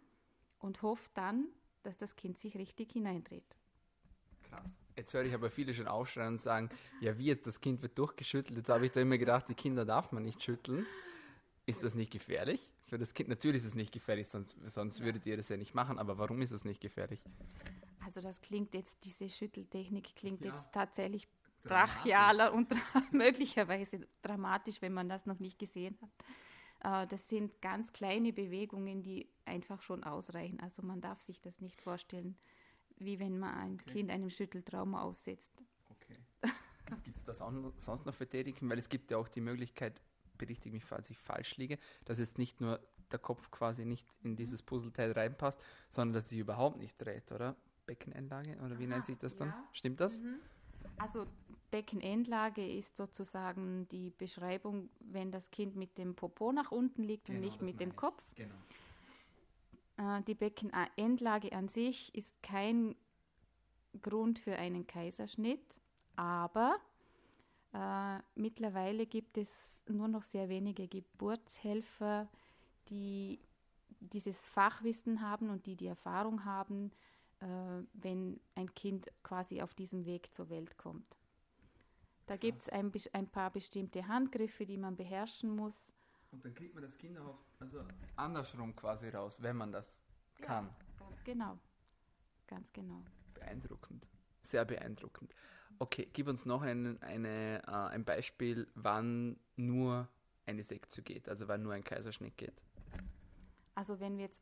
und 0.59 0.83
hofft 0.83 1.17
dann, 1.17 1.47
dass 1.81 1.97
das 1.97 2.15
Kind 2.15 2.37
sich 2.37 2.55
richtig 2.55 2.91
hineindreht. 2.91 3.57
Krass. 4.43 4.77
Jetzt 4.95 5.11
höre 5.15 5.23
ich 5.23 5.33
aber 5.33 5.49
viele 5.49 5.73
schon 5.73 5.87
aufschreien 5.87 6.33
und 6.33 6.41
sagen, 6.41 6.69
ja 7.01 7.17
wie 7.17 7.25
jetzt, 7.25 7.47
das 7.47 7.59
Kind 7.59 7.81
wird 7.81 7.97
durchgeschüttelt. 7.97 8.57
Jetzt 8.57 8.69
habe 8.69 8.85
ich 8.85 8.91
da 8.91 9.01
immer 9.01 9.17
gedacht, 9.17 9.49
die 9.49 9.55
Kinder 9.55 9.83
darf 9.83 10.11
man 10.11 10.21
nicht 10.21 10.43
schütteln. 10.43 10.85
Ist 11.65 11.81
das 11.81 11.95
nicht 11.95 12.11
gefährlich? 12.11 12.71
Für 12.81 12.99
das 12.99 13.15
Kind 13.15 13.29
natürlich 13.29 13.61
ist 13.61 13.69
es 13.69 13.75
nicht 13.75 13.91
gefährlich, 13.91 14.27
sonst, 14.27 14.55
sonst 14.65 15.01
würdet 15.01 15.25
ihr 15.25 15.35
das 15.37 15.49
ja 15.49 15.57
nicht 15.57 15.73
machen. 15.73 15.97
Aber 15.97 16.19
warum 16.19 16.41
ist 16.43 16.51
es 16.51 16.63
nicht 16.63 16.79
gefährlich? 16.79 17.23
Also 18.05 18.21
das 18.21 18.41
klingt 18.41 18.75
jetzt, 18.75 19.03
diese 19.03 19.29
Schütteltechnik 19.29 20.15
klingt 20.15 20.41
Ja. 20.41 20.53
jetzt 20.53 20.71
tatsächlich. 20.71 21.27
Brachialer 21.67 22.53
und 22.53 22.69
möglicherweise 23.11 24.07
dramatisch, 24.21 24.81
wenn 24.81 24.93
man 24.93 25.09
das 25.09 25.25
noch 25.25 25.39
nicht 25.39 25.59
gesehen 25.59 25.97
hat. 26.81 27.03
Äh, 27.05 27.07
das 27.07 27.27
sind 27.29 27.61
ganz 27.61 27.93
kleine 27.93 28.33
Bewegungen, 28.33 29.03
die 29.03 29.29
einfach 29.45 29.81
schon 29.81 30.03
ausreichen. 30.03 30.59
Also 30.59 30.81
man 30.83 31.01
darf 31.01 31.21
sich 31.21 31.41
das 31.41 31.61
nicht 31.61 31.81
vorstellen, 31.81 32.37
wie 32.97 33.19
wenn 33.19 33.39
man 33.39 33.55
ein 33.55 33.77
Okay. 33.81 33.91
Kind 33.91 34.11
einem 34.11 34.29
Schütteltrauma 34.29 35.01
aussetzt. 35.03 35.51
Okay. 35.89 36.17
Was 36.89 37.03
gibt 37.03 37.17
es 37.17 37.23
da 37.23 37.33
son- 37.33 37.73
sonst 37.77 38.05
noch 38.05 38.13
für 38.15 38.27
Techniken? 38.27 38.69
Weil 38.69 38.79
es 38.79 38.89
gibt 38.89 39.11
ja 39.11 39.17
auch 39.17 39.27
die 39.27 39.41
Möglichkeit, 39.41 40.01
berichtige 40.37 40.73
mich, 40.75 40.85
falls 40.85 41.09
ich 41.09 41.17
falsch 41.17 41.57
liege, 41.57 41.77
dass 42.05 42.19
jetzt 42.19 42.37
nicht 42.37 42.61
nur 42.61 42.79
der 43.11 43.19
Kopf 43.19 43.51
quasi 43.51 43.85
nicht 43.85 44.07
in 44.23 44.35
dieses 44.35 44.61
Puzzleteil 44.63 45.11
reinpasst, 45.11 45.61
sondern 45.91 46.13
dass 46.15 46.29
sich 46.29 46.39
überhaupt 46.39 46.77
nicht 46.77 46.97
dreht, 46.97 47.31
oder? 47.31 47.55
Beckeneinlage, 47.85 48.57
oder 48.65 48.79
wie 48.79 48.85
Aha, 48.85 48.87
nennt 48.87 49.05
sich 49.05 49.17
das 49.17 49.35
dann? 49.35 49.49
ja. 49.49 49.63
Stimmt 49.71 49.99
das? 49.99 50.21
Also 50.97 51.25
Beckenendlage 51.73 52.63
ist 52.63 52.95
sozusagen 52.97 53.87
die 53.89 54.11
Beschreibung, 54.11 54.91
wenn 54.99 55.31
das 55.31 55.49
Kind 55.49 55.75
mit 55.75 55.97
dem 55.97 56.13
Popo 56.13 56.51
nach 56.51 56.71
unten 56.71 57.01
liegt 57.01 57.29
und 57.29 57.35
Genau, 57.37 57.45
nicht 57.47 57.55
das 57.61 57.65
mit 57.65 57.79
dem. 57.79 57.95
Kopf. 57.95 58.23
Genau. 58.35 58.53
Äh, 59.97 60.21
Die 60.21 60.35
Beckenendlage 60.35 61.51
an 61.51 61.69
sich 61.69 62.13
ist 62.13 62.31
kein 62.43 62.95
Grund 64.03 64.37
für 64.37 64.55
einen 64.55 64.85
Kaiserschnitt, 64.85 65.65
aber 66.15 66.75
äh, 67.73 68.19
mittlerweile 68.35 69.07
gibt 69.07 69.39
es 69.39 69.81
nur 69.87 70.07
noch 70.07 70.21
sehr 70.23 70.49
wenige 70.49 70.87
Geburtshelfer, 70.87 72.29
die 72.89 73.39
dieses 73.99 74.45
Fachwissen 74.45 75.21
haben 75.21 75.49
und 75.49 75.65
die 75.65 75.75
die 75.75 75.87
Erfahrung 75.87 76.45
haben, 76.45 76.91
äh, 77.39 77.45
wenn 77.93 78.39
ein 78.53 78.71
Kind 78.75 79.07
quasi 79.23 79.63
auf 79.63 79.73
diesem 79.73 80.05
Weg 80.05 80.31
zur 80.35 80.51
Welt 80.51 80.77
kommt. 80.77 81.17
Da 82.25 82.37
gibt 82.37 82.61
es 82.61 82.69
ein, 82.69 82.91
ein 83.13 83.27
paar 83.27 83.51
bestimmte 83.51 84.07
Handgriffe, 84.07 84.65
die 84.65 84.77
man 84.77 84.95
beherrschen 84.95 85.55
muss. 85.55 85.93
Und 86.31 86.43
dann 86.43 86.53
kriegt 86.53 86.73
man 86.73 86.83
das 86.83 86.97
Kind 86.97 87.17
auch 87.19 87.37
also 87.59 87.83
andersrum 88.15 88.75
quasi 88.75 89.09
raus, 89.09 89.41
wenn 89.41 89.57
man 89.57 89.71
das 89.71 90.01
kann. 90.41 90.69
Ganz 90.97 91.23
genau. 91.23 91.59
Ganz 92.47 92.71
genau. 92.73 93.03
Beeindruckend. 93.33 94.07
Sehr 94.41 94.65
beeindruckend. 94.65 95.33
Okay, 95.79 96.09
gib 96.13 96.27
uns 96.27 96.45
noch 96.45 96.61
ein, 96.61 97.01
eine, 97.01 97.61
äh, 97.67 97.71
ein 97.71 98.05
Beispiel, 98.05 98.67
wann 98.75 99.39
nur 99.55 100.07
eine 100.45 100.63
Sektion 100.63 101.03
geht, 101.03 101.29
also 101.29 101.47
wann 101.47 101.61
nur 101.63 101.73
ein 101.73 101.83
Kaiserschnitt 101.83 102.37
geht. 102.37 102.61
Also 103.75 103.99
wenn 103.99 104.17
wir 104.17 104.25
jetzt 104.25 104.41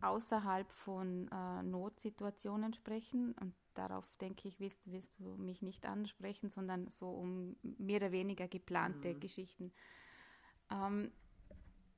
außerhalb 0.00 0.70
von 0.72 1.28
äh, 1.28 1.62
Notsituationen 1.62 2.72
sprechen, 2.72 3.34
und 3.40 3.54
darauf 3.74 4.06
denke 4.20 4.48
ich, 4.48 4.60
wirst, 4.60 4.80
wirst 4.90 5.18
du 5.18 5.36
mich 5.36 5.62
nicht 5.62 5.86
ansprechen, 5.86 6.50
sondern 6.50 6.88
so 6.90 7.10
um 7.10 7.56
mehr 7.62 7.98
oder 7.98 8.12
weniger 8.12 8.48
geplante 8.48 9.14
Mhm. 9.14 9.20
Geschichten. 9.20 9.72
Ähm, 10.70 11.12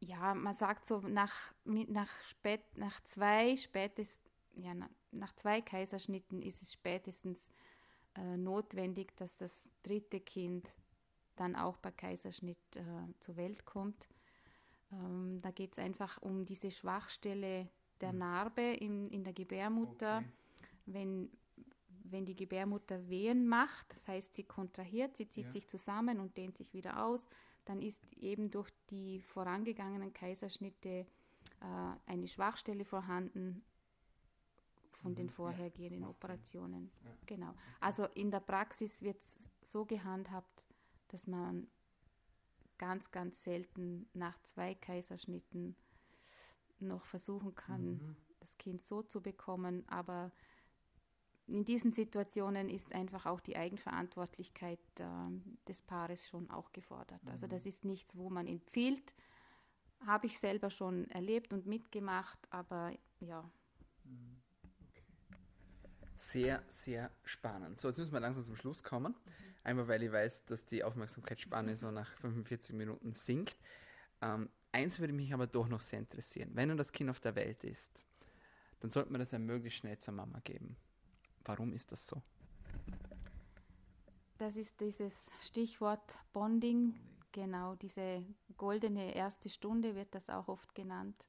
ja, 0.01 0.35
man 0.35 0.55
sagt 0.55 0.87
so, 0.87 1.01
nach, 1.01 1.55
nach, 1.65 2.11
spät, 2.23 2.63
nach 2.77 3.01
zwei 3.05 3.57
spätest, 3.57 4.21
ja, 4.55 4.75
na, 4.75 4.89
nach 5.13 5.35
zwei 5.37 5.61
Kaiserschnitten 5.61 6.43
ist 6.43 6.63
es 6.63 6.73
spätestens 6.73 7.51
äh, 8.17 8.37
notwendig, 8.37 9.17
dass 9.17 9.37
das 9.37 9.69
dritte 9.83 10.21
Kind 10.21 10.69
dann 11.37 11.57
auch 11.57 11.79
bei 11.79 11.91
Kaiserschnitt 11.93 12.59
äh, 12.77 12.83
zur 13.21 13.37
Welt 13.37 13.65
kommt. 13.65 14.09
Ähm, 14.93 15.41
da 15.43 15.51
geht 15.51 15.73
es 15.73 15.79
einfach 15.79 16.21
um 16.23 16.45
diese 16.45 16.71
Schwachstelle 16.71 17.69
der 18.01 18.13
Mhm. 18.13 18.19
Narbe 18.19 18.63
in, 18.63 19.11
in 19.11 19.25
der 19.25 19.33
Gebärmutter. 19.33 20.19
Okay. 20.19 20.29
Wenn, 20.87 21.31
wenn 22.13 22.27
die 22.27 22.37
Gebärmutter 22.37 23.09
Wehen 23.09 23.47
macht, 23.49 23.93
das 23.95 24.07
heißt, 24.09 24.35
sie 24.35 24.45
kontrahiert, 24.45 25.17
sie 25.17 25.29
zieht 25.29 25.47
Ja. 25.47 25.53
sich 25.53 25.69
zusammen 25.69 26.21
und 26.21 26.37
dehnt 26.37 26.57
sich 26.57 26.73
wieder 26.75 27.05
aus, 27.05 27.27
dann 27.65 27.81
ist 27.81 28.03
eben 28.17 28.51
durch 28.51 28.71
die 28.91 29.21
vorangegangenen 29.23 30.13
Kaiserschnitte 30.13 30.89
äh, 30.89 31.07
eine 32.07 32.29
Schwachstelle 32.29 32.85
vorhanden 32.85 33.65
von 35.03 35.13
Mhm, 35.13 35.17
den 35.17 35.29
ja, 35.29 35.33
vorhergehenden 35.33 36.01
Sinn. 36.03 36.09
Operationen. 36.11 36.91
Ja. 37.05 37.11
Genau. 37.27 37.55
Also 37.81 38.05
in 38.15 38.31
der 38.31 38.41
Praxis 38.41 39.03
wird 39.03 39.21
es 39.23 39.39
so 39.71 39.85
gehandhabt, 39.85 40.65
dass 41.09 41.27
man 41.27 41.69
ganz, 42.79 43.11
ganz 43.11 43.43
selten 43.45 44.09
nach 44.15 44.41
zwei 44.43 44.75
Kaiserschnitten 44.75 45.77
noch 46.81 47.05
versuchen 47.05 47.55
kann, 47.55 48.01
Mhm. 48.01 48.17
das 48.41 48.59
Kind 48.59 48.83
so 48.85 49.03
zu 49.03 49.21
bekommen. 49.21 49.89
Aber 49.89 50.33
in 51.47 51.65
diesen 51.65 51.93
Situationen 51.93 52.69
ist 52.69 52.95
einfach 52.95 53.27
auch 53.27 53.41
die 53.41 53.57
Eigenverantwortlichkeit 53.57 54.81
äh, 54.99 55.05
des 55.69 55.83
Paares 55.83 56.29
schon 56.29 56.51
auch 56.51 56.73
gefordert. 56.73 57.21
Also 57.29 57.47
Mhm. 57.47 57.51
das 57.51 57.67
ist 57.67 57.85
nichts, 57.85 58.17
wo 58.17 58.31
man 58.31 58.47
empfiehlt. 58.47 59.15
Habe 60.07 60.27
ich 60.27 60.39
selber 60.39 60.71
schon 60.71 61.09
erlebt 61.11 61.53
und 61.53 61.67
mitgemacht, 61.67 62.39
aber 62.51 62.93
ja, 63.21 63.51
Sehr, 66.17 66.63
sehr 66.71 67.11
spannend. 67.25 67.81
So, 67.81 67.89
jetzt 67.89 67.99
müssen 67.99 68.13
wir 68.13 68.21
langsam 68.21 68.45
zum 68.45 68.57
Schluss 68.57 68.83
kommen. 68.83 69.15
Einmal, 69.65 69.89
weil 69.89 70.03
ich 70.03 70.13
weiß, 70.13 70.45
dass 70.45 70.65
die 70.67 70.85
Aufmerksamkeitsspanne 70.85 71.77
so 71.77 71.91
nach 71.91 72.13
45 72.19 72.77
Minuten 72.77 73.13
sinkt. 73.13 73.57
Ähm, 74.21 74.49
eins 74.73 75.01
würde 75.01 75.13
mich 75.13 75.35
aber 75.35 75.47
doch 75.47 75.69
noch 75.69 75.81
sehr 75.81 75.99
interessieren. 75.99 76.51
Wenn 76.55 76.69
nun 76.69 76.79
das 76.79 76.93
Kind 76.93 77.11
auf 77.11 77.21
der 77.21 77.35
Welt 77.35 77.65
ist, 77.65 78.07
dann 78.81 78.91
sollte 78.91 79.11
man 79.13 79.21
das 79.21 79.33
ja 79.33 79.39
möglichst 79.39 79.81
schnell 79.81 79.99
zur 79.99 80.15
Mama 80.15 80.41
geben. 80.45 80.77
Warum 81.45 81.73
ist 81.73 81.93
das 81.93 82.07
so? 82.07 82.23
das 84.43 84.57
ist 84.57 84.81
dieses 84.81 85.31
Stichwort 85.41 86.19
Bonding. 86.33 86.99
Genau, 87.31 87.77
diese 87.77 88.25
goldene 88.57 89.15
erste 89.15 89.49
Stunde 89.49 89.95
wird 89.95 90.15
das 90.17 90.29
auch 90.29 90.49
oft 90.49 90.75
genannt. 90.75 91.29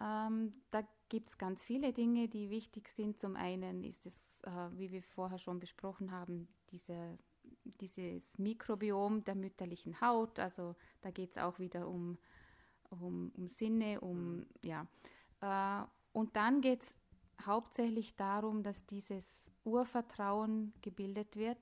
Ähm, 0.00 0.54
da 0.70 0.82
gibt 1.10 1.28
es 1.28 1.36
ganz 1.36 1.62
viele 1.62 1.92
Dinge, 1.92 2.28
die 2.28 2.48
wichtig 2.48 2.88
sind. 2.88 3.20
Zum 3.20 3.36
einen 3.36 3.84
ist 3.84 4.06
es, 4.06 4.14
äh, 4.44 4.50
wie 4.72 4.90
wir 4.90 5.02
vorher 5.02 5.36
schon 5.36 5.60
besprochen 5.60 6.12
haben, 6.12 6.48
diese, 6.70 7.18
dieses 7.64 8.38
Mikrobiom 8.38 9.22
der 9.24 9.34
mütterlichen 9.34 10.00
Haut. 10.00 10.38
Also 10.38 10.74
da 11.02 11.10
geht 11.10 11.32
es 11.32 11.42
auch 11.42 11.58
wieder 11.58 11.86
um, 11.86 12.16
um, 12.88 13.32
um 13.36 13.46
Sinne, 13.46 14.00
um, 14.00 14.46
ja. 14.62 14.86
Äh, 15.42 15.86
und 16.14 16.36
dann 16.36 16.62
geht 16.62 16.82
es 16.84 16.94
hauptsächlich 17.46 18.16
darum, 18.16 18.62
dass 18.62 18.84
dieses 18.86 19.50
Urvertrauen 19.64 20.72
gebildet 20.82 21.36
wird, 21.36 21.58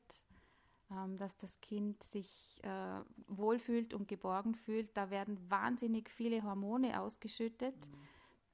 ähm, 0.91 1.17
dass 1.17 1.37
das 1.37 1.61
Kind 1.61 2.03
sich 2.03 2.61
äh, 2.63 3.01
wohlfühlt 3.27 3.95
und 3.95 4.09
geborgen 4.09 4.55
fühlt. 4.55 4.97
Da 4.97 5.11
werden 5.11 5.39
wahnsinnig 5.51 6.09
viele 6.11 6.43
Hormone 6.43 7.01
ausgeschüttet. 7.01 7.89
Mhm 7.89 8.11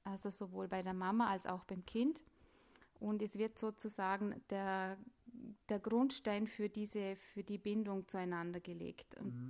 also 0.07 0.29
sowohl 0.29 0.67
bei 0.67 0.81
der 0.81 0.93
Mama 0.93 1.29
als 1.29 1.45
auch 1.45 1.63
beim 1.65 1.85
Kind. 1.85 2.21
Und 2.99 3.21
es 3.21 3.37
wird 3.37 3.59
sozusagen 3.59 4.41
der, 4.49 4.97
der 5.69 5.79
Grundstein 5.79 6.47
für 6.47 6.69
diese, 6.69 7.15
für 7.15 7.43
die 7.43 7.57
Bindung 7.57 8.07
zueinander 8.07 8.59
gelegt. 8.59 9.15
Und 9.17 9.35
mhm. 9.35 9.49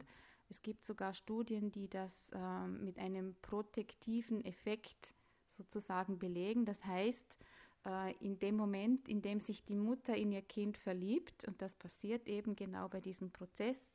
es 0.49 0.61
gibt 0.61 0.83
sogar 0.83 1.13
Studien, 1.13 1.71
die 1.71 1.87
das 1.87 2.31
äh, 2.31 2.67
mit 2.67 2.97
einem 2.97 3.35
protektiven 3.41 4.43
Effekt 4.43 5.13
sozusagen 5.47 6.19
belegen. 6.19 6.65
Das 6.65 6.83
heißt, 6.83 7.37
in 8.19 8.39
dem 8.39 8.55
Moment, 8.55 9.07
in 9.07 9.21
dem 9.21 9.39
sich 9.39 9.63
die 9.63 9.75
Mutter 9.75 10.15
in 10.15 10.31
ihr 10.31 10.41
Kind 10.41 10.77
verliebt, 10.77 11.45
und 11.47 11.61
das 11.61 11.75
passiert 11.75 12.27
eben 12.27 12.55
genau 12.55 12.89
bei 12.89 12.99
diesem 12.99 13.31
Prozess, 13.31 13.93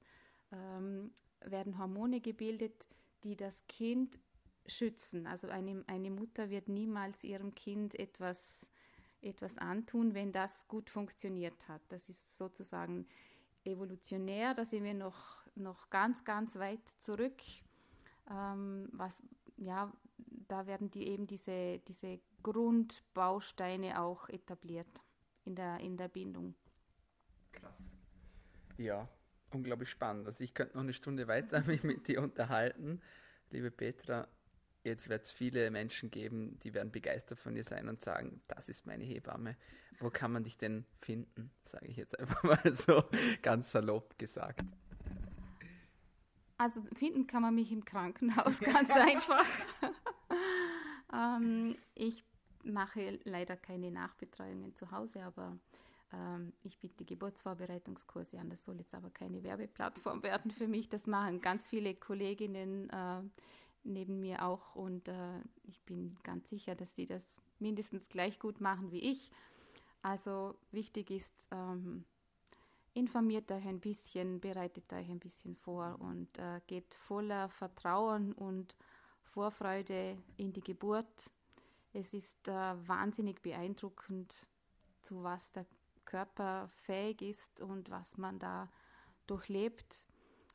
ähm, 0.53 1.12
werden 1.45 1.78
Hormone 1.78 2.20
gebildet, 2.20 2.86
die 3.24 3.36
das 3.36 3.66
Kind 3.66 4.18
schützen. 4.66 5.26
Also 5.26 5.49
eine, 5.49 5.84
eine 5.86 6.11
Mutter 6.11 6.51
wird 6.51 6.68
niemals 6.68 7.24
ihrem 7.24 7.55
Kind 7.55 7.99
etwas, 7.99 8.70
etwas 9.20 9.59
antun, 9.59 10.14
wenn 10.14 10.32
das 10.32 10.66
gut 10.68 10.88
funktioniert 10.88 11.68
hat. 11.68 11.82
Das 11.88 12.09
ist 12.09 12.36
sozusagen 12.38 13.07
evolutionär, 13.64 14.55
da 14.55 14.64
sind 14.64 14.84
wir 14.84 14.95
noch, 14.95 15.45
noch 15.55 15.90
ganz, 15.90 16.24
ganz 16.24 16.57
weit 16.57 16.86
zurück. 17.01 17.40
Ähm, 18.30 18.88
was, 18.93 19.22
ja, 19.57 19.93
da 20.49 20.66
werden 20.66 20.90
die 20.90 21.09
eben 21.09 21.26
diese, 21.26 21.80
diese 21.80 22.20
Grundbausteine 22.43 24.01
auch 24.01 24.28
etabliert 24.28 24.88
in 25.45 25.55
der, 25.55 25.78
in 25.80 25.97
der 25.97 26.09
Bindung. 26.09 26.55
Krass. 27.53 27.93
Ja, 28.78 29.09
unglaublich 29.53 29.90
spannend. 29.90 30.26
Also 30.26 30.43
ich 30.43 30.55
könnte 30.55 30.76
noch 30.76 30.82
eine 30.82 30.95
Stunde 30.95 31.28
weiter 31.28 31.62
mich 31.66 31.82
mit 31.82 32.09
dir 32.09 32.22
unterhalten. 32.22 33.01
Liebe 33.51 33.70
Petra, 33.70 34.28
Jetzt 34.84 35.09
wird 35.09 35.24
es 35.24 35.30
viele 35.30 35.70
Menschen 35.70 36.11
geben, 36.11 36.59
die 36.59 36.74
werden 36.74 36.90
begeistert 36.90 37.38
von 37.38 37.55
dir 37.55 37.62
sein 37.62 37.88
und 37.88 38.01
sagen, 38.01 38.43
das 38.49 38.68
ist 38.68 38.84
meine 38.84 39.05
Hebamme. 39.05 39.57
Wo 40.01 40.11
kann 40.11 40.32
man 40.32 40.43
dich 40.43 40.59
denn 40.59 40.84
finden? 40.99 41.53
Sage 41.64 41.86
ich 41.86 41.97
jetzt 41.97 42.18
einfach 42.18 42.43
mal 42.64 42.74
so 42.74 43.05
ganz 43.43 43.70
salopp 43.70 44.18
gesagt. 44.18 44.64
Also 46.59 46.82
finden 46.95 47.28
kann 47.28 47.43
man 47.43 47.55
mich 47.55 47.70
im 47.70 47.84
Krankenhaus 47.84 48.59
ganz 48.61 48.90
einfach. 48.90 49.47
ähm, 51.12 51.76
ich 51.95 52.24
mache 52.64 53.18
leider 53.24 53.56
keine 53.56 53.90
Nachbetreuungen 53.90 54.74
zu 54.74 54.90
Hause, 54.90 55.22
aber 55.22 55.58
ähm, 56.12 56.52
ich 56.62 56.78
biete 56.78 57.04
Geburtsvorbereitungskurse 57.04 58.38
an. 58.38 58.50
Das 58.50 58.64
soll 58.64 58.78
jetzt 58.78 58.94
aber 58.94 59.10
keine 59.10 59.42
Werbeplattform 59.42 60.22
werden 60.22 60.50
für 60.50 60.68
mich. 60.68 60.88
Das 60.88 61.06
machen 61.06 61.40
ganz 61.40 61.66
viele 61.66 61.94
Kolleginnen. 61.94 62.90
Äh, 62.90 63.22
neben 63.84 64.20
mir 64.20 64.44
auch 64.44 64.74
und 64.74 65.08
äh, 65.08 65.40
ich 65.64 65.80
bin 65.82 66.16
ganz 66.22 66.48
sicher, 66.48 66.74
dass 66.74 66.94
die 66.94 67.06
das 67.06 67.22
mindestens 67.58 68.08
gleich 68.08 68.38
gut 68.38 68.60
machen 68.60 68.90
wie 68.90 69.10
ich. 69.10 69.30
Also 70.02 70.56
wichtig 70.70 71.10
ist, 71.10 71.32
ähm, 71.50 72.04
informiert 72.94 73.50
euch 73.50 73.66
ein 73.66 73.80
bisschen, 73.80 74.40
bereitet 74.40 74.92
euch 74.92 75.08
ein 75.08 75.20
bisschen 75.20 75.56
vor 75.56 75.96
und 76.00 76.38
äh, 76.38 76.60
geht 76.66 76.94
voller 76.94 77.48
Vertrauen 77.48 78.32
und 78.32 78.76
Vorfreude 79.22 80.18
in 80.36 80.52
die 80.52 80.62
Geburt. 80.62 81.30
Es 81.93 82.14
ist 82.14 82.49
äh, 82.49 82.53
wahnsinnig 82.88 83.43
beeindruckend, 83.43 84.47
zu 85.03 85.22
was 85.22 85.53
der 85.53 85.66
Körper 86.05 86.68
fähig 86.84 87.22
ist 87.22 87.61
und 87.61 87.90
was 87.90 88.16
man 88.16 88.38
da 88.38 88.68
durchlebt. 89.26 90.03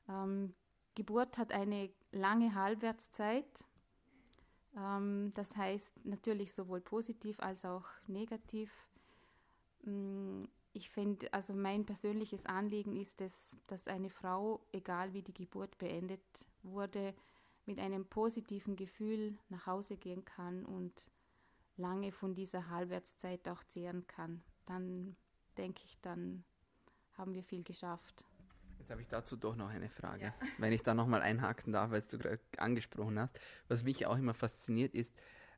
Ähm, 0.10 0.54
Geburt 0.96 1.38
hat 1.38 1.52
eine 1.52 1.92
lange 2.12 2.56
Halbwertszeit. 2.56 3.66
Ähm, 4.76 5.32
das 5.36 5.56
heißt 5.56 6.06
natürlich 6.06 6.54
sowohl 6.54 6.82
positiv 6.82 7.40
als 7.40 7.66
auch 7.66 7.86
negativ. 8.08 8.72
Mm, 9.84 10.46
ich 10.74 10.90
finde, 10.90 11.32
also 11.34 11.54
mein 11.54 11.86
persönliches 11.86 12.46
Anliegen 12.46 12.96
ist 12.96 13.22
es, 13.22 13.56
dass 13.68 13.88
eine 13.88 14.10
Frau, 14.10 14.62
egal 14.72 15.14
wie 15.14 15.22
die 15.22 15.34
Geburt 15.34 15.78
beendet 15.78 16.22
wurde, 16.64 17.14
mit 17.66 17.80
einem 17.80 18.06
positiven 18.06 18.76
Gefühl 18.76 19.38
nach 19.50 19.66
Hause 19.66 19.98
gehen 19.98 20.24
kann 20.24 20.66
und 20.66 21.06
lange 21.78 22.12
von 22.12 22.36
dieser 22.36 22.70
Halbwertszeit 22.70 23.48
auch 23.48 23.64
zehren 23.66 24.06
kann. 24.08 24.44
Dann 24.66 25.16
denke 25.58 25.82
ich, 25.86 25.98
dann 26.02 26.44
haben 27.14 27.34
wir 27.34 27.44
viel 27.44 27.64
geschafft. 27.64 28.24
Jetzt 28.80 28.92
habe 28.92 29.02
ich 29.02 29.08
dazu 29.08 29.36
doch 29.36 29.56
noch 29.56 29.70
eine 29.70 29.90
Frage, 29.90 30.26
ja. 30.26 30.34
wenn 30.60 30.72
ich 30.72 30.84
da 30.84 30.94
nochmal 30.94 31.22
einhaken 31.22 31.74
darf, 31.74 31.92
weil 31.92 32.02
du 32.02 32.18
gerade 32.18 32.40
angesprochen 32.58 33.20
hast. 33.20 33.40
Was 33.68 33.84
mich 33.84 34.06
auch 34.06 34.18
immer 34.18 34.34
fasziniert 34.34 34.94
ist, 34.94 35.16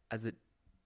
also 0.07 0.29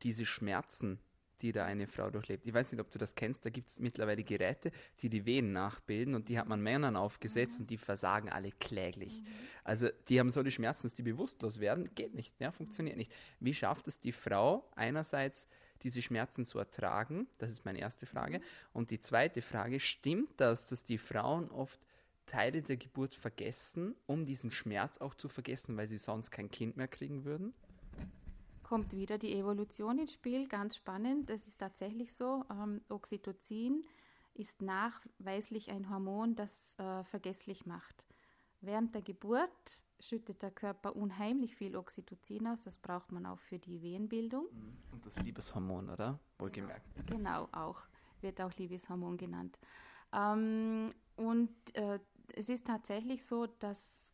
diese 0.01 0.25
Schmerzen, 0.25 0.99
die 1.44 1.52
da 1.52 1.66
eine 1.66 1.88
Frau 1.88 2.10
durchlebt. 2.10 2.46
Ich 2.48 2.54
weiß 2.54 2.72
nicht, 2.72 2.82
ob 2.82 2.89
du 2.89 2.98
das 2.98 3.16
kennst, 3.16 3.46
da 3.46 3.50
gibt 3.50 3.70
es 3.70 3.80
mittlerweile 3.80 4.24
Geräte, 4.24 4.72
die 5.02 5.10
die 5.10 5.26
Wehen 5.26 5.52
nachbilden 5.52 6.16
und 6.16 6.30
die 6.30 6.39
hat 6.39 6.48
man 6.48 6.62
Männern 6.62 6.96
aufgesetzt 6.96 7.58
mhm. 7.58 7.64
und 7.64 7.70
die 7.70 7.78
versagen 7.78 8.30
alle 8.30 8.52
kläglich. 8.52 9.22
Mhm. 9.22 9.28
Also 9.66 9.89
die 10.08 10.20
haben 10.20 10.30
solche 10.32 10.52
Schmerzen, 10.52 10.84
dass 10.84 10.94
die 10.94 11.04
bewusstlos 11.04 11.60
werden, 11.60 11.94
geht 11.96 12.16
nicht, 12.16 12.34
ja, 12.39 12.52
funktioniert 12.52 12.98
nicht. 12.98 13.12
Wie 13.39 13.54
schafft 13.54 13.88
es 13.88 14.00
die 14.00 14.14
Frau 14.14 14.68
einerseits, 14.76 15.46
diese 15.84 16.02
Schmerzen 16.02 16.46
zu 16.46 16.60
ertragen? 16.60 17.28
Das 17.39 17.52
ist 17.52 17.66
meine 17.66 17.80
erste 17.80 18.06
Frage. 18.06 18.39
Mhm. 18.39 18.44
Und 18.72 18.89
die 18.89 19.02
zweite 19.02 19.41
Frage, 19.41 19.82
stimmt 19.82 20.32
das, 20.38 20.66
dass 20.66 20.84
die 20.84 20.98
Frauen 20.98 21.52
oft 21.52 21.80
Teile 22.26 22.62
der 22.62 22.78
Geburt 22.78 23.16
vergessen, 23.16 23.96
um 24.06 24.24
diesen 24.24 24.50
Schmerz 24.50 24.98
auch 25.00 25.14
zu 25.14 25.28
vergessen, 25.28 25.76
weil 25.76 25.89
sie 25.89 25.98
sonst 25.98 26.32
kein 26.32 26.50
Kind 26.50 26.78
mehr 26.78 26.88
kriegen 26.88 27.26
würden? 27.26 27.54
Kommt 28.74 28.95
wieder 28.95 29.19
die 29.19 29.38
Evolution 29.38 29.99
ins 29.99 30.13
Spiel, 30.13 30.47
ganz 30.47 30.78
spannend. 30.78 31.30
Das 31.30 31.45
ist 31.45 31.59
tatsächlich 31.59 32.11
so. 32.15 32.43
Ähm, 32.49 32.82
Oxytocin 32.89 33.84
ist 34.34 34.63
nachweislich 34.63 35.69
ein 35.69 35.91
Hormon, 35.91 36.36
das 36.36 36.74
äh, 36.80 37.03
vergesslich 37.03 37.67
macht. 37.67 38.03
Während 38.61 38.95
der 38.95 39.03
Geburt 39.03 39.84
schüttet 39.99 40.41
der 40.41 40.49
Körper 40.49 40.95
unheimlich 40.95 41.55
viel 41.55 41.76
Oxytocin 41.76 42.47
aus. 42.47 42.63
Das 42.63 42.80
braucht 42.80 43.11
man 43.11 43.28
auch 43.28 43.38
für 43.38 43.59
die 43.59 43.84
Wehenbildung. 43.84 44.45
Mhm. 44.51 44.78
Und 44.91 45.05
das 45.05 45.19
Liebeshormon, 45.19 45.91
oder? 45.91 46.19
Wohlgemerkt. 46.39 47.05
Genau, 47.05 47.47
auch. 47.51 47.80
Wird 48.21 48.41
auch 48.41 48.55
Liebeshormon 48.55 49.17
genannt. 49.17 49.59
Ähm, 50.11 50.89
und 51.15 51.53
äh, 51.76 51.99
es 52.36 52.49
ist 52.49 52.65
tatsächlich 52.65 53.24
so, 53.24 53.45
dass 53.45 54.09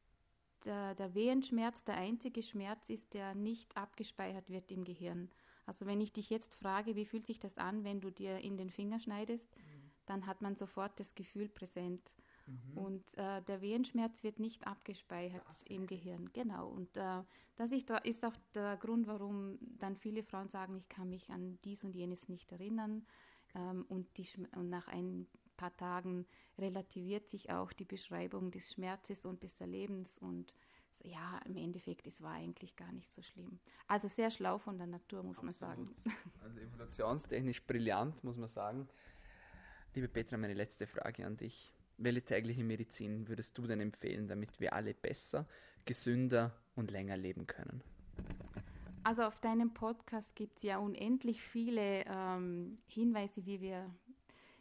der, 0.65 0.95
der 0.95 1.13
Wehenschmerz 1.15 1.83
der 1.83 1.95
einzige 1.95 2.43
Schmerz 2.43 2.89
ist, 2.89 3.13
der 3.13 3.35
nicht 3.35 3.75
abgespeichert 3.77 4.49
wird 4.49 4.71
im 4.71 4.83
Gehirn. 4.83 5.29
Also 5.65 5.85
wenn 5.85 6.01
ich 6.01 6.11
dich 6.11 6.29
jetzt 6.29 6.55
frage, 6.55 6.95
wie 6.95 7.05
fühlt 7.05 7.27
sich 7.27 7.39
das 7.39 7.57
an, 7.57 7.83
wenn 7.83 8.01
du 8.01 8.09
dir 8.09 8.39
in 8.39 8.57
den 8.57 8.69
Finger 8.69 8.99
schneidest, 8.99 9.55
mhm. 9.55 9.91
dann 10.05 10.25
hat 10.25 10.41
man 10.41 10.55
sofort 10.55 10.99
das 10.99 11.13
Gefühl 11.15 11.47
präsent. 11.47 12.11
Mhm. 12.47 12.77
Und 12.77 13.17
äh, 13.17 13.41
der 13.43 13.61
Wehenschmerz 13.61 14.23
wird 14.23 14.39
nicht 14.39 14.65
abgespeichert 14.65 15.43
im 15.65 15.85
Gehirn. 15.85 16.31
Genau. 16.33 16.69
Und 16.69 16.97
äh, 16.97 17.23
das 17.55 17.71
ist, 17.71 17.89
ist, 18.03 18.25
auch 18.25 18.35
der 18.55 18.77
Grund, 18.77 19.07
warum 19.07 19.59
dann 19.77 19.95
viele 19.95 20.23
Frauen 20.23 20.49
sagen, 20.49 20.75
ich 20.75 20.89
kann 20.89 21.09
mich 21.09 21.29
an 21.29 21.59
dies 21.63 21.83
und 21.83 21.95
jenes 21.95 22.29
nicht 22.29 22.51
erinnern. 22.51 23.05
Ähm, 23.55 23.85
und, 23.89 24.17
die, 24.17 24.27
und 24.55 24.69
nach 24.69 24.87
ein 24.87 25.27
paar 25.59 25.75
Tagen 25.75 26.25
relativiert 26.57 27.29
sich 27.29 27.51
auch 27.51 27.73
die 27.73 27.83
Beschreibung 27.83 28.49
des 28.49 28.71
Schmerzes 28.71 29.25
und 29.25 29.43
des 29.43 29.59
Erlebens 29.59 30.17
und 30.17 30.53
ja, 31.03 31.39
im 31.45 31.55
Endeffekt, 31.55 32.07
es 32.07 32.21
war 32.21 32.33
eigentlich 32.33 32.75
gar 32.75 32.91
nicht 32.91 33.11
so 33.11 33.21
schlimm. 33.21 33.59
Also 33.87 34.07
sehr 34.07 34.31
schlau 34.31 34.57
von 34.57 34.77
der 34.77 34.87
Natur, 34.87 35.23
muss 35.23 35.39
Absolut. 35.39 35.59
man 35.61 35.75
sagen. 35.77 35.95
Also 36.43 36.59
evolutionstechnisch 36.59 37.65
brillant, 37.65 38.23
muss 38.23 38.37
man 38.37 38.47
sagen. 38.47 38.87
Liebe 39.93 40.07
Petra, 40.07 40.37
meine 40.37 40.53
letzte 40.53 40.87
Frage 40.87 41.25
an 41.25 41.37
dich. 41.37 41.73
Welche 41.97 42.23
tägliche 42.23 42.63
Medizin 42.63 43.27
würdest 43.27 43.57
du 43.57 43.67
denn 43.67 43.81
empfehlen, 43.81 44.27
damit 44.27 44.59
wir 44.59 44.73
alle 44.73 44.93
besser, 44.93 45.45
gesünder 45.85 46.53
und 46.75 46.91
länger 46.91 47.17
leben 47.17 47.47
können? 47.47 47.81
Also 49.03 49.23
auf 49.23 49.39
deinem 49.39 49.73
Podcast 49.73 50.35
gibt 50.35 50.57
es 50.57 50.63
ja 50.63 50.77
unendlich 50.77 51.41
viele 51.41 52.03
ähm, 52.07 52.77
Hinweise, 52.87 53.45
wie 53.45 53.61
wir 53.61 53.89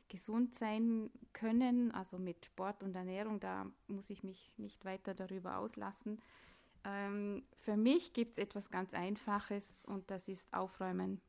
gesund 0.08 0.54
sein 0.54 1.10
können, 1.32 1.92
also 1.92 2.18
mit 2.18 2.44
Sport 2.44 2.82
und 2.82 2.94
Ernährung, 2.94 3.40
da 3.40 3.66
muss 3.86 4.10
ich 4.10 4.22
mich 4.22 4.52
nicht 4.56 4.84
weiter 4.84 5.14
darüber 5.14 5.58
auslassen. 5.58 6.20
Ähm, 6.84 7.42
für 7.64 7.76
mich 7.76 8.12
gibt 8.12 8.32
es 8.32 8.38
etwas 8.38 8.70
ganz 8.70 8.94
Einfaches 8.94 9.84
und 9.86 10.10
das 10.10 10.28
ist 10.28 10.52
Aufräumen. 10.54 11.20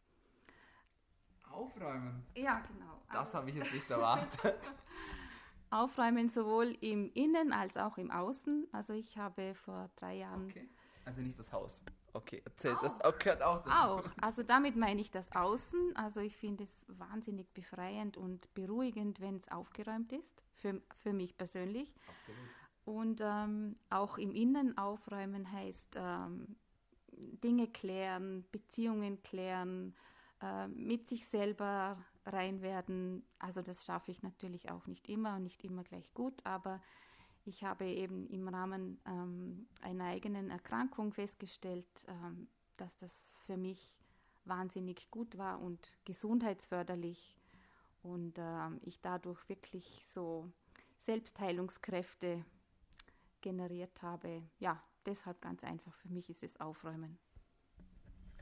Aufräumen. 1.52 2.26
Ja, 2.36 2.60
genau. 2.60 3.02
Das 3.08 3.20
also, 3.20 3.38
habe 3.40 3.50
ich 3.50 3.56
jetzt 3.56 3.74
nicht 3.74 3.90
erwartet. 3.90 4.72
Aufräumen 5.72 6.30
sowohl 6.30 6.76
im 6.82 7.12
Innen 7.14 7.54
als 7.54 7.78
auch 7.78 7.98
im 7.98 8.12
Außen. 8.12 8.68
Also 8.72 8.94
ich 8.94 9.18
habe 9.18 9.54
vor 9.56 9.90
drei 9.96 10.18
Jahren. 10.18 10.46
Okay. 10.46 10.70
Also 11.06 11.22
nicht 11.22 11.38
das 11.38 11.52
Haus. 11.52 11.84
Okay, 12.14 12.42
erzählt 12.46 12.78
auch. 12.78 12.82
das 12.82 13.02
auch, 13.02 13.18
gehört 13.18 13.42
auch 13.42 13.64
dazu. 13.64 13.92
Auch. 13.92 14.04
Also 14.22 14.44
damit 14.44 14.76
meine 14.76 15.02
ich 15.02 15.12
das 15.12 15.32
Außen. 15.32 15.96
Also 15.96 16.20
ich 16.20 16.36
finde 16.36 16.64
es 16.64 16.82
wahnsinnig 16.88 17.54
befreiend 17.54 18.18
und 18.18 18.54
beruhigend, 18.54 19.20
wenn 19.20 19.38
es 19.38 19.48
aufgeräumt 19.52 20.12
ist. 20.12 20.44
Für, 20.56 20.82
für 21.02 21.14
mich 21.14 21.38
persönlich. 21.38 21.94
Absolut. 22.08 22.40
Und 22.86 23.22
ähm, 23.22 23.76
auch 23.90 24.18
im 24.18 24.34
Innen 24.34 24.78
aufräumen 24.78 25.52
heißt 25.52 25.96
ähm, 25.98 26.56
Dinge 27.12 27.68
klären, 27.68 28.46
Beziehungen 28.52 29.22
klären, 29.22 29.96
äh, 30.42 30.68
mit 30.68 31.08
sich 31.08 31.28
selber 31.28 31.98
rein 32.26 32.62
werden. 32.62 33.26
Also 33.40 33.62
das 33.62 33.86
schaffe 33.86 34.12
ich 34.12 34.24
natürlich 34.24 34.72
auch 34.72 34.88
nicht 34.88 35.08
immer 35.10 35.36
und 35.36 35.44
nicht 35.44 35.64
immer 35.64 35.84
gleich 35.84 36.14
gut, 36.14 36.46
aber 36.46 36.82
ich 37.50 37.64
habe 37.64 37.86
eben 37.86 38.28
im 38.28 38.48
Rahmen 38.48 39.02
ähm, 39.06 39.68
einer 39.82 40.06
eigenen 40.06 40.52
Erkrankung 40.52 41.12
festgestellt, 41.14 41.88
ähm, 42.08 42.48
dass 42.78 42.96
das 43.00 43.12
für 43.46 43.58
mich 43.58 43.98
wahnsinnig 44.46 45.10
gut 45.10 45.38
war 45.38 45.60
und 45.60 45.92
gesundheitsförderlich 46.06 47.38
und 48.04 48.38
äh, 48.38 48.70
ich 48.84 49.02
dadurch 49.02 49.50
wirklich 49.50 50.06
so 50.12 50.50
Selbstheilungskräfte 51.00 52.46
generiert 53.42 54.02
habe. 54.04 54.44
Ja, 54.60 54.82
deshalb 55.06 55.42
ganz 55.42 55.64
einfach, 55.64 55.94
für 55.96 56.10
mich 56.10 56.30
ist 56.30 56.44
es 56.44 56.60
Aufräumen. 56.60 57.18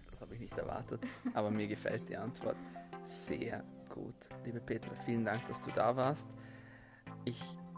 Das 0.10 0.20
habe 0.22 0.36
ich 0.36 0.42
nicht 0.42 0.58
erwartet, 0.58 1.02
aber 1.34 1.50
mir 1.50 1.68
gefällt 1.68 2.10
die 2.10 2.18
Antwort 2.18 2.58
sehr 3.06 3.64
gut. 3.90 4.16
Liebe 4.44 4.60
Petra, 4.60 4.94
vielen 5.06 5.24
Dank, 5.24 5.48
dass 5.48 5.62
du 5.62 5.72
da 5.72 5.96
warst. 5.96 6.30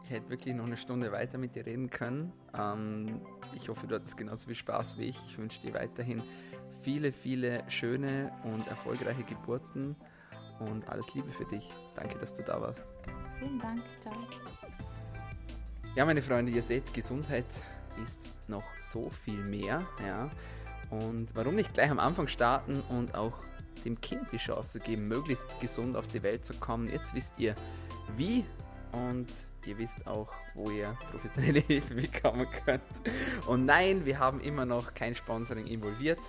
Ich 0.09 0.15
hätte 0.15 0.29
wirklich 0.31 0.55
noch 0.55 0.65
eine 0.65 0.75
Stunde 0.75 1.11
weiter 1.11 1.37
mit 1.37 1.53
dir 1.53 1.67
reden 1.67 1.91
können. 1.91 2.33
Ähm, 2.57 3.21
ich 3.53 3.69
hoffe, 3.69 3.85
du 3.85 3.93
hattest 3.93 4.17
genauso 4.17 4.47
viel 4.47 4.55
Spaß 4.55 4.97
wie 4.97 5.03
ich. 5.03 5.21
Ich 5.27 5.37
wünsche 5.37 5.61
dir 5.61 5.75
weiterhin 5.75 6.23
viele, 6.81 7.11
viele 7.11 7.63
schöne 7.69 8.31
und 8.43 8.67
erfolgreiche 8.67 9.21
Geburten 9.21 9.95
und 10.61 10.89
alles 10.89 11.13
Liebe 11.13 11.31
für 11.31 11.45
dich. 11.45 11.71
Danke, 11.93 12.17
dass 12.17 12.33
du 12.33 12.41
da 12.41 12.59
warst. 12.59 12.87
Vielen 13.37 13.59
Dank, 13.59 13.83
ciao. 13.99 14.15
Ja, 15.93 16.05
meine 16.05 16.23
Freunde, 16.23 16.51
ihr 16.53 16.63
seht, 16.63 16.91
Gesundheit 16.91 17.45
ist 18.03 18.33
noch 18.47 18.65
so 18.79 19.11
viel 19.11 19.43
mehr. 19.43 19.85
Ja. 20.03 20.31
Und 20.89 21.35
warum 21.35 21.53
nicht 21.53 21.75
gleich 21.75 21.91
am 21.91 21.99
Anfang 21.99 22.27
starten 22.27 22.81
und 22.89 23.13
auch 23.13 23.37
dem 23.85 24.01
Kind 24.01 24.31
die 24.31 24.37
Chance 24.37 24.79
geben, 24.79 25.07
möglichst 25.07 25.59
gesund 25.59 25.95
auf 25.95 26.07
die 26.07 26.23
Welt 26.23 26.47
zu 26.47 26.55
kommen. 26.55 26.87
Jetzt 26.87 27.13
wisst 27.13 27.37
ihr 27.37 27.53
wie 28.17 28.43
und 28.91 29.27
ihr 29.69 29.77
wisst 29.77 30.05
auch, 30.07 30.33
wo 30.55 30.69
ihr 30.71 30.97
professionelle 31.11 31.59
Hilfe 31.67 31.93
bekommen 31.93 32.47
könnt. 32.65 32.81
Und 33.47 33.65
nein, 33.65 34.05
wir 34.05 34.19
haben 34.19 34.41
immer 34.41 34.65
noch 34.65 34.93
kein 34.93 35.15
Sponsoring 35.15 35.67
involviert. 35.67 36.19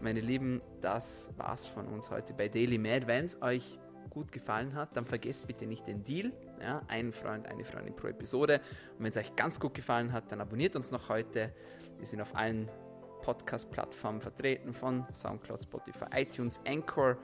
Meine 0.00 0.20
Lieben, 0.20 0.60
das 0.80 1.30
war's 1.36 1.66
von 1.66 1.86
uns 1.86 2.10
heute 2.10 2.34
bei 2.34 2.48
Daily 2.48 2.78
Mad. 2.78 3.06
Wenn 3.06 3.24
es 3.24 3.40
euch 3.40 3.78
gut 4.10 4.32
gefallen 4.32 4.74
hat, 4.74 4.96
dann 4.96 5.06
vergesst 5.06 5.46
bitte 5.46 5.66
nicht 5.66 5.86
den 5.86 6.02
Deal. 6.02 6.32
Ja, 6.60 6.82
ein 6.88 7.12
Freund, 7.12 7.46
eine 7.46 7.64
Freundin 7.64 7.94
pro 7.94 8.08
Episode. 8.08 8.60
Und 8.98 9.04
wenn 9.04 9.10
es 9.10 9.16
euch 9.16 9.34
ganz 9.36 9.58
gut 9.60 9.74
gefallen 9.74 10.12
hat, 10.12 10.30
dann 10.30 10.40
abonniert 10.40 10.76
uns 10.76 10.90
noch 10.90 11.08
heute. 11.08 11.52
Wir 11.98 12.06
sind 12.06 12.20
auf 12.20 12.34
allen 12.34 12.68
Podcast-Plattformen 13.22 14.20
vertreten, 14.20 14.74
von 14.74 15.06
Soundcloud, 15.12 15.62
Spotify, 15.62 16.04
iTunes, 16.14 16.60
Anchor, 16.66 17.16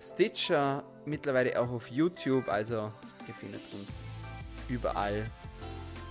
Stitcher, 0.00 0.82
mittlerweile 1.04 1.60
auch 1.60 1.70
auf 1.70 1.88
YouTube. 1.88 2.48
Also 2.48 2.90
ihr 3.28 3.34
findet 3.34 3.62
uns 3.72 4.13
überall. 4.68 5.30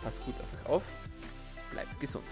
Passt 0.03 0.23
gut 0.25 0.35
auf 0.39 0.47
euch 0.61 0.69
auf, 0.69 0.83
bleibt 1.71 1.99
gesund. 1.99 2.25